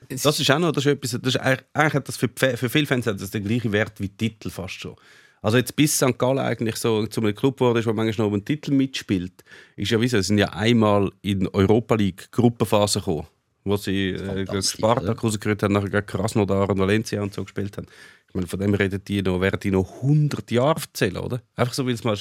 [0.08, 2.86] Das ist auch noch das ist etwas, das ist eigentlich, hat das für, für viele
[2.86, 4.94] Fans hat das den gleichen Wert wie Titel fast schon.
[5.42, 6.16] Also jetzt bis St.
[6.16, 9.44] Gallen eigentlich so zu einem Club geworden ist, der manchmal noch um einen Titel mitspielt,
[9.76, 13.26] ist ja wie so, sie sind ja einmal in Europa League Gruppenphase gekommen,
[13.64, 17.88] wo sie äh, Spartak rausgerührt haben, nachher gegen Krasnodar und Valencia und so gespielt haben.
[18.34, 21.40] Meine, von dem reden die noch, werden die noch 100 Jahre erzählen, oder?
[21.54, 22.18] Einfach so, weil es mal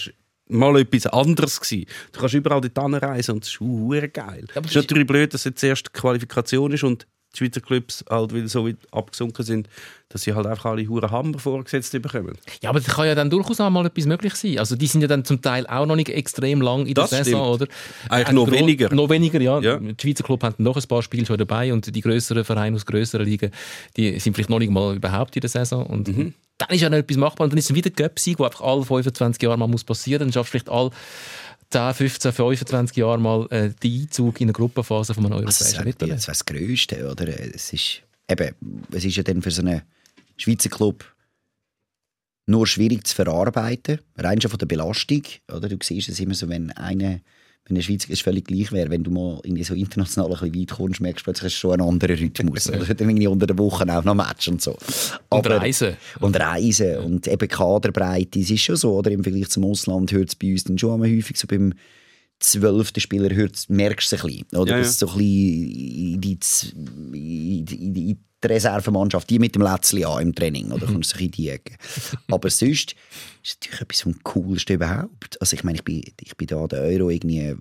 [0.47, 1.86] mal etwas anderes gewesen.
[2.11, 4.45] Du kannst überall dort reisen und es ist geil.
[4.53, 8.03] aber es ist natürlich blöd, dass jetzt erst die Qualifikation ist und die Schweizer Clubs
[8.09, 9.67] halt weil so weit abgesunken sind,
[10.09, 12.34] dass sie halt einfach alle hure Hammer vorgesetzt bekommen.
[12.61, 14.59] Ja, aber das kann ja dann durchaus auch mal etwas möglich sein.
[14.59, 17.09] Also die sind ja dann zum Teil auch noch nicht extrem lang in der Das
[17.09, 17.71] Saison, stimmt.
[17.71, 18.13] oder?
[18.13, 18.93] Eigentlich Ein noch weniger.
[18.93, 19.59] Noch weniger, ja.
[19.59, 19.77] Ja.
[19.79, 22.86] Die Schweizer Club haben noch ein paar Spiele schon dabei und die größeren Vereine aus
[22.86, 23.49] größeren Ligen,
[23.97, 25.86] die sind vielleicht noch nicht mal überhaupt in der Saison.
[25.88, 26.34] Und Mhm.
[26.59, 27.45] dann ist ja noch etwas machbar.
[27.45, 30.19] Und dann ist es wieder ein Göpsig, der einfach alle 25 Jahre mal muss passieren.
[30.27, 30.91] Dann schaffst du vielleicht alle
[31.74, 35.78] 10, 15, 25 Jahre mal äh, den Einzug in eine Gruppenphase von einem Also, europäischen
[35.78, 36.17] wäre Wettbewerb.
[36.17, 37.28] das, wär das Größte, oder?
[37.28, 38.55] Es ist, eben,
[38.91, 39.82] es ist ja dann für so einen
[40.38, 41.03] Schweizer Club
[42.45, 45.24] nur schwierig zu verarbeiten, rein schon von der Belastung.
[45.51, 45.67] Oder?
[45.67, 47.21] Du siehst es immer so, wenn eine
[47.66, 50.61] wenn der Schweizer es völlig gleich wäre, wenn du mal irgendwie so international ein bisschen
[50.61, 52.70] weit kommst, merkst du plötzlich, es ist schon ein anderer Rhythmus.
[52.70, 52.93] oder?
[52.93, 54.72] Dann irgendwie unter der Woche auch noch Match und so.
[54.72, 54.80] Und
[55.30, 55.95] Aber- Reisen.
[56.20, 59.11] Und Reisen und eben Kaderbreite, es ist schon so, oder?
[59.11, 61.74] Im Vergleich zum Ausland hört es bei uns dann schon häufig so beim
[62.39, 64.72] zwölften Spieler hört's, merkst du es ein bisschen, oder?
[64.72, 64.84] Ja, ja.
[64.84, 66.39] Dass so ein bisschen in die,
[67.14, 70.87] in die, in die, die Reservemannschaft, die mit dem Lätzli an im Training, oder?
[70.87, 70.93] Mhm.
[70.93, 71.75] Kommst du die Ecke.
[72.29, 72.97] Aber sonst ist
[73.43, 75.39] es natürlich etwas vom Coolsten überhaupt.
[75.41, 77.55] Also ich meine, ich bin, ich bin da der Euro irgendwie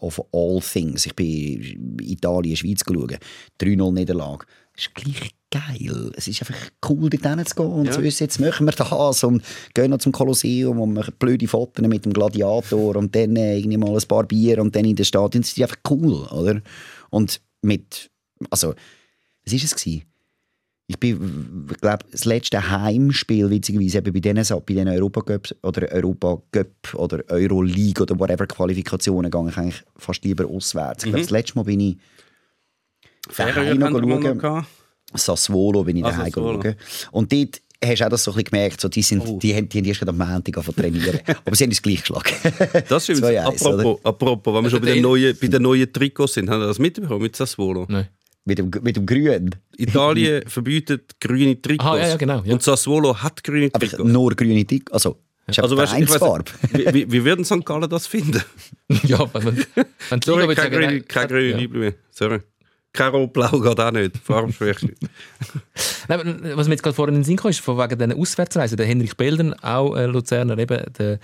[0.00, 1.06] of all things.
[1.06, 3.18] Ich bin Italien, Schweiz geschaut.
[3.60, 4.46] 3-0 Niederlage.
[4.74, 6.12] Das ist gleich geil.
[6.16, 6.54] Es ist einfach
[6.88, 7.92] cool, dort hinzugehen und Ja.
[7.92, 9.42] zu wissen, jetzt machen wir das und
[9.74, 13.78] gehen noch zum Kolosseum und machen blöde Fotos mit dem Gladiator und dann äh, irgendwie
[13.78, 15.42] mal ein paar Bier und dann in der Stadion.
[15.42, 16.60] Das ist einfach cool, oder?
[17.10, 18.10] Und mit,
[18.50, 18.74] also,
[19.46, 19.74] was war es?
[19.76, 20.02] Gewesen?
[20.88, 25.90] Ich bin, ich glaube, das letzte Heimspiel, witzigerweise, eben bei diesen, bei diesen Europacups oder
[25.90, 31.02] Europacup oder Euroleague oder whatever Qualifikationen, gehe ich eigentlich fast lieber auswärts.
[31.04, 31.96] Ich glaube, das letzte Mal bin ich
[33.36, 34.68] daheim wir gehabt.
[35.14, 36.74] Sassuolo bin ich Ah, daheim schauen.
[37.10, 39.38] Und dort hast du auch das so ein bisschen gemerkt, so, die, sind, Oh.
[39.40, 41.18] die, haben, die haben erst am Montag trainieren.
[41.44, 42.30] Aber sie haben uns gleich geschlagen.
[42.88, 46.34] Das ist 2-1, apropos, apropos, wenn wir schon bei den, neuen, bei den neuen Trikots
[46.34, 47.86] sind, haben Sie das mitbekommen mit Sassuolo?
[47.88, 48.08] Nein.
[48.46, 49.50] Mit, dem, mit dem Grün.
[49.76, 51.86] Italien verbietet grüne Trikots.
[51.86, 52.52] Aha, ja, ja, genau, ja.
[52.52, 54.10] Und Sassuolo hat grüne Aber Trikots.
[54.10, 54.90] nur grüne Tick.
[54.92, 56.12] Also, ist Also, weißt, ich nicht,
[56.72, 57.64] wie, wie, wie würden St.
[57.64, 58.42] Gallen das finden?
[59.02, 59.64] ja, wenn man,
[60.08, 61.56] wenn Sorry, würde keine sagen, grüne.
[61.56, 61.94] Liebe mehr.
[62.10, 62.40] Sorry.
[62.96, 64.16] Kein Rot-Blau geht auch nicht.
[64.18, 64.88] Farbschwäche.
[66.08, 68.12] Nein, aber was mir jetzt gerade vorhin in den Sinn kam, ist von wegen diesen
[68.20, 68.76] Auswärtsreisen.
[68.76, 71.18] Der Henrich Belden, auch äh, Luzerner, eben der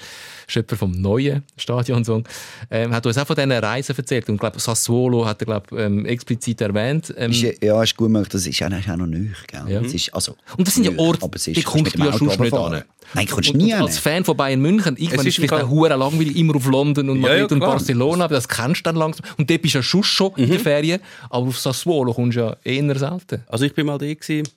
[0.47, 2.29] Schöpfer vom neuen Stadionsong,
[2.71, 4.29] ähm, hat uns auch von diesen Reisen erzählt.
[4.29, 7.13] Und ich glaube, Sassuolo hat er glaub, ähm, explizit erwähnt.
[7.17, 8.29] Ähm, Ist, ja- ja, ist gut möglich.
[8.31, 9.27] Das ist auch, ist auch noch neu.
[9.47, 9.63] Gell?
[9.69, 9.81] Ja.
[9.81, 12.83] Das ist, also, und das sind ja Orte, die kommst du ja sonst nicht an.
[13.15, 15.53] Nein, kommst du und, nie und als Fan von Bayern München, irgendwann Es ist vielleicht
[15.53, 17.71] auch hure langweilig, immer auf London und Ja, Madrid ja, und klar.
[17.73, 19.27] Barcelona, aber das kennst du dann langsam.
[19.39, 21.01] Und dort bist du ja schon schon in den Ferien,
[21.31, 23.43] aber auf Sassuolo kommst du ja eher selten.
[23.49, 24.49] Also ich bin mal da gewesen.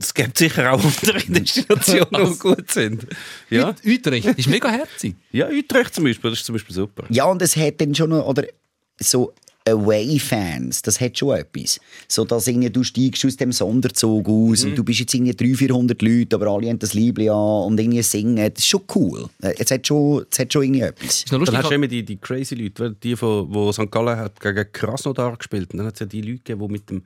[0.00, 3.06] Es gibt sicher auch andere Destinationen, die gut sind.
[3.48, 5.14] Ja, Ut- Utrecht ist mega herzig.
[5.30, 7.04] ja Utrecht zum Beispiel, das ist zum Beispiel super.
[7.10, 8.44] Ja, und es hat dann schon noch, oder
[9.00, 9.32] so
[9.66, 11.80] Away-Fans, das hat schon etwas.
[12.08, 14.70] So, dass irgendwie, du steigst aus dem Sonderzug aus Mhm.
[14.70, 17.80] und du bist jetzt irgendwie 300, 400 Leute, aber alle haben das Liebling an und
[17.80, 18.36] irgendwie singen.
[18.52, 19.26] Das ist schon cool.
[19.42, 21.24] Äh, Es hat schon, es hat schon irgendwie etwas.
[21.24, 21.54] Ist noch lustig.
[21.54, 23.90] Dann hast du immer die, die crazy Leute, die, von, wo St.
[23.90, 26.90] Gallen hat gegen Krasnodar gespielt Und dann hat es ja die Leute gegeben, die mit
[26.90, 27.02] dem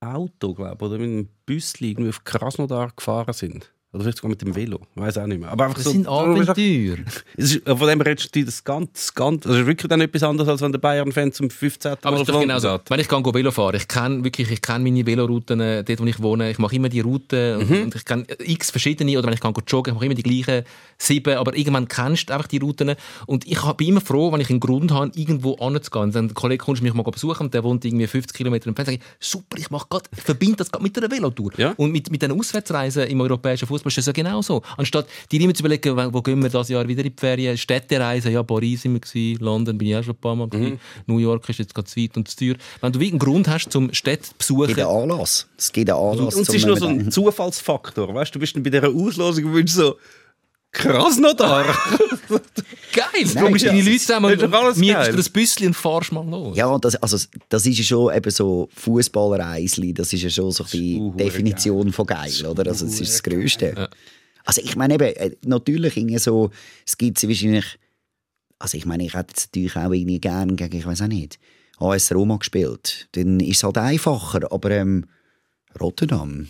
[0.00, 3.70] Auto, glaube oder mit dem Büsli irgendwie auf Krasnodar gefahren sind.
[3.94, 5.50] Oder vielleicht sogar mit dem Velo, ich weiß auch nicht mehr.
[5.50, 6.96] Aber einfach Das so, sind Abenteuer.
[7.36, 10.60] Es ist, von dem redest du das ganz, ganz, also wirklich dann etwas anderes, als
[10.62, 11.92] wenn der Bayern-Fan zum 15.
[11.92, 12.78] Aber Mal es ist doch genau so.
[12.88, 16.04] Wenn ich gehe Velo fahren, ich kenne wirklich, ich kenne meine Velorouten, äh, dort wo
[16.06, 19.34] ich wohne, ich mache immer die Routen und, und ich kenne x verschiedene, oder wenn
[19.34, 20.64] ich gehe joggen, ich mache immer die gleichen
[20.98, 22.94] sieben, aber irgendwann kennst du einfach die Routen
[23.26, 26.10] und ich bin immer froh, wenn ich einen Grund habe, irgendwo anzugehen.
[26.10, 28.98] Dann ein Kollege kommt mich mal besuchen und der wohnt irgendwie 50 Kilometer entfernt, sage
[28.98, 31.52] ich, super, ich mache grad, ich verbinde das grad mit einer Velotour.
[31.56, 31.74] Ja.
[31.76, 34.62] Und mit, mit den Auswärtsreisen im europäischen Fußball ist das ja genau so.
[34.76, 37.56] Anstatt dir immer zu überlegen, wo wo gehen wir das Jahr wieder in die Ferien,
[37.56, 40.80] Städtereisen, ja, Paris sind wir gewesen, London bin ich auch schon ein paar Mal gewesen,
[41.06, 42.54] New York ist jetzt gerade zu weit und zu teuer.
[42.80, 45.48] Wenn du einen Grund hast zum Städte zu Es gibt einen Anlass.
[45.56, 46.34] Es gibt einen Anlass.
[46.34, 47.10] Und es zum ist noch so ein.
[47.10, 49.96] Zufallsfaktor, weißt du, du bist dann bei dieser Auslosung und so
[50.74, 51.64] Krasnodar.
[52.92, 55.16] geil, du ja, deine das Leute ist zusammen doch alles und mietest geil.
[55.16, 56.56] dir ein Büsschen und fahrst mal los.
[56.56, 57.18] Ja, das, also,
[57.48, 62.06] das ist ja schon eben so Fußballreisli, das ist ja schon so die Definition von
[62.06, 62.66] geil, oder?
[62.66, 63.88] Also, das ist das Größte.
[64.44, 66.50] Also, ich meine eben, äh, natürlich irgendwie so,
[66.86, 67.78] es gibt sie wahrscheinlich,
[68.58, 71.38] also ich meine, ich hätte jetzt natürlich auch irgendwie gerne gegen, ich weiß auch nicht,
[71.78, 73.08] AS Roma gespielt.
[73.12, 75.06] Dann ist es halt einfacher, aber ähm,
[75.80, 76.48] Rotterdam,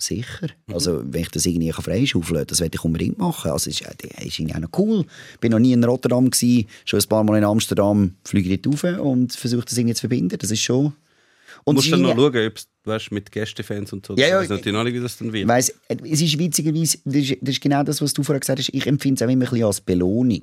[0.00, 0.48] sicher.
[0.72, 3.50] Also, wenn ich das irgendwie freischaufeln kann, das werde ich unbedingt machen.
[3.50, 5.04] Also, ist, äh, ist irgendwie auch noch cool.
[5.34, 8.84] Ich bin noch nie in Rotterdam, gewesen, schon ein paar Mal in Amsterdam, fliege dort
[8.84, 10.38] rauf und versuche das irgendwie zu verbinden.
[10.38, 10.92] Das ist schon...
[11.66, 12.54] Du Und musst es dann noch schauen, ob
[12.84, 14.14] weißt, mit Gästefans und so.
[14.14, 15.48] Ja, ja, Ich weiß natürlich noch nicht, wie das dann wird.
[15.48, 18.68] Weiss, es ist witzigerweise, das ist, das ist genau das, was du vorher gesagt hast,
[18.72, 20.42] ich empfinde es auch immer ein bisschen als Belohnung.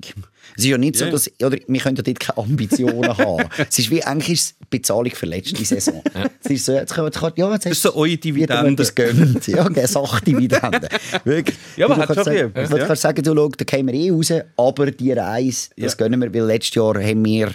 [0.54, 1.10] Es ist ja nicht so, Ja.
[1.12, 3.48] dass, oder wir können ja dort keine Ambitionen haben.
[3.70, 6.02] Es ist wie, eigentlich ist es Bezahlung für letzte Saison.
[6.44, 8.84] Es ist so, jetzt kann, jetzt kann, ja, jetzt Das ist so eure Dividende.
[8.94, 9.46] gönnt.
[9.46, 10.88] Ja, eine Sachdividende.
[11.24, 11.56] Wirklich.
[11.78, 12.86] Ja, aber du hat kannst sagen, etwas, du ja.
[12.86, 15.96] kannst sagen, du, schau, da kommen wir eh raus, aber die Reise, das Ja.
[16.06, 17.52] gönnen wir, weil letztes Jahr haben wir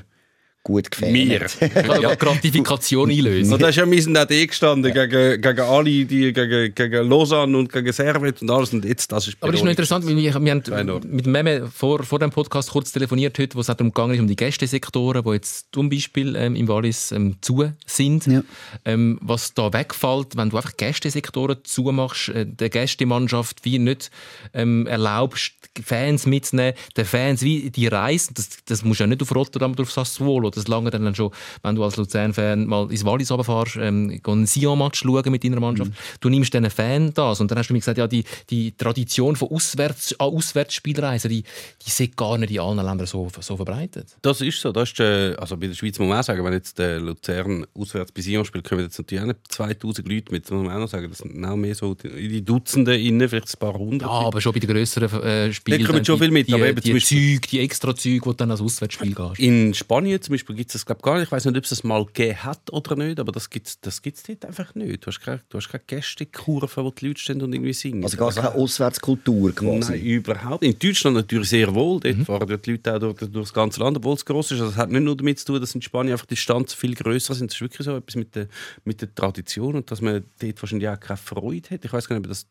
[0.69, 1.59] gut gefällt.
[1.59, 1.69] Wir.
[1.69, 2.15] Kann ja.
[2.15, 3.53] Gratifikation einlösen.
[3.53, 7.71] Und da ist ja mein AD gestanden gegen, gegen alle, die gegen, gegen Lausanne und
[7.71, 8.71] gegen Servet und alles.
[8.71, 11.67] Und jetzt, das ist Aber das ist noch interessant, weil wir, wir haben mit Meme
[11.73, 15.23] vor, vor dem Podcast kurz telefoniert heute, wo es darum gegangen ist, um die Gästesektoren,
[15.23, 18.27] die jetzt zum Beispiel ähm, im Wallis ähm, zu sind.
[18.27, 18.43] Ja.
[18.85, 24.11] Ähm, was da wegfällt, wenn du einfach Gästesektoren zumachst, äh, der Gästemannschaft wie nicht
[24.53, 29.07] ähm, erlaubst, die Fans mitzunehmen, den Fans wie die Reise, das, das musst du ja
[29.07, 31.31] nicht auf Rotterdam oder auf Sassuolo, das lange dann schon,
[31.63, 35.91] wenn du als Luzern-Fan mal ins Wallis runterfährst, ähm, einen Sion-Match schauen mit deiner Mannschaft,
[36.19, 39.35] du nimmst diesen Fan das und dann hast du mir gesagt, ja, die, die Tradition
[39.35, 41.43] von Auswärts, ah, Auswärtsspielreisen, die,
[41.85, 44.15] die sind gar nicht in allen Ländern so, so verbreitet.
[44.21, 44.71] Das ist so.
[44.71, 47.65] Das ist, äh, also bei der Schweiz muss man auch sagen, wenn jetzt der Luzern
[47.73, 50.43] auswärts bei Sion spielt, kommen jetzt natürlich auch nicht 2000 Leute mit.
[50.45, 51.07] Das muss man auch noch sagen.
[51.09, 54.09] Das sind auch mehr so die, die Dutzende innen, vielleicht ein paar hundert.
[54.09, 55.81] Ja, aber schon bei den grösseren äh, Spielen.
[55.81, 58.29] Da kommen schon die- viel mit, Die, aber eben die Beispiel- Züge, die extra Züge,
[58.29, 59.39] die dann als Auswärtsspiel gehst.
[59.39, 61.25] In Spanien zum Beispiel gibt es das glaub, gar nicht.
[61.25, 63.79] Ich weiß nicht, ob es das mal gegeben hat oder nicht, aber das gibt es
[63.79, 65.03] das gibt's dort einfach nicht.
[65.03, 68.03] Du hast keine, du hast keine Gästekurve, wo die Leute stehen und irgendwie singen.
[68.03, 69.91] Also gar keine Auswärtskultur quasi.
[69.91, 70.63] Nein, überhaupt.
[70.63, 71.99] In Deutschland natürlich sehr wohl.
[71.99, 74.59] Dort fahren die Leute auch durch, durch das ganze Land, obwohl es gross ist.
[74.59, 76.95] Also, das hat nicht nur damit zu tun, dass in Spanien einfach die Stanzen viel
[76.95, 77.51] grösser sind.
[77.51, 78.47] Das ist wirklich so etwas mit der,
[78.83, 81.85] mit der Tradition und dass man dort wahrscheinlich auch keine Freude hat.
[81.85, 82.47] Ich weiß gar nicht, ob das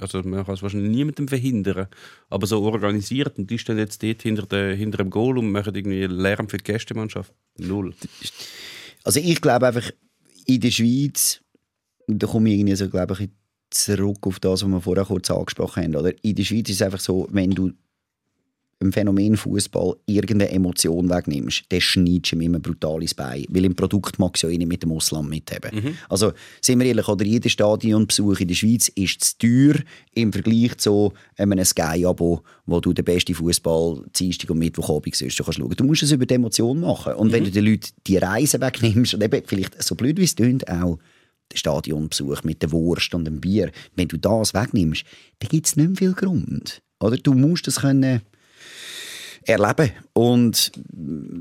[0.00, 1.86] also man kann es wahrscheinlich niemandem verhindern,
[2.28, 5.74] aber so organisiert und die stehen jetzt dort hinter, der, hinter dem Goal und machen
[5.74, 7.32] irgendwie Lärm für die Gästemannschaft.
[7.58, 7.94] Null.
[9.04, 9.90] Also ich glaube einfach,
[10.46, 11.40] in der Schweiz,
[12.06, 13.30] da komme ich irgendwie so, glaube ich,
[13.70, 15.96] zurück auf das, was wir vorher kurz angesprochen haben.
[15.96, 16.12] Oder?
[16.22, 17.72] In der Schweiz ist es einfach so, wenn du
[18.78, 23.46] im Phänomen Fußball irgendeine Emotion wegnimmst, dann schneidest du ihm immer brutal ins Bein.
[23.48, 25.70] Weil im Produkt mag es ja eh nicht mit dem Ausland mithaben.
[26.08, 29.80] Also, sind wir ehrlich, oder jeder Stadionbesuch in der Schweiz ist zu teuer
[30.12, 35.58] im Vergleich zu einem Sky-Abo, wo du den besten Fußball Dienstag und Mittwochabend sonst kannst
[35.58, 35.74] schauen.
[35.76, 37.14] Du musst es über die Emotion machen.
[37.14, 40.36] Und wenn du den Leuten die Reise wegnimmst, und eben vielleicht so blöd wie es
[40.36, 40.98] klingt, auch
[41.50, 45.04] den Stadionbesuch mit der Wurst und dem Bier, wenn du das wegnimmst,
[45.38, 46.82] dann gibt es nicht mehr viel Grund.
[47.00, 47.16] Oder?
[47.16, 48.22] Du musst das können
[49.46, 49.92] erleben.
[50.12, 50.72] Und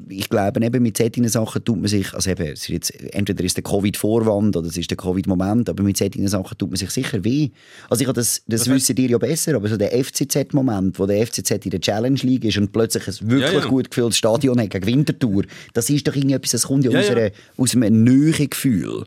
[0.10, 3.44] ich glaube, eben mit solchen Sachen tut man sich, also eben, es ist jetzt, entweder
[3.44, 6.92] ist der Covid-Vorwand oder es ist der Covid-Moment, aber mit solchen Sachen tut man sich
[6.92, 7.50] sicher weh.
[7.90, 11.26] Also ich habe das, das wissen dir ja besser, aber so der FCZ-Moment, wo der
[11.26, 13.66] FCZ in der Challenge League ist und plötzlich ein wirklich Ja, ja.
[13.66, 15.44] gut gefülltes Stadion hat gegen Winterthur,
[15.74, 17.10] das ist doch irgendetwas, das kommt ja, Ja, aus.
[17.10, 19.06] Einer, aus einem Nähegefühl.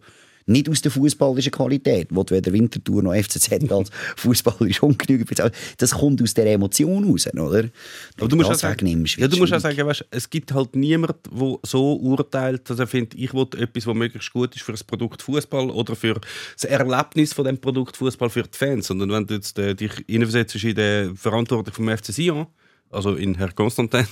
[0.49, 5.43] Nicht aus der fußballischen Qualität, wo weder Winterthur noch FCZ als fußballerisch ungenügend bist.
[5.77, 7.69] Das kommt aus der Emotion raus, oder?
[8.17, 10.53] Aber du musst, auch das sagen, wegnimmst, ja, du musst auch sagen, weißt, es gibt
[10.53, 14.63] halt niemanden, der so urteilt, dass er findet, ich will etwas, was möglichst gut ist
[14.63, 16.21] für das Produkt Fußball oder für
[16.55, 18.87] das Erlebnis von dem Produkt Fußball für die Fans.
[18.87, 22.47] Sondern wenn du jetzt, äh, dich hineinversetzt in den Verantwortlichen vom FC Sion,
[22.91, 24.07] also in Herr Constantin.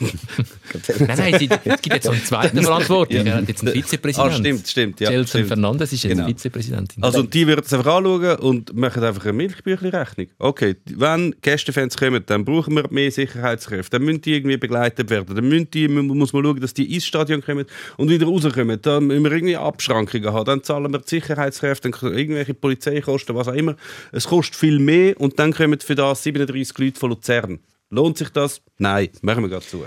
[0.99, 3.27] Nein, nein, es gibt jetzt einen zweiten Verantwortlichen.
[3.27, 4.35] Er hat jetzt einen Vizepräsidenten.
[4.35, 5.01] Ah, stimmt, stimmt.
[5.01, 5.49] Ja, Jelson stimmt.
[5.49, 6.27] Fernandes ist jetzt Genau.
[6.27, 7.03] Vizepräsidentin.
[7.03, 10.27] Also die würden es einfach anschauen und machen einfach eine Milchbüchli-Rechnung.
[10.39, 13.99] Okay, wenn Gästefans kommen, dann brauchen wir mehr Sicherheitskräfte.
[13.99, 15.35] Dann müssen die irgendwie begleitet werden.
[15.35, 17.67] Dann müssen die, muss man schauen, dass die ins Stadion kommen
[17.97, 18.81] und wieder rauskommen.
[18.83, 20.45] Dann müssen wir irgendwie Abschrankungen haben.
[20.45, 23.77] Dann zahlen wir die Sicherheitskräfte, dann irgendwelche Polizeikosten, was auch immer.
[24.13, 27.59] Es kostet viel mehr und dann kommen für das 37 Leute von Luzern.
[27.91, 28.61] Lohnt sich das?
[28.79, 29.85] Nein, machen wir gerade zu.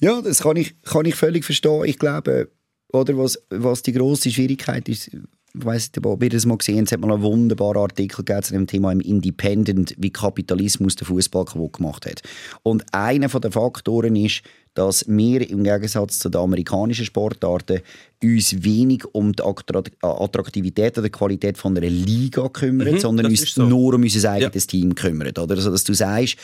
[0.00, 1.84] Ja, das kann ich, kann ich völlig verstehen.
[1.84, 2.50] Ich glaube,
[2.92, 5.20] oder was, was die grosse Schwierigkeit ist, ich
[5.54, 8.52] weiss nicht, ob ihr das mal gesehen habt, es hat mal einen wunderbaren Artikel zu
[8.52, 12.22] dem Thema im Independent, wie Kapitalismus den Fußball kaputt gemacht hat.
[12.62, 14.42] Und einer der Faktoren ist,
[14.74, 17.80] dass wir im Gegensatz zu den amerikanischen Sportarten
[18.22, 23.54] uns wenig um die Attra- Attraktivität oder Qualität von einer Liga kümmern, sondern das uns
[23.54, 23.66] so.
[23.66, 25.28] nur um unser eigenes Team kümmern.
[25.28, 25.56] Oder?
[25.56, 26.36] Also, dass du sagst,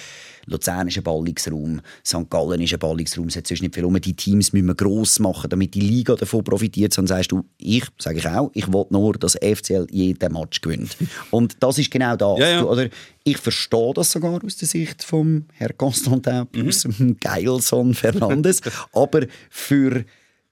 [0.46, 2.28] Luzern ist ein Ballungsraum, St.
[2.30, 4.00] Gallen ist ein Ballungsraum, es hat sonst nicht viel um.
[4.00, 6.92] Die Teams müssen wir gross machen, damit die Liga davon profitiert.
[6.92, 10.96] Sondern sagst du, ich, sage ich auch, ich will nur, dass FCL jeden Match gewinnt.
[11.30, 12.38] Und das ist genau das.
[12.38, 12.60] Ja, ja.
[12.62, 12.88] Du, oder?
[13.30, 17.18] Ich verstehe das sogar aus der Sicht vom Herrn Constantin plus Mhm.
[17.20, 18.60] Geilson Fernandes.
[18.92, 20.04] aber für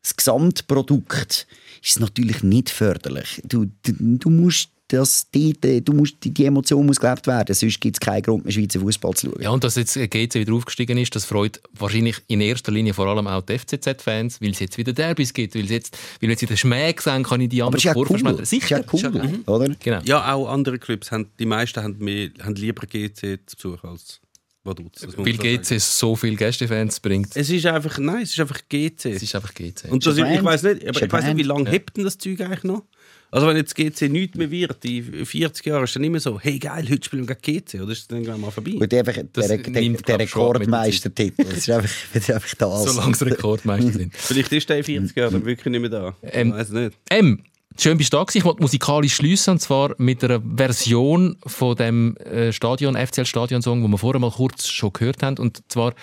[0.02, 1.46] das Gesamtprodukt
[1.82, 3.40] ist es natürlich nicht förderlich.
[3.44, 7.80] Du, du, du musst das, äh, du musst, die, die Emotion muss gelebt werden, sonst
[7.80, 9.42] gibt es keinen Grund mehr, Schweizer Fußball zu schauen.
[9.42, 13.06] Ja, und dass jetzt GC wieder aufgestiegen ist, das freut wahrscheinlich in erster Linie vor
[13.06, 16.42] allem auch die FCZ-Fans, weil es jetzt wieder Derbys gibt, weil es jetzt, weil jetzt
[16.42, 18.44] wieder Schmäh sehen kann in die aber andere es ist ja Kurve cool.
[18.46, 19.42] Sicher, ist ja cool, ist ja- Mhm.
[19.46, 19.74] oder?
[19.82, 20.00] Genau.
[20.04, 24.20] Ja, auch andere Clubs, haben, die meisten haben, mehr, haben lieber GC zu Besuch als
[24.62, 25.06] Vaduz.
[25.16, 25.32] Weil.
[25.36, 27.36] GC so viele Gästefans bringt.
[27.36, 29.06] Es ist einfach, nein, es ist einfach GC.
[29.12, 29.90] Es ist einfach GC.
[29.90, 32.04] Und das, ich weiß nicht, Ist aber ein ich weiß nicht, wie lange hebt denn
[32.04, 32.82] das Zeug eigentlich noch?
[33.30, 36.58] Also wenn jetzt GC nichts mehr wird, in 40 Jahren, ist dann immer so, hey
[36.58, 38.74] geil, heute spielen wir gegen GC, oder ist es dann irgendwann mal vorbei?
[38.78, 41.44] Und einfach Das der, der, der Rekordmeistertitel.
[41.44, 42.84] Das ist einfach, das ist einfach das.
[42.84, 44.14] Solange es Rekordmeister sind.
[44.16, 46.16] Vielleicht ist der in 40 Jahren dann wirklich nicht mehr da.
[46.22, 46.96] Ähm, ich weiß nicht.
[47.10, 47.42] Ähm,
[47.78, 48.38] schön bist du da gewesen.
[48.38, 53.90] Ich wollte musikalisch schliessen, und zwar mit einer Version von dem äh, Stadion, FCL-Stadion-Song, den
[53.90, 55.94] wir vorher mal kurz schon gehört haben, und zwar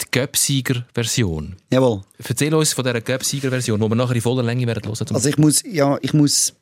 [0.00, 1.56] die Göpsieger-Version.
[1.70, 2.02] Jawohl.
[2.18, 5.06] Erzähl uns von dieser Göpsieger-Version, die wir nachher in voller Länge werden hören.
[5.14, 6.54] Also ich muss, ja, ich muss,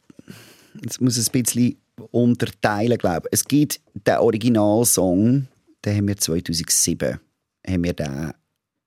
[0.88, 1.76] ich muss ein bisschen
[2.10, 3.38] unterteilen, glaube ich.
[3.38, 5.48] Es gibt den Originalsong,
[5.84, 7.18] den haben wir 2007
[7.66, 8.32] haben wir den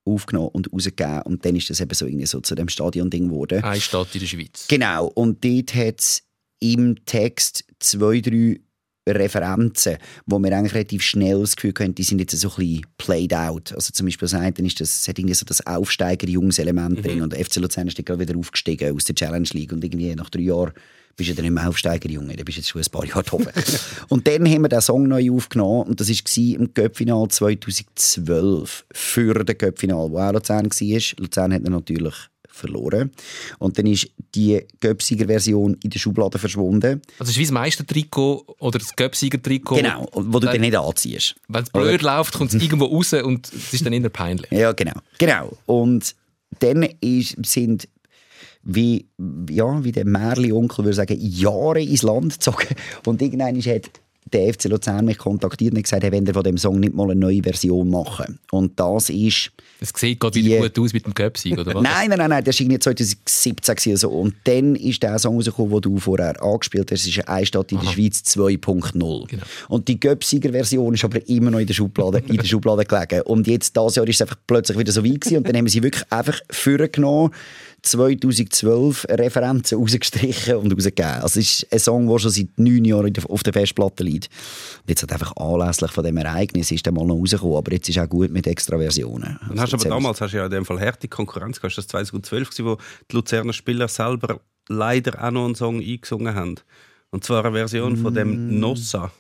[0.06, 3.64] aufgenommen und rausgegeben und dann ist das eben so, irgendwie so zu dem Stadion-Ding geworden.
[3.64, 4.66] Eine Stadt in der Schweiz.
[4.68, 6.24] Genau, und dort hat es
[6.60, 8.60] im Text zwei, drei
[9.08, 12.86] Referenzen, wo wir eigentlich relativ schnell das Gefühl haben, die sind jetzt so ein bisschen
[12.98, 13.74] played out.
[13.74, 17.44] Also zum Beispiel das eine ist, das, hat irgendwie so das Aufsteiger-Jungs-Element drin und der
[17.44, 20.42] FC Luzern ist dann gerade wieder aufgestiegen aus der Challenge League und irgendwie nach drei
[20.42, 20.74] Jahren
[21.16, 23.48] bist du dann nicht mehr Aufsteiger-Junge, dann bist jetzt schon ein paar Jahre oben.
[24.10, 29.34] und dann haben wir den Song neu aufgenommen und das war im Göppfinal 2012 für
[29.44, 31.02] den Göppfinal, wo auch Luzern war.
[31.20, 32.16] Luzern hat ihn natürlich
[32.54, 33.12] verloren.
[33.60, 37.02] Und dann ist die Göpsiger-Version in der Schublade verschwunden.
[37.20, 39.76] Also es ist wie das Meistertrikot oder das Göpsiger-Trikot.
[39.76, 41.36] Genau, wo du Wenn- dann nicht anziehst.
[41.48, 44.52] Wenn es blöd läuft, kommt es irgendwo raus und es ist dann eher peinlich.
[44.52, 44.94] Ja, genau.
[45.18, 45.58] genau.
[45.66, 46.16] Und
[46.60, 47.88] dann ist, sind
[48.64, 49.06] wie,
[49.50, 52.76] ja, wie der Märli-Onkel würde sagen, Jahre ins Land gezogen.
[53.06, 53.90] Und irgendwann hat
[54.32, 57.12] der FC Luzern mich kontaktiert und gesagt, hey, wenn wir von dem Song nicht mal
[57.12, 58.40] eine neue Version machen.
[58.52, 59.52] Und das ist...
[59.80, 61.84] Es sieht gerade wieder gut aus mit dem Göpsig, oder was?
[61.84, 64.10] Nein, nein, nein, nein, das war irgendwie 2017 gewesen oder so.
[64.10, 67.02] Und dann ist der Song rausgekommen, den du vorher angespielt hast.
[67.02, 69.28] Es ist «Eine Stadt in der Schweiz 2.0».
[69.28, 69.44] Genau.
[69.68, 73.22] Und die Göpsiger-Version ist aber immer noch in der Schublade, in der Schublade gelegen.
[73.24, 75.38] Und jetzt, dieses Jahr, ist es einfach plötzlich wieder so weit gewesen.
[75.38, 77.32] Und dann haben wir sie wirklich einfach vorgenommen,
[77.84, 81.22] 2012 Referenzen rausgestrichen und rausgegeben.
[81.22, 84.30] Also es ist ein Song, der schon seit neun Jahren auf der Festplatte liegt.
[84.82, 87.58] Und jetzt hat einfach anlässlich von dem Ereignis ist der mal noch rausgekommen.
[87.58, 89.38] Aber jetzt ist auch gut mit extra Versionen.
[89.48, 91.78] Dann hast du aber damals hast du ja in dem Fall harte Konkurrenz gehabt.
[91.78, 92.78] Das war 2012, gewesen, wo
[93.12, 94.40] die Luzerner Spieler selber
[94.70, 96.56] leider auch noch einen Song eingesungen haben.
[97.12, 99.12] Und zwar eine Version von dem Nossa.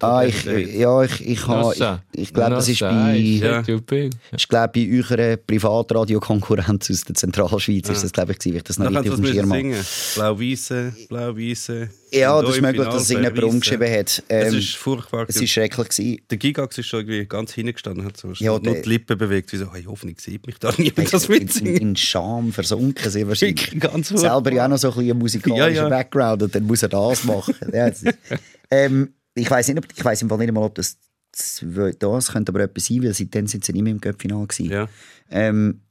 [0.00, 3.54] Ah, ich, ja, ich, ich, ha, ich, ich glaube, das ist bei, Ja.
[3.62, 4.12] said you big.
[4.32, 8.92] ist, glaub, bei eurer Privatradiokonkurrenz aus der Zentralschweiz ist das, glaube ich, ich das noch
[8.92, 9.60] kannst auf dem Schirm habe.
[9.62, 9.84] singen.
[10.14, 11.88] Blau-Weiße, Blau-Weiße.
[12.10, 13.54] Ja, das ist möglich, dass es irgendjemand Blau-Weisse.
[13.54, 14.22] umgeschrieben hat.
[14.28, 15.26] Es Ähm, ist furchtbar.
[15.28, 16.20] es ist schrecklich gewesen.
[16.30, 19.56] der Gigax ist schon irgendwie ganz hingestanden, hat so Ja, nur die Lippen bewegt, wie
[19.58, 21.76] so, hey, hoffentlich sieht mich da niemand das in, in, mitsingen.
[21.76, 23.78] in Scham versunken, sehr wahrscheinlich.
[23.78, 24.08] Ganz.
[24.08, 25.88] Selber ja auch noch so ein bisschen einen musikalischen Ja, ja.
[25.88, 27.54] Background und dann muss er das machen.
[27.74, 27.90] ja,
[28.70, 30.98] ähm, ich weiß nicht, ob, ich weiß im Fall nicht mal, ob das
[31.30, 34.70] das könnte aber etwas sein, weil seitdem sind sie nicht mehr im Cup-Final gewesen.
[34.70, 34.88] Ja.
[35.30, 35.82] Ähm,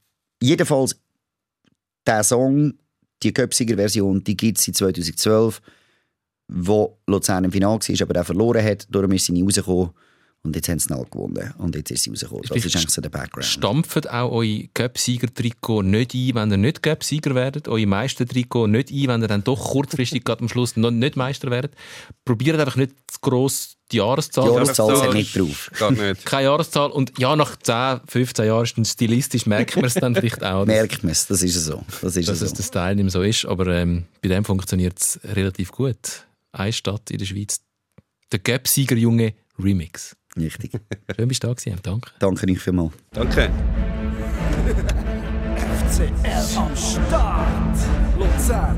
[0.42, 1.00] jedenfalls,
[2.06, 2.74] der Song,
[3.24, 5.62] die Köpsiger-Version, die gibt es seit 2012,
[6.50, 8.88] wo Luzern im Finale war, aber der verloren hat.
[8.90, 9.92] Darum ist sie nie rausgekommen.
[10.48, 11.54] Und jetzt haben sie halt gewonnen.
[11.58, 12.44] Und jetzt ist sie rausgekommen.
[12.48, 13.46] Das ist eigentlich so der Background.
[13.46, 17.68] Stampft auch eure Göpsieger-Trikot nicht ein, wenn ihr nicht Göpsieger werdet.
[17.68, 21.52] Eure Meister-Trikot nicht ein, wenn ihr dann doch kurzfristig gerade am Schluss noch nicht Meister
[21.52, 21.74] werdet.
[22.24, 24.48] Probiert einfach nicht zu gross die Jahreszahl.
[24.48, 25.70] Die Jahreszahl Das sind ist nicht drauf.
[25.90, 26.26] Nicht.
[26.26, 26.92] Keine Jahreszahl.
[26.92, 30.66] Und ja, nach 10, 15 Jahren ist dann stilistisch, merkt man es dann vielleicht auch,
[30.66, 31.84] dass, Merkt man es, das ist so.
[32.02, 32.46] Das ist dass so.
[32.46, 33.44] es der Style nicht mehr so ist.
[33.44, 36.26] Aber ähm, bei dem funktioniert es relativ gut.
[36.54, 37.60] Eine Stadt in der Schweiz.
[38.32, 40.17] Der Göpsieger-Junge Remix.
[40.38, 40.72] Richtig.
[41.16, 41.80] Schön, bist du da gewesen.
[41.82, 42.12] Danke.
[42.20, 42.94] Danke euch vielmals.
[43.12, 43.50] Danke.
[45.90, 47.78] FCL am Start.
[48.18, 48.78] Luzern.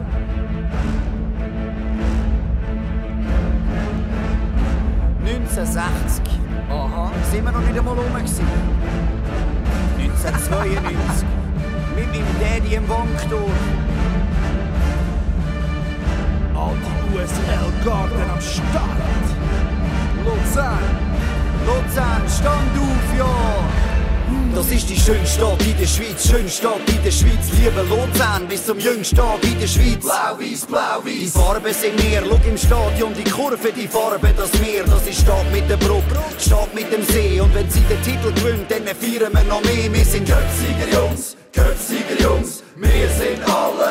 [6.69, 8.47] Aha, sind wir noch nicht einmal rum gewesen.
[9.97, 11.27] 1992.
[11.95, 13.51] Mit meinem Daddy im Wankdorf.
[16.55, 19.25] All die USL-Garden am Start.
[20.23, 21.08] Luzern.
[21.69, 23.59] Luzern, stand auf, ja!
[24.55, 27.45] Das ist die schönste Stadt in der Schweiz, schönste Stadt in der Schweiz.
[27.59, 30.01] Liebe Luzern, bis zum jüngsten Tag in der Schweiz.
[30.01, 31.19] Blau-Weiß, Blau-Weiß.
[31.19, 34.83] Die Farben sind mehr, schau im Stadion, die Kurve, die Farbe, das Meer.
[34.85, 37.39] Das ist Stadt mit der Brücke, Stadt mit dem See.
[37.39, 39.93] Und wenn sie den Titel gewinnt, dann feiern wir noch mehr.
[39.93, 42.63] Wir sind Köpsiger Jungs, Köpsiger Jungs.
[42.75, 43.45] Wir sind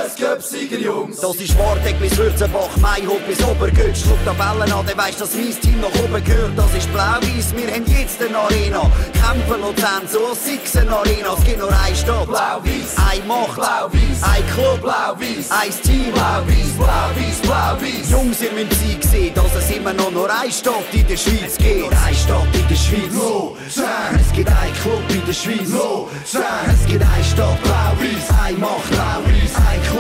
[0.09, 1.21] alles Köpsiger Jungs.
[1.21, 4.05] Das ist Wartek bis Würzenbach, Mayhof bis Obergötsch.
[4.05, 6.53] Schau Tabellen an, dann weisst, dass mein Team nach oben gehört.
[6.57, 8.91] Das ist Blau-Weiß, wir haben jetzt eine Arena.
[9.13, 11.35] Kämpfen Luzern, so six eine Arena.
[11.37, 12.27] Es gibt nur eine Stadt.
[12.27, 12.97] Blau-Weiß.
[13.11, 13.55] Eine Macht.
[13.57, 14.23] Blau-Weiß.
[14.23, 14.81] Ein Club.
[14.83, 15.51] Blau-Weiß.
[15.51, 16.13] Ein Team.
[16.13, 16.71] Blau-Weiß.
[16.77, 17.39] Blau-Weiß.
[17.43, 18.11] Blau-Weiß.
[18.11, 21.57] Jungs, ihr müsst sie sehen, dass es immer noch nur eine Stadt in der Schweiz
[21.59, 21.81] gibt.
[21.81, 23.13] Nur eine Stadt in der Schweiz.
[23.13, 24.21] Luzern.
[24.21, 25.69] Es gibt einen Club in der Schweiz.
[25.69, 26.67] Luzern.
[26.73, 27.63] Es gibt eine Stadt.
[27.63, 28.27] Blau-Weiß.
[28.45, 28.91] Eine Macht.
[28.91, 29.55] Blau-Weiß.
[29.57, 29.98] Ein Club.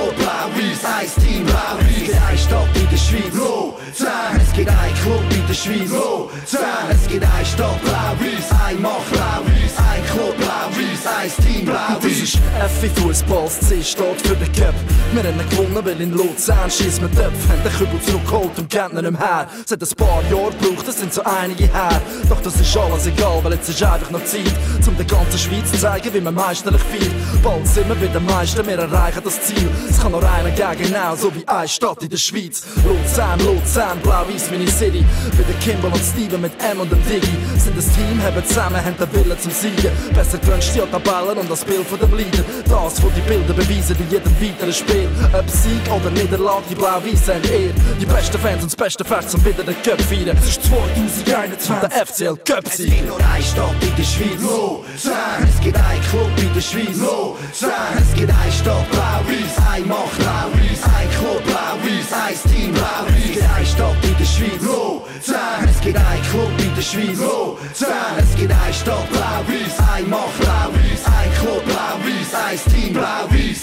[0.49, 0.85] Blau-Weiß.
[0.85, 1.45] Ein Team.
[1.45, 1.89] Blau-Weiß.
[1.91, 3.35] Es gibt eine Stadt in der Schweiz.
[3.35, 4.41] Luzern.
[4.41, 5.91] Es gibt einen Club in der Schweiz.
[5.91, 6.91] Luzern.
[6.91, 7.81] Es gibt eine Stadt.
[7.83, 8.61] Blau-Weiß.
[8.67, 9.11] Ein Macht.
[9.13, 9.75] Blau-Weiß.
[9.79, 10.37] Ein Club.
[10.37, 11.07] Blau-Weiß.
[11.07, 11.67] Ein Team.
[11.67, 12.39] Das ist
[12.81, 14.75] FI Fußball, C steht für den Cup.
[15.13, 17.49] Wir haben gewonnen, weil in Luzern schießt mit Töpf.
[17.49, 19.49] Haben den Kübel zurückgeholt und gehen nicht mehr her.
[19.65, 22.01] Es hat ein paar Jahre gebraucht, das sind so einige her.
[22.29, 24.53] Doch das ist alles egal, weil jetzt ist einfach noch Zeit,
[24.87, 27.43] um der ganzen Schweiz zu zeigen, wie man meisterlich feiert.
[27.43, 29.69] Bald sind wir wieder Meister, wir erreichen das Ziel.
[29.89, 32.63] Es kann noch einer gegen genau, so wie eine Stadt in der Schweiz.
[32.85, 35.05] Luzern, Luzern, blau-weiß meine City.
[35.33, 37.37] Wie der Kimball und Steven mit M und dem Diggy.
[37.59, 39.91] Sind das Team, haben zusammen, haben den Willen zum Siegen.
[40.15, 42.45] Besser gewünscht die Tabellen und das Bild von dem Leader.
[42.69, 45.09] Das, wo die Bilder beweisen, in jedem weiteren Spiel.
[45.33, 47.73] Ob Sieg oder Niederlage, die blau-weiß haben eher.
[48.01, 50.37] Die besten Fans und das beste Fest zum wieder den Cup feiern.
[50.41, 52.91] Es ist 2021, der FCL Cup Es Sieg.
[52.91, 54.41] gibt nur eine Stadt in der Schweiz.
[54.41, 55.49] Luzern.
[55.49, 56.97] Es gibt einen Club in der Schweiz.
[56.97, 57.97] Luzern.
[57.99, 58.91] Es gibt eine Stadt.
[58.91, 59.69] Blau-Weiß.
[59.73, 60.18] Eine Macht.
[60.19, 60.83] Blau-Weiß.
[60.97, 61.43] Ein Club.
[61.45, 62.11] Blau-Weiß.
[62.13, 62.73] Ein Team.
[62.75, 63.19] Blau-Weiß.
[63.19, 64.63] Es gibt eine Stadt in der Schweiz.
[64.63, 65.69] Luzern.
[65.69, 67.19] Es gibt einen Club in der Schweiz.
[67.19, 68.15] Luzern.
[68.19, 69.09] Es gibt eine Stadt.
[69.11, 69.77] Blau-Weiß.
[69.95, 70.39] Eine Macht.
[70.41, 71.03] Blau-Weiß.
[71.07, 71.65] Ein Club.
[71.65, 72.35] Blau-Weiß.
[72.49, 73.61] Eis, Team Blau-Weiß.